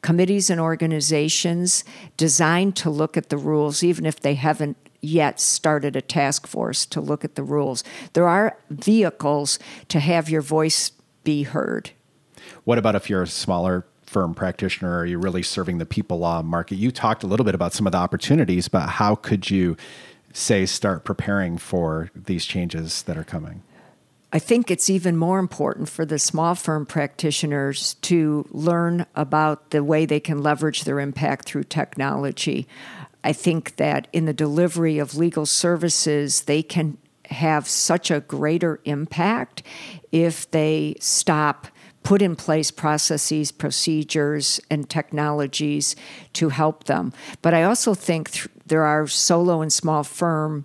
committees 0.00 0.48
and 0.48 0.60
organizations 0.60 1.84
designed 2.16 2.76
to 2.76 2.88
look 2.88 3.18
at 3.18 3.28
the 3.28 3.36
rules, 3.36 3.82
even 3.82 4.06
if 4.06 4.20
they 4.20 4.34
haven't 4.34 4.78
yet 5.02 5.38
started 5.38 5.96
a 5.96 6.02
task 6.02 6.46
force 6.46 6.86
to 6.86 7.00
look 7.00 7.24
at 7.24 7.34
the 7.34 7.42
rules. 7.42 7.84
There 8.14 8.28
are 8.28 8.56
vehicles 8.70 9.58
to 9.88 10.00
have 10.00 10.30
your 10.30 10.42
voice 10.42 10.92
be 11.24 11.42
heard. 11.42 11.90
What 12.64 12.78
about 12.78 12.94
if 12.94 13.08
you're 13.08 13.22
a 13.22 13.26
smaller 13.26 13.86
firm 14.02 14.34
practitioner? 14.34 14.98
Are 14.98 15.06
you 15.06 15.18
really 15.18 15.42
serving 15.42 15.78
the 15.78 15.86
people 15.86 16.18
law 16.18 16.42
market? 16.42 16.76
You 16.76 16.90
talked 16.90 17.22
a 17.22 17.26
little 17.26 17.44
bit 17.44 17.54
about 17.54 17.72
some 17.72 17.86
of 17.86 17.92
the 17.92 17.98
opportunities, 17.98 18.68
but 18.68 18.88
how 18.88 19.14
could 19.14 19.50
you 19.50 19.76
say 20.32 20.66
start 20.66 21.04
preparing 21.04 21.58
for 21.58 22.10
these 22.14 22.44
changes 22.44 23.02
that 23.04 23.16
are 23.16 23.24
coming? 23.24 23.62
I 24.32 24.38
think 24.38 24.70
it's 24.70 24.88
even 24.88 25.16
more 25.16 25.40
important 25.40 25.88
for 25.88 26.04
the 26.04 26.18
small 26.18 26.54
firm 26.54 26.86
practitioners 26.86 27.94
to 28.02 28.46
learn 28.50 29.06
about 29.16 29.70
the 29.70 29.82
way 29.82 30.06
they 30.06 30.20
can 30.20 30.40
leverage 30.40 30.84
their 30.84 31.00
impact 31.00 31.46
through 31.46 31.64
technology. 31.64 32.68
I 33.24 33.32
think 33.32 33.76
that 33.76 34.06
in 34.12 34.26
the 34.26 34.32
delivery 34.32 34.98
of 34.98 35.16
legal 35.16 35.46
services, 35.46 36.42
they 36.42 36.62
can 36.62 36.96
have 37.26 37.66
such 37.68 38.10
a 38.10 38.20
greater 38.20 38.80
impact 38.84 39.62
if 40.12 40.48
they 40.52 40.94
stop 41.00 41.66
put 42.02 42.22
in 42.22 42.36
place 42.36 42.70
processes, 42.70 43.52
procedures, 43.52 44.60
and 44.70 44.88
technologies 44.88 45.96
to 46.34 46.48
help 46.48 46.84
them. 46.84 47.12
But 47.42 47.54
I 47.54 47.62
also 47.62 47.94
think 47.94 48.30
th- 48.30 48.48
there 48.66 48.84
are 48.84 49.06
solo 49.06 49.60
and 49.60 49.72
small 49.72 50.02
firm 50.04 50.64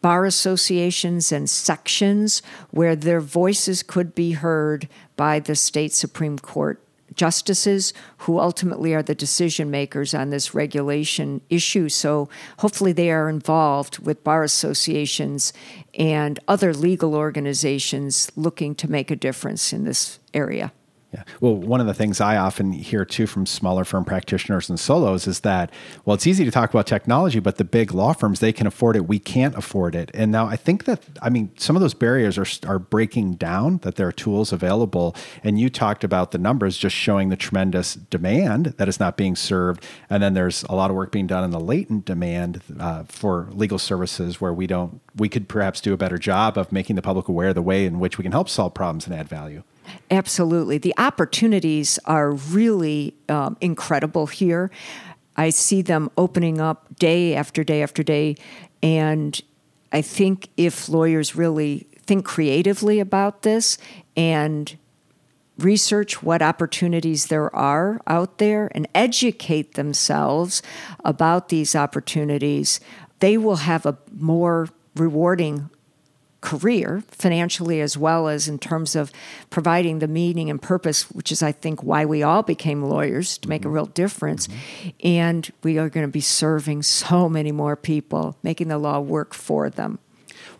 bar 0.00 0.24
associations 0.24 1.30
and 1.30 1.48
sections 1.48 2.42
where 2.70 2.96
their 2.96 3.20
voices 3.20 3.82
could 3.82 4.14
be 4.14 4.32
heard 4.32 4.88
by 5.16 5.38
the 5.38 5.54
state 5.54 5.92
Supreme 5.92 6.38
Court 6.38 6.82
justices 7.20 7.92
who 8.24 8.40
ultimately 8.40 8.94
are 8.94 9.02
the 9.02 9.14
decision 9.14 9.70
makers 9.70 10.14
on 10.14 10.30
this 10.30 10.54
regulation 10.54 11.42
issue. 11.50 11.86
So 11.90 12.30
hopefully 12.60 12.92
they 12.92 13.10
are 13.10 13.28
involved 13.28 13.98
with 13.98 14.24
bar 14.24 14.42
associations 14.42 15.52
and 15.92 16.40
other 16.48 16.72
legal 16.72 17.14
organizations 17.14 18.32
looking 18.36 18.74
to 18.76 18.90
make 18.90 19.10
a 19.10 19.16
difference 19.16 19.70
in 19.70 19.84
this 19.84 20.18
area. 20.32 20.72
Yeah. 21.12 21.24
Well, 21.40 21.56
one 21.56 21.80
of 21.80 21.88
the 21.88 21.94
things 21.94 22.20
I 22.20 22.36
often 22.36 22.70
hear 22.70 23.04
too 23.04 23.26
from 23.26 23.44
smaller 23.44 23.84
firm 23.84 24.04
practitioners 24.04 24.70
and 24.70 24.78
solos 24.78 25.26
is 25.26 25.40
that, 25.40 25.72
well, 26.04 26.14
it's 26.14 26.26
easy 26.26 26.44
to 26.44 26.52
talk 26.52 26.70
about 26.70 26.86
technology, 26.86 27.40
but 27.40 27.56
the 27.56 27.64
big 27.64 27.92
law 27.92 28.12
firms, 28.12 28.38
they 28.38 28.52
can 28.52 28.68
afford 28.68 28.94
it. 28.94 29.08
We 29.08 29.18
can't 29.18 29.56
afford 29.56 29.96
it. 29.96 30.12
And 30.14 30.30
now 30.30 30.46
I 30.46 30.54
think 30.54 30.84
that, 30.84 31.02
I 31.20 31.28
mean, 31.28 31.50
some 31.56 31.74
of 31.74 31.82
those 31.82 31.94
barriers 31.94 32.38
are, 32.38 32.46
are 32.64 32.78
breaking 32.78 33.34
down, 33.34 33.78
that 33.78 33.96
there 33.96 34.06
are 34.06 34.12
tools 34.12 34.52
available. 34.52 35.16
And 35.42 35.58
you 35.58 35.68
talked 35.68 36.04
about 36.04 36.30
the 36.30 36.38
numbers 36.38 36.78
just 36.78 36.94
showing 36.94 37.28
the 37.28 37.36
tremendous 37.36 37.94
demand 37.94 38.66
that 38.76 38.88
is 38.88 39.00
not 39.00 39.16
being 39.16 39.34
served. 39.34 39.84
And 40.08 40.22
then 40.22 40.34
there's 40.34 40.62
a 40.64 40.76
lot 40.76 40.90
of 40.90 40.96
work 40.96 41.10
being 41.10 41.26
done 41.26 41.42
in 41.42 41.50
the 41.50 41.58
latent 41.58 42.04
demand 42.04 42.62
uh, 42.78 43.02
for 43.08 43.48
legal 43.50 43.78
services 43.78 44.40
where 44.40 44.52
we 44.52 44.68
don't, 44.68 45.00
we 45.16 45.28
could 45.28 45.48
perhaps 45.48 45.80
do 45.80 45.92
a 45.92 45.96
better 45.96 46.18
job 46.18 46.56
of 46.56 46.70
making 46.70 46.94
the 46.94 47.02
public 47.02 47.26
aware 47.26 47.48
of 47.48 47.56
the 47.56 47.62
way 47.62 47.84
in 47.84 47.98
which 47.98 48.16
we 48.16 48.22
can 48.22 48.30
help 48.30 48.48
solve 48.48 48.74
problems 48.74 49.06
and 49.06 49.14
add 49.14 49.28
value. 49.28 49.64
Absolutely. 50.10 50.78
The 50.78 50.94
opportunities 50.98 51.98
are 52.04 52.32
really 52.32 53.14
um, 53.28 53.56
incredible 53.60 54.26
here. 54.26 54.70
I 55.36 55.50
see 55.50 55.82
them 55.82 56.10
opening 56.16 56.60
up 56.60 56.96
day 56.96 57.34
after 57.34 57.64
day 57.64 57.82
after 57.82 58.02
day. 58.02 58.36
And 58.82 59.40
I 59.92 60.02
think 60.02 60.48
if 60.56 60.88
lawyers 60.88 61.36
really 61.36 61.86
think 62.02 62.24
creatively 62.24 63.00
about 63.00 63.42
this 63.42 63.78
and 64.16 64.76
research 65.58 66.22
what 66.22 66.42
opportunities 66.42 67.26
there 67.26 67.54
are 67.54 68.00
out 68.06 68.38
there 68.38 68.70
and 68.74 68.88
educate 68.94 69.74
themselves 69.74 70.62
about 71.04 71.50
these 71.50 71.76
opportunities, 71.76 72.80
they 73.20 73.36
will 73.36 73.56
have 73.56 73.86
a 73.86 73.96
more 74.12 74.68
rewarding 74.96 75.70
career 76.40 77.02
financially 77.08 77.80
as 77.80 77.96
well 77.98 78.28
as 78.28 78.48
in 78.48 78.58
terms 78.58 78.96
of 78.96 79.12
providing 79.50 79.98
the 79.98 80.08
meaning 80.08 80.48
and 80.48 80.62
purpose 80.62 81.10
which 81.10 81.30
is 81.30 81.42
i 81.42 81.52
think 81.52 81.82
why 81.82 82.04
we 82.04 82.22
all 82.22 82.42
became 82.42 82.82
lawyers 82.82 83.36
to 83.38 83.48
make 83.48 83.62
mm-hmm. 83.62 83.70
a 83.70 83.72
real 83.72 83.86
difference 83.86 84.46
mm-hmm. 84.46 84.88
and 85.04 85.52
we 85.62 85.78
are 85.78 85.88
going 85.88 86.06
to 86.06 86.12
be 86.12 86.20
serving 86.20 86.82
so 86.82 87.28
many 87.28 87.52
more 87.52 87.76
people 87.76 88.36
making 88.42 88.68
the 88.68 88.78
law 88.78 88.98
work 88.98 89.34
for 89.34 89.68
them 89.68 89.98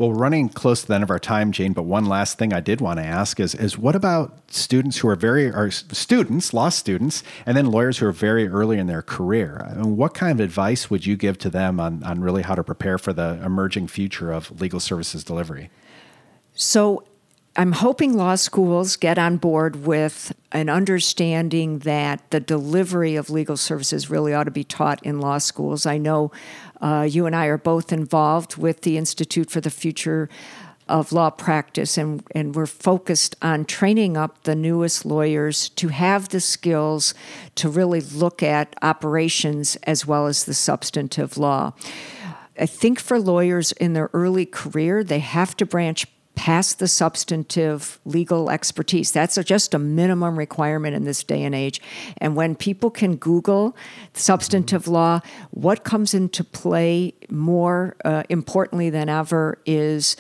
Well, 0.01 0.15
running 0.15 0.49
close 0.49 0.81
to 0.81 0.89
the 0.89 0.95
end 0.95 1.05
of 1.05 1.11
our 1.11 1.19
time, 1.19 1.53
Jayne, 1.53 1.75
but 1.75 1.83
one 1.83 2.07
last 2.07 2.39
thing 2.39 2.55
I 2.55 2.61
did 2.61 2.81
want 2.81 2.99
to 3.01 3.05
ask 3.05 3.39
is, 3.39 3.55
is 3.55 3.77
what 3.77 3.95
about 3.95 4.35
students 4.51 4.97
who 4.97 5.09
are 5.09 5.15
very, 5.15 5.53
are 5.53 5.71
students, 5.71 6.55
law 6.55 6.71
students, 6.71 7.23
and 7.45 7.55
then 7.55 7.67
lawyers 7.67 7.99
who 7.99 8.07
are 8.07 8.13
very 8.13 8.49
early 8.49 8.79
in 8.79 8.87
their 8.87 9.03
career? 9.03 9.63
I 9.71 9.75
mean, 9.75 9.99
what 9.99 10.15
kind 10.15 10.33
of 10.33 10.43
advice 10.43 10.89
would 10.89 11.05
you 11.05 11.19
give 11.19 11.37
to 11.41 11.51
them 11.51 11.79
on, 11.79 12.03
on 12.03 12.23
really 12.23 12.41
how 12.41 12.55
to 12.55 12.65
prepare 12.65 12.97
for 12.97 13.13
the 13.13 13.39
emerging 13.45 13.89
future 13.89 14.33
of 14.33 14.59
legal 14.59 14.81
services 14.81 15.23
delivery? 15.23 15.69
So, 16.55 17.05
I'm 17.57 17.73
hoping 17.73 18.17
law 18.17 18.37
schools 18.37 18.97
get 18.97 19.19
on 19.19 19.37
board 19.37 19.85
with 19.85 20.33
an 20.53 20.69
understanding 20.69 21.81
that 21.81 22.31
the 22.31 22.39
delivery 22.39 23.17
of 23.17 23.29
legal 23.29 23.57
services 23.57 24.09
really 24.09 24.33
ought 24.33 24.45
to 24.45 24.53
be 24.53 24.63
taught 24.63 25.05
in 25.05 25.21
law 25.21 25.39
schools. 25.39 25.85
I 25.85 25.99
know 25.99 26.31
uh, 26.81 27.07
you 27.09 27.27
and 27.27 27.37
I 27.37 27.47
are 27.47 27.59
both 27.59 27.93
involved 27.93 28.57
with 28.57 28.83
the 28.83 28.97
Institute 28.97 29.51
for 29.51 29.61
the 29.61 29.71
Future 29.71 30.29
of 30.89 31.13
Law 31.13 31.31
Practice, 31.31 31.97
and, 31.97 32.23
and 32.35 32.55
we're 32.55 32.67
focused 32.67 33.37
on 33.41 33.65
training 33.65 34.17
up 34.17 34.43
the 34.43 34.57
newest 34.57 35.07
lawyers 35.07 35.69
to 35.71 35.89
have 35.89 36.31
the 36.31 36.41
skills 36.41 37.15
to 37.55 37.69
really 37.69 38.01
look 38.01 38.43
at 38.43 38.75
operations 38.83 39.77
as 39.85 40.05
well 40.05 40.27
as 40.27 40.45
the 40.45 40.55
substantive 40.55 41.39
law. 41.39 41.73
I 42.59 42.67
think 42.67 42.99
for 42.99 43.19
lawyers 43.19 43.73
in 43.73 43.93
their 43.93 44.11
early 44.13 44.45
career, 44.45 45.05
they 45.05 45.21
have 45.21 45.57
to 45.59 45.67
branch 45.67 46.07
past 46.41 46.79
the 46.79 46.89
substantive 46.89 48.01
legal 48.07 48.49
expertise. 48.49 49.13
That's 49.13 49.37
a, 49.37 49.45
just 49.45 49.75
a 49.75 49.79
minimum 49.79 50.39
requirement 50.39 50.97
in 50.97 51.05
this 51.05 51.23
day 51.23 51.43
and 51.43 51.55
age. 51.55 51.83
And 52.17 52.35
when 52.35 52.55
people 52.55 52.91
can 52.91 53.17
Google 53.17 53.77
substantive 54.15 54.89
law, 54.89 55.21
what 55.51 55.85
comes 55.85 56.15
into 56.15 56.43
play 56.43 57.13
more 57.29 57.95
uh, 58.07 58.23
importantly 58.31 58.89
than 58.89 59.11
ever 59.11 59.59
is 59.67 60.17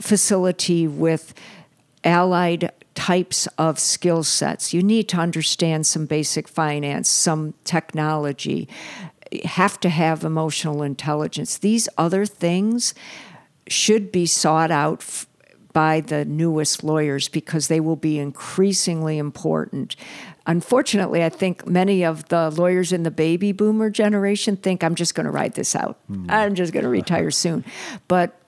facility 0.00 0.86
with 0.86 1.34
allied 2.04 2.70
types 2.94 3.48
of 3.58 3.80
skill 3.80 4.22
sets. 4.22 4.72
You 4.72 4.80
need 4.80 5.08
to 5.08 5.16
understand 5.16 5.88
some 5.88 6.06
basic 6.06 6.46
finance, 6.46 7.08
some 7.08 7.52
technology, 7.64 8.68
have 9.44 9.80
to 9.80 9.88
have 9.88 10.22
emotional 10.22 10.84
intelligence. 10.84 11.58
These 11.58 11.88
other 11.98 12.26
things 12.26 12.94
should 13.66 14.12
be 14.12 14.24
sought 14.24 14.70
out 14.70 15.26
by 15.74 16.00
the 16.00 16.24
newest 16.24 16.82
lawyers 16.82 17.28
because 17.28 17.68
they 17.68 17.80
will 17.80 17.96
be 17.96 18.18
increasingly 18.18 19.18
important. 19.18 19.96
Unfortunately, 20.46 21.22
I 21.22 21.28
think 21.28 21.66
many 21.66 22.04
of 22.04 22.28
the 22.28 22.50
lawyers 22.50 22.92
in 22.92 23.02
the 23.02 23.10
baby 23.10 23.52
boomer 23.52 23.90
generation 23.90 24.56
think 24.56 24.82
I'm 24.82 24.94
just 24.94 25.14
going 25.14 25.26
to 25.26 25.32
ride 25.32 25.54
this 25.54 25.74
out. 25.74 25.98
Mm. 26.10 26.30
I'm 26.30 26.54
just 26.54 26.72
going 26.72 26.84
to 26.84 26.88
retire 26.88 27.30
soon. 27.30 27.64
But 28.08 28.40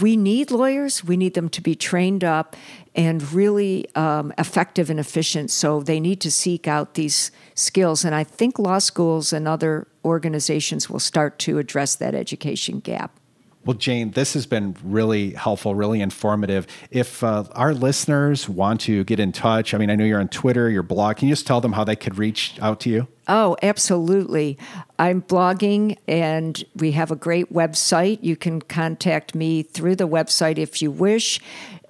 we 0.00 0.16
need 0.16 0.50
lawyers. 0.50 1.04
We 1.04 1.16
need 1.16 1.34
them 1.34 1.50
to 1.50 1.60
be 1.60 1.74
trained 1.74 2.24
up 2.24 2.56
and 2.94 3.30
really 3.32 3.86
um, 3.94 4.32
effective 4.38 4.88
and 4.88 4.98
efficient. 4.98 5.50
So 5.50 5.82
they 5.82 6.00
need 6.00 6.20
to 6.22 6.30
seek 6.30 6.66
out 6.66 6.94
these 6.94 7.30
skills. 7.54 8.04
And 8.04 8.14
I 8.14 8.24
think 8.24 8.58
law 8.58 8.78
schools 8.78 9.32
and 9.32 9.46
other 9.46 9.86
organizations 10.04 10.88
will 10.88 11.00
start 11.00 11.38
to 11.40 11.58
address 11.58 11.94
that 11.96 12.14
education 12.14 12.80
gap. 12.80 13.19
Well, 13.64 13.76
Jayne, 13.76 14.12
this 14.12 14.32
has 14.32 14.46
been 14.46 14.74
really 14.82 15.32
helpful, 15.32 15.74
really 15.74 16.00
informative. 16.00 16.66
If 16.90 17.22
uh, 17.22 17.44
our 17.52 17.74
listeners 17.74 18.48
want 18.48 18.80
to 18.82 19.04
get 19.04 19.20
in 19.20 19.32
touch, 19.32 19.74
I 19.74 19.78
mean, 19.78 19.90
I 19.90 19.96
know 19.96 20.04
you're 20.04 20.20
on 20.20 20.28
Twitter, 20.28 20.70
your 20.70 20.82
blog. 20.82 21.18
Can 21.18 21.28
you 21.28 21.32
just 21.32 21.46
tell 21.46 21.60
them 21.60 21.74
how 21.74 21.84
they 21.84 21.96
could 21.96 22.16
reach 22.16 22.54
out 22.62 22.80
to 22.80 22.90
you? 22.90 23.06
Oh, 23.28 23.58
absolutely. 23.62 24.56
I'm 24.98 25.20
blogging 25.20 25.98
and 26.08 26.64
we 26.74 26.92
have 26.92 27.10
a 27.10 27.16
great 27.16 27.52
website. 27.52 28.20
You 28.22 28.34
can 28.34 28.62
contact 28.62 29.34
me 29.34 29.62
through 29.62 29.96
the 29.96 30.08
website 30.08 30.56
if 30.56 30.80
you 30.80 30.90
wish 30.90 31.38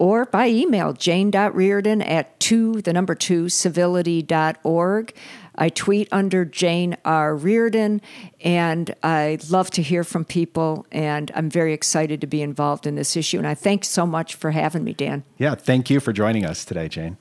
or 0.01 0.25
by 0.25 0.49
email, 0.49 0.95
jayne.reardon 0.95 2.01
at 2.01 2.41
two, 2.41 2.81
the 2.81 2.93
number 2.93 3.14
two, 3.14 3.51
civility.org. 3.51 5.14
I 5.61 5.69
tweet 5.69 6.09
under 6.11 6.47
Jayne 6.47 6.97
R. 7.05 7.37
Reardon, 7.37 8.01
and 8.41 8.95
I 9.03 9.39
love 9.51 9.71
to 9.73 9.83
hear 9.83 10.03
from 10.03 10.25
people, 10.25 10.87
and 10.91 11.31
I'm 11.35 11.51
very 11.51 11.75
excited 11.75 12.23
to 12.23 12.27
be 12.27 12.41
involved 12.41 12.87
in 12.87 12.95
this 12.95 13.15
issue. 13.15 13.37
And 13.37 13.47
I 13.47 13.55
thank 13.55 13.85
so 13.85 14.07
much 14.07 14.35
for 14.35 14.53
having 14.53 14.85
me, 14.85 14.95
Dan. 14.95 15.23
Yeah, 15.37 15.55
thank 15.55 15.91
you 15.91 16.01
for 16.01 16.15
joining 16.15 16.47
us 16.47 16.65
today, 16.65 16.89
Jayne. 16.89 17.19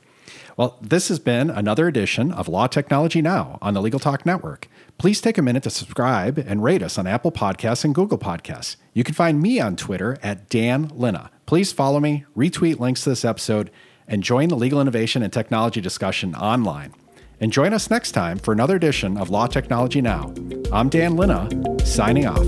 Well, 0.56 0.78
this 0.82 1.10
has 1.10 1.20
been 1.20 1.50
another 1.50 1.88
edition 1.88 2.32
of 2.32 2.48
Law 2.48 2.68
Technology 2.68 3.22
Now 3.22 3.58
on 3.62 3.74
the 3.74 3.82
Legal 3.82 4.00
Talk 4.00 4.26
Network. 4.26 4.68
Please 4.98 5.22
take 5.22 5.38
a 5.38 5.42
minute 5.42 5.64
to 5.64 5.70
subscribe 5.70 6.38
and 6.38 6.64
rate 6.64 6.84
us 6.84 6.98
on 6.98 7.08
Apple 7.08 7.32
Podcasts 7.32 7.86
and 7.86 7.96
Google 7.96 8.18
Podcasts. 8.18 8.76
You 8.94 9.04
can 9.04 9.16
find 9.16 9.42
me 9.42 9.60
on 9.60 9.76
Twitter 9.76 10.18
at 10.22 10.50
Dan 10.50 10.92
Linna. 10.94 11.32
Please 11.46 11.72
follow 11.72 12.00
me, 12.00 12.26
retweet 12.38 12.80
links 12.80 13.04
to 13.04 13.10
this 13.10 13.26
episode, 13.26 13.72
and 14.08 14.24
join 14.24 14.50
the 14.50 14.56
legal 14.56 14.82
innovation 14.82 15.24
and 15.24 15.32
technology 15.32 15.82
discussion 15.82 16.36
online. 16.36 16.94
And 17.42 17.54
join 17.54 17.74
us 17.74 17.90
next 17.90 18.12
time 18.12 18.38
for 18.38 18.52
another 18.52 18.76
edition 18.76 19.18
of 19.18 19.30
Law 19.30 19.48
Technology 19.48 20.02
Now. 20.02 20.34
I'm 20.72 20.90
Dan 20.90 21.16
Linna, 21.16 21.48
signing 21.86 22.28
off. 22.28 22.46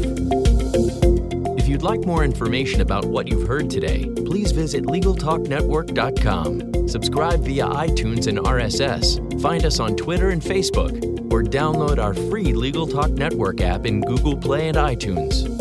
If 1.58 1.68
you'd 1.68 1.84
like 1.84 2.02
more 2.02 2.26
information 2.26 2.82
about 2.82 3.06
what 3.06 3.28
you've 3.28 3.48
heard 3.48 3.70
today, 3.70 4.06
please 4.16 4.52
visit 4.52 4.84
LegalTalkNetwork.com. 4.84 6.90
Subscribe 6.90 7.40
via 7.42 7.66
iTunes 7.66 8.28
and 8.28 8.40
RSS. 8.40 9.42
Find 9.42 9.66
us 9.66 9.80
on 9.80 9.96
Twitter 9.96 10.32
and 10.32 10.42
Facebook, 10.42 10.94
or 11.32 11.44
download 11.44 11.98
our 11.98 12.14
free 12.14 12.52
Legal 12.54 12.86
Talk 12.86 13.12
Network 13.12 13.62
app 13.62 13.86
in 13.86 14.02
Google 14.02 14.36
Play 14.36 14.68
and 14.68 14.78
iTunes. 14.78 15.61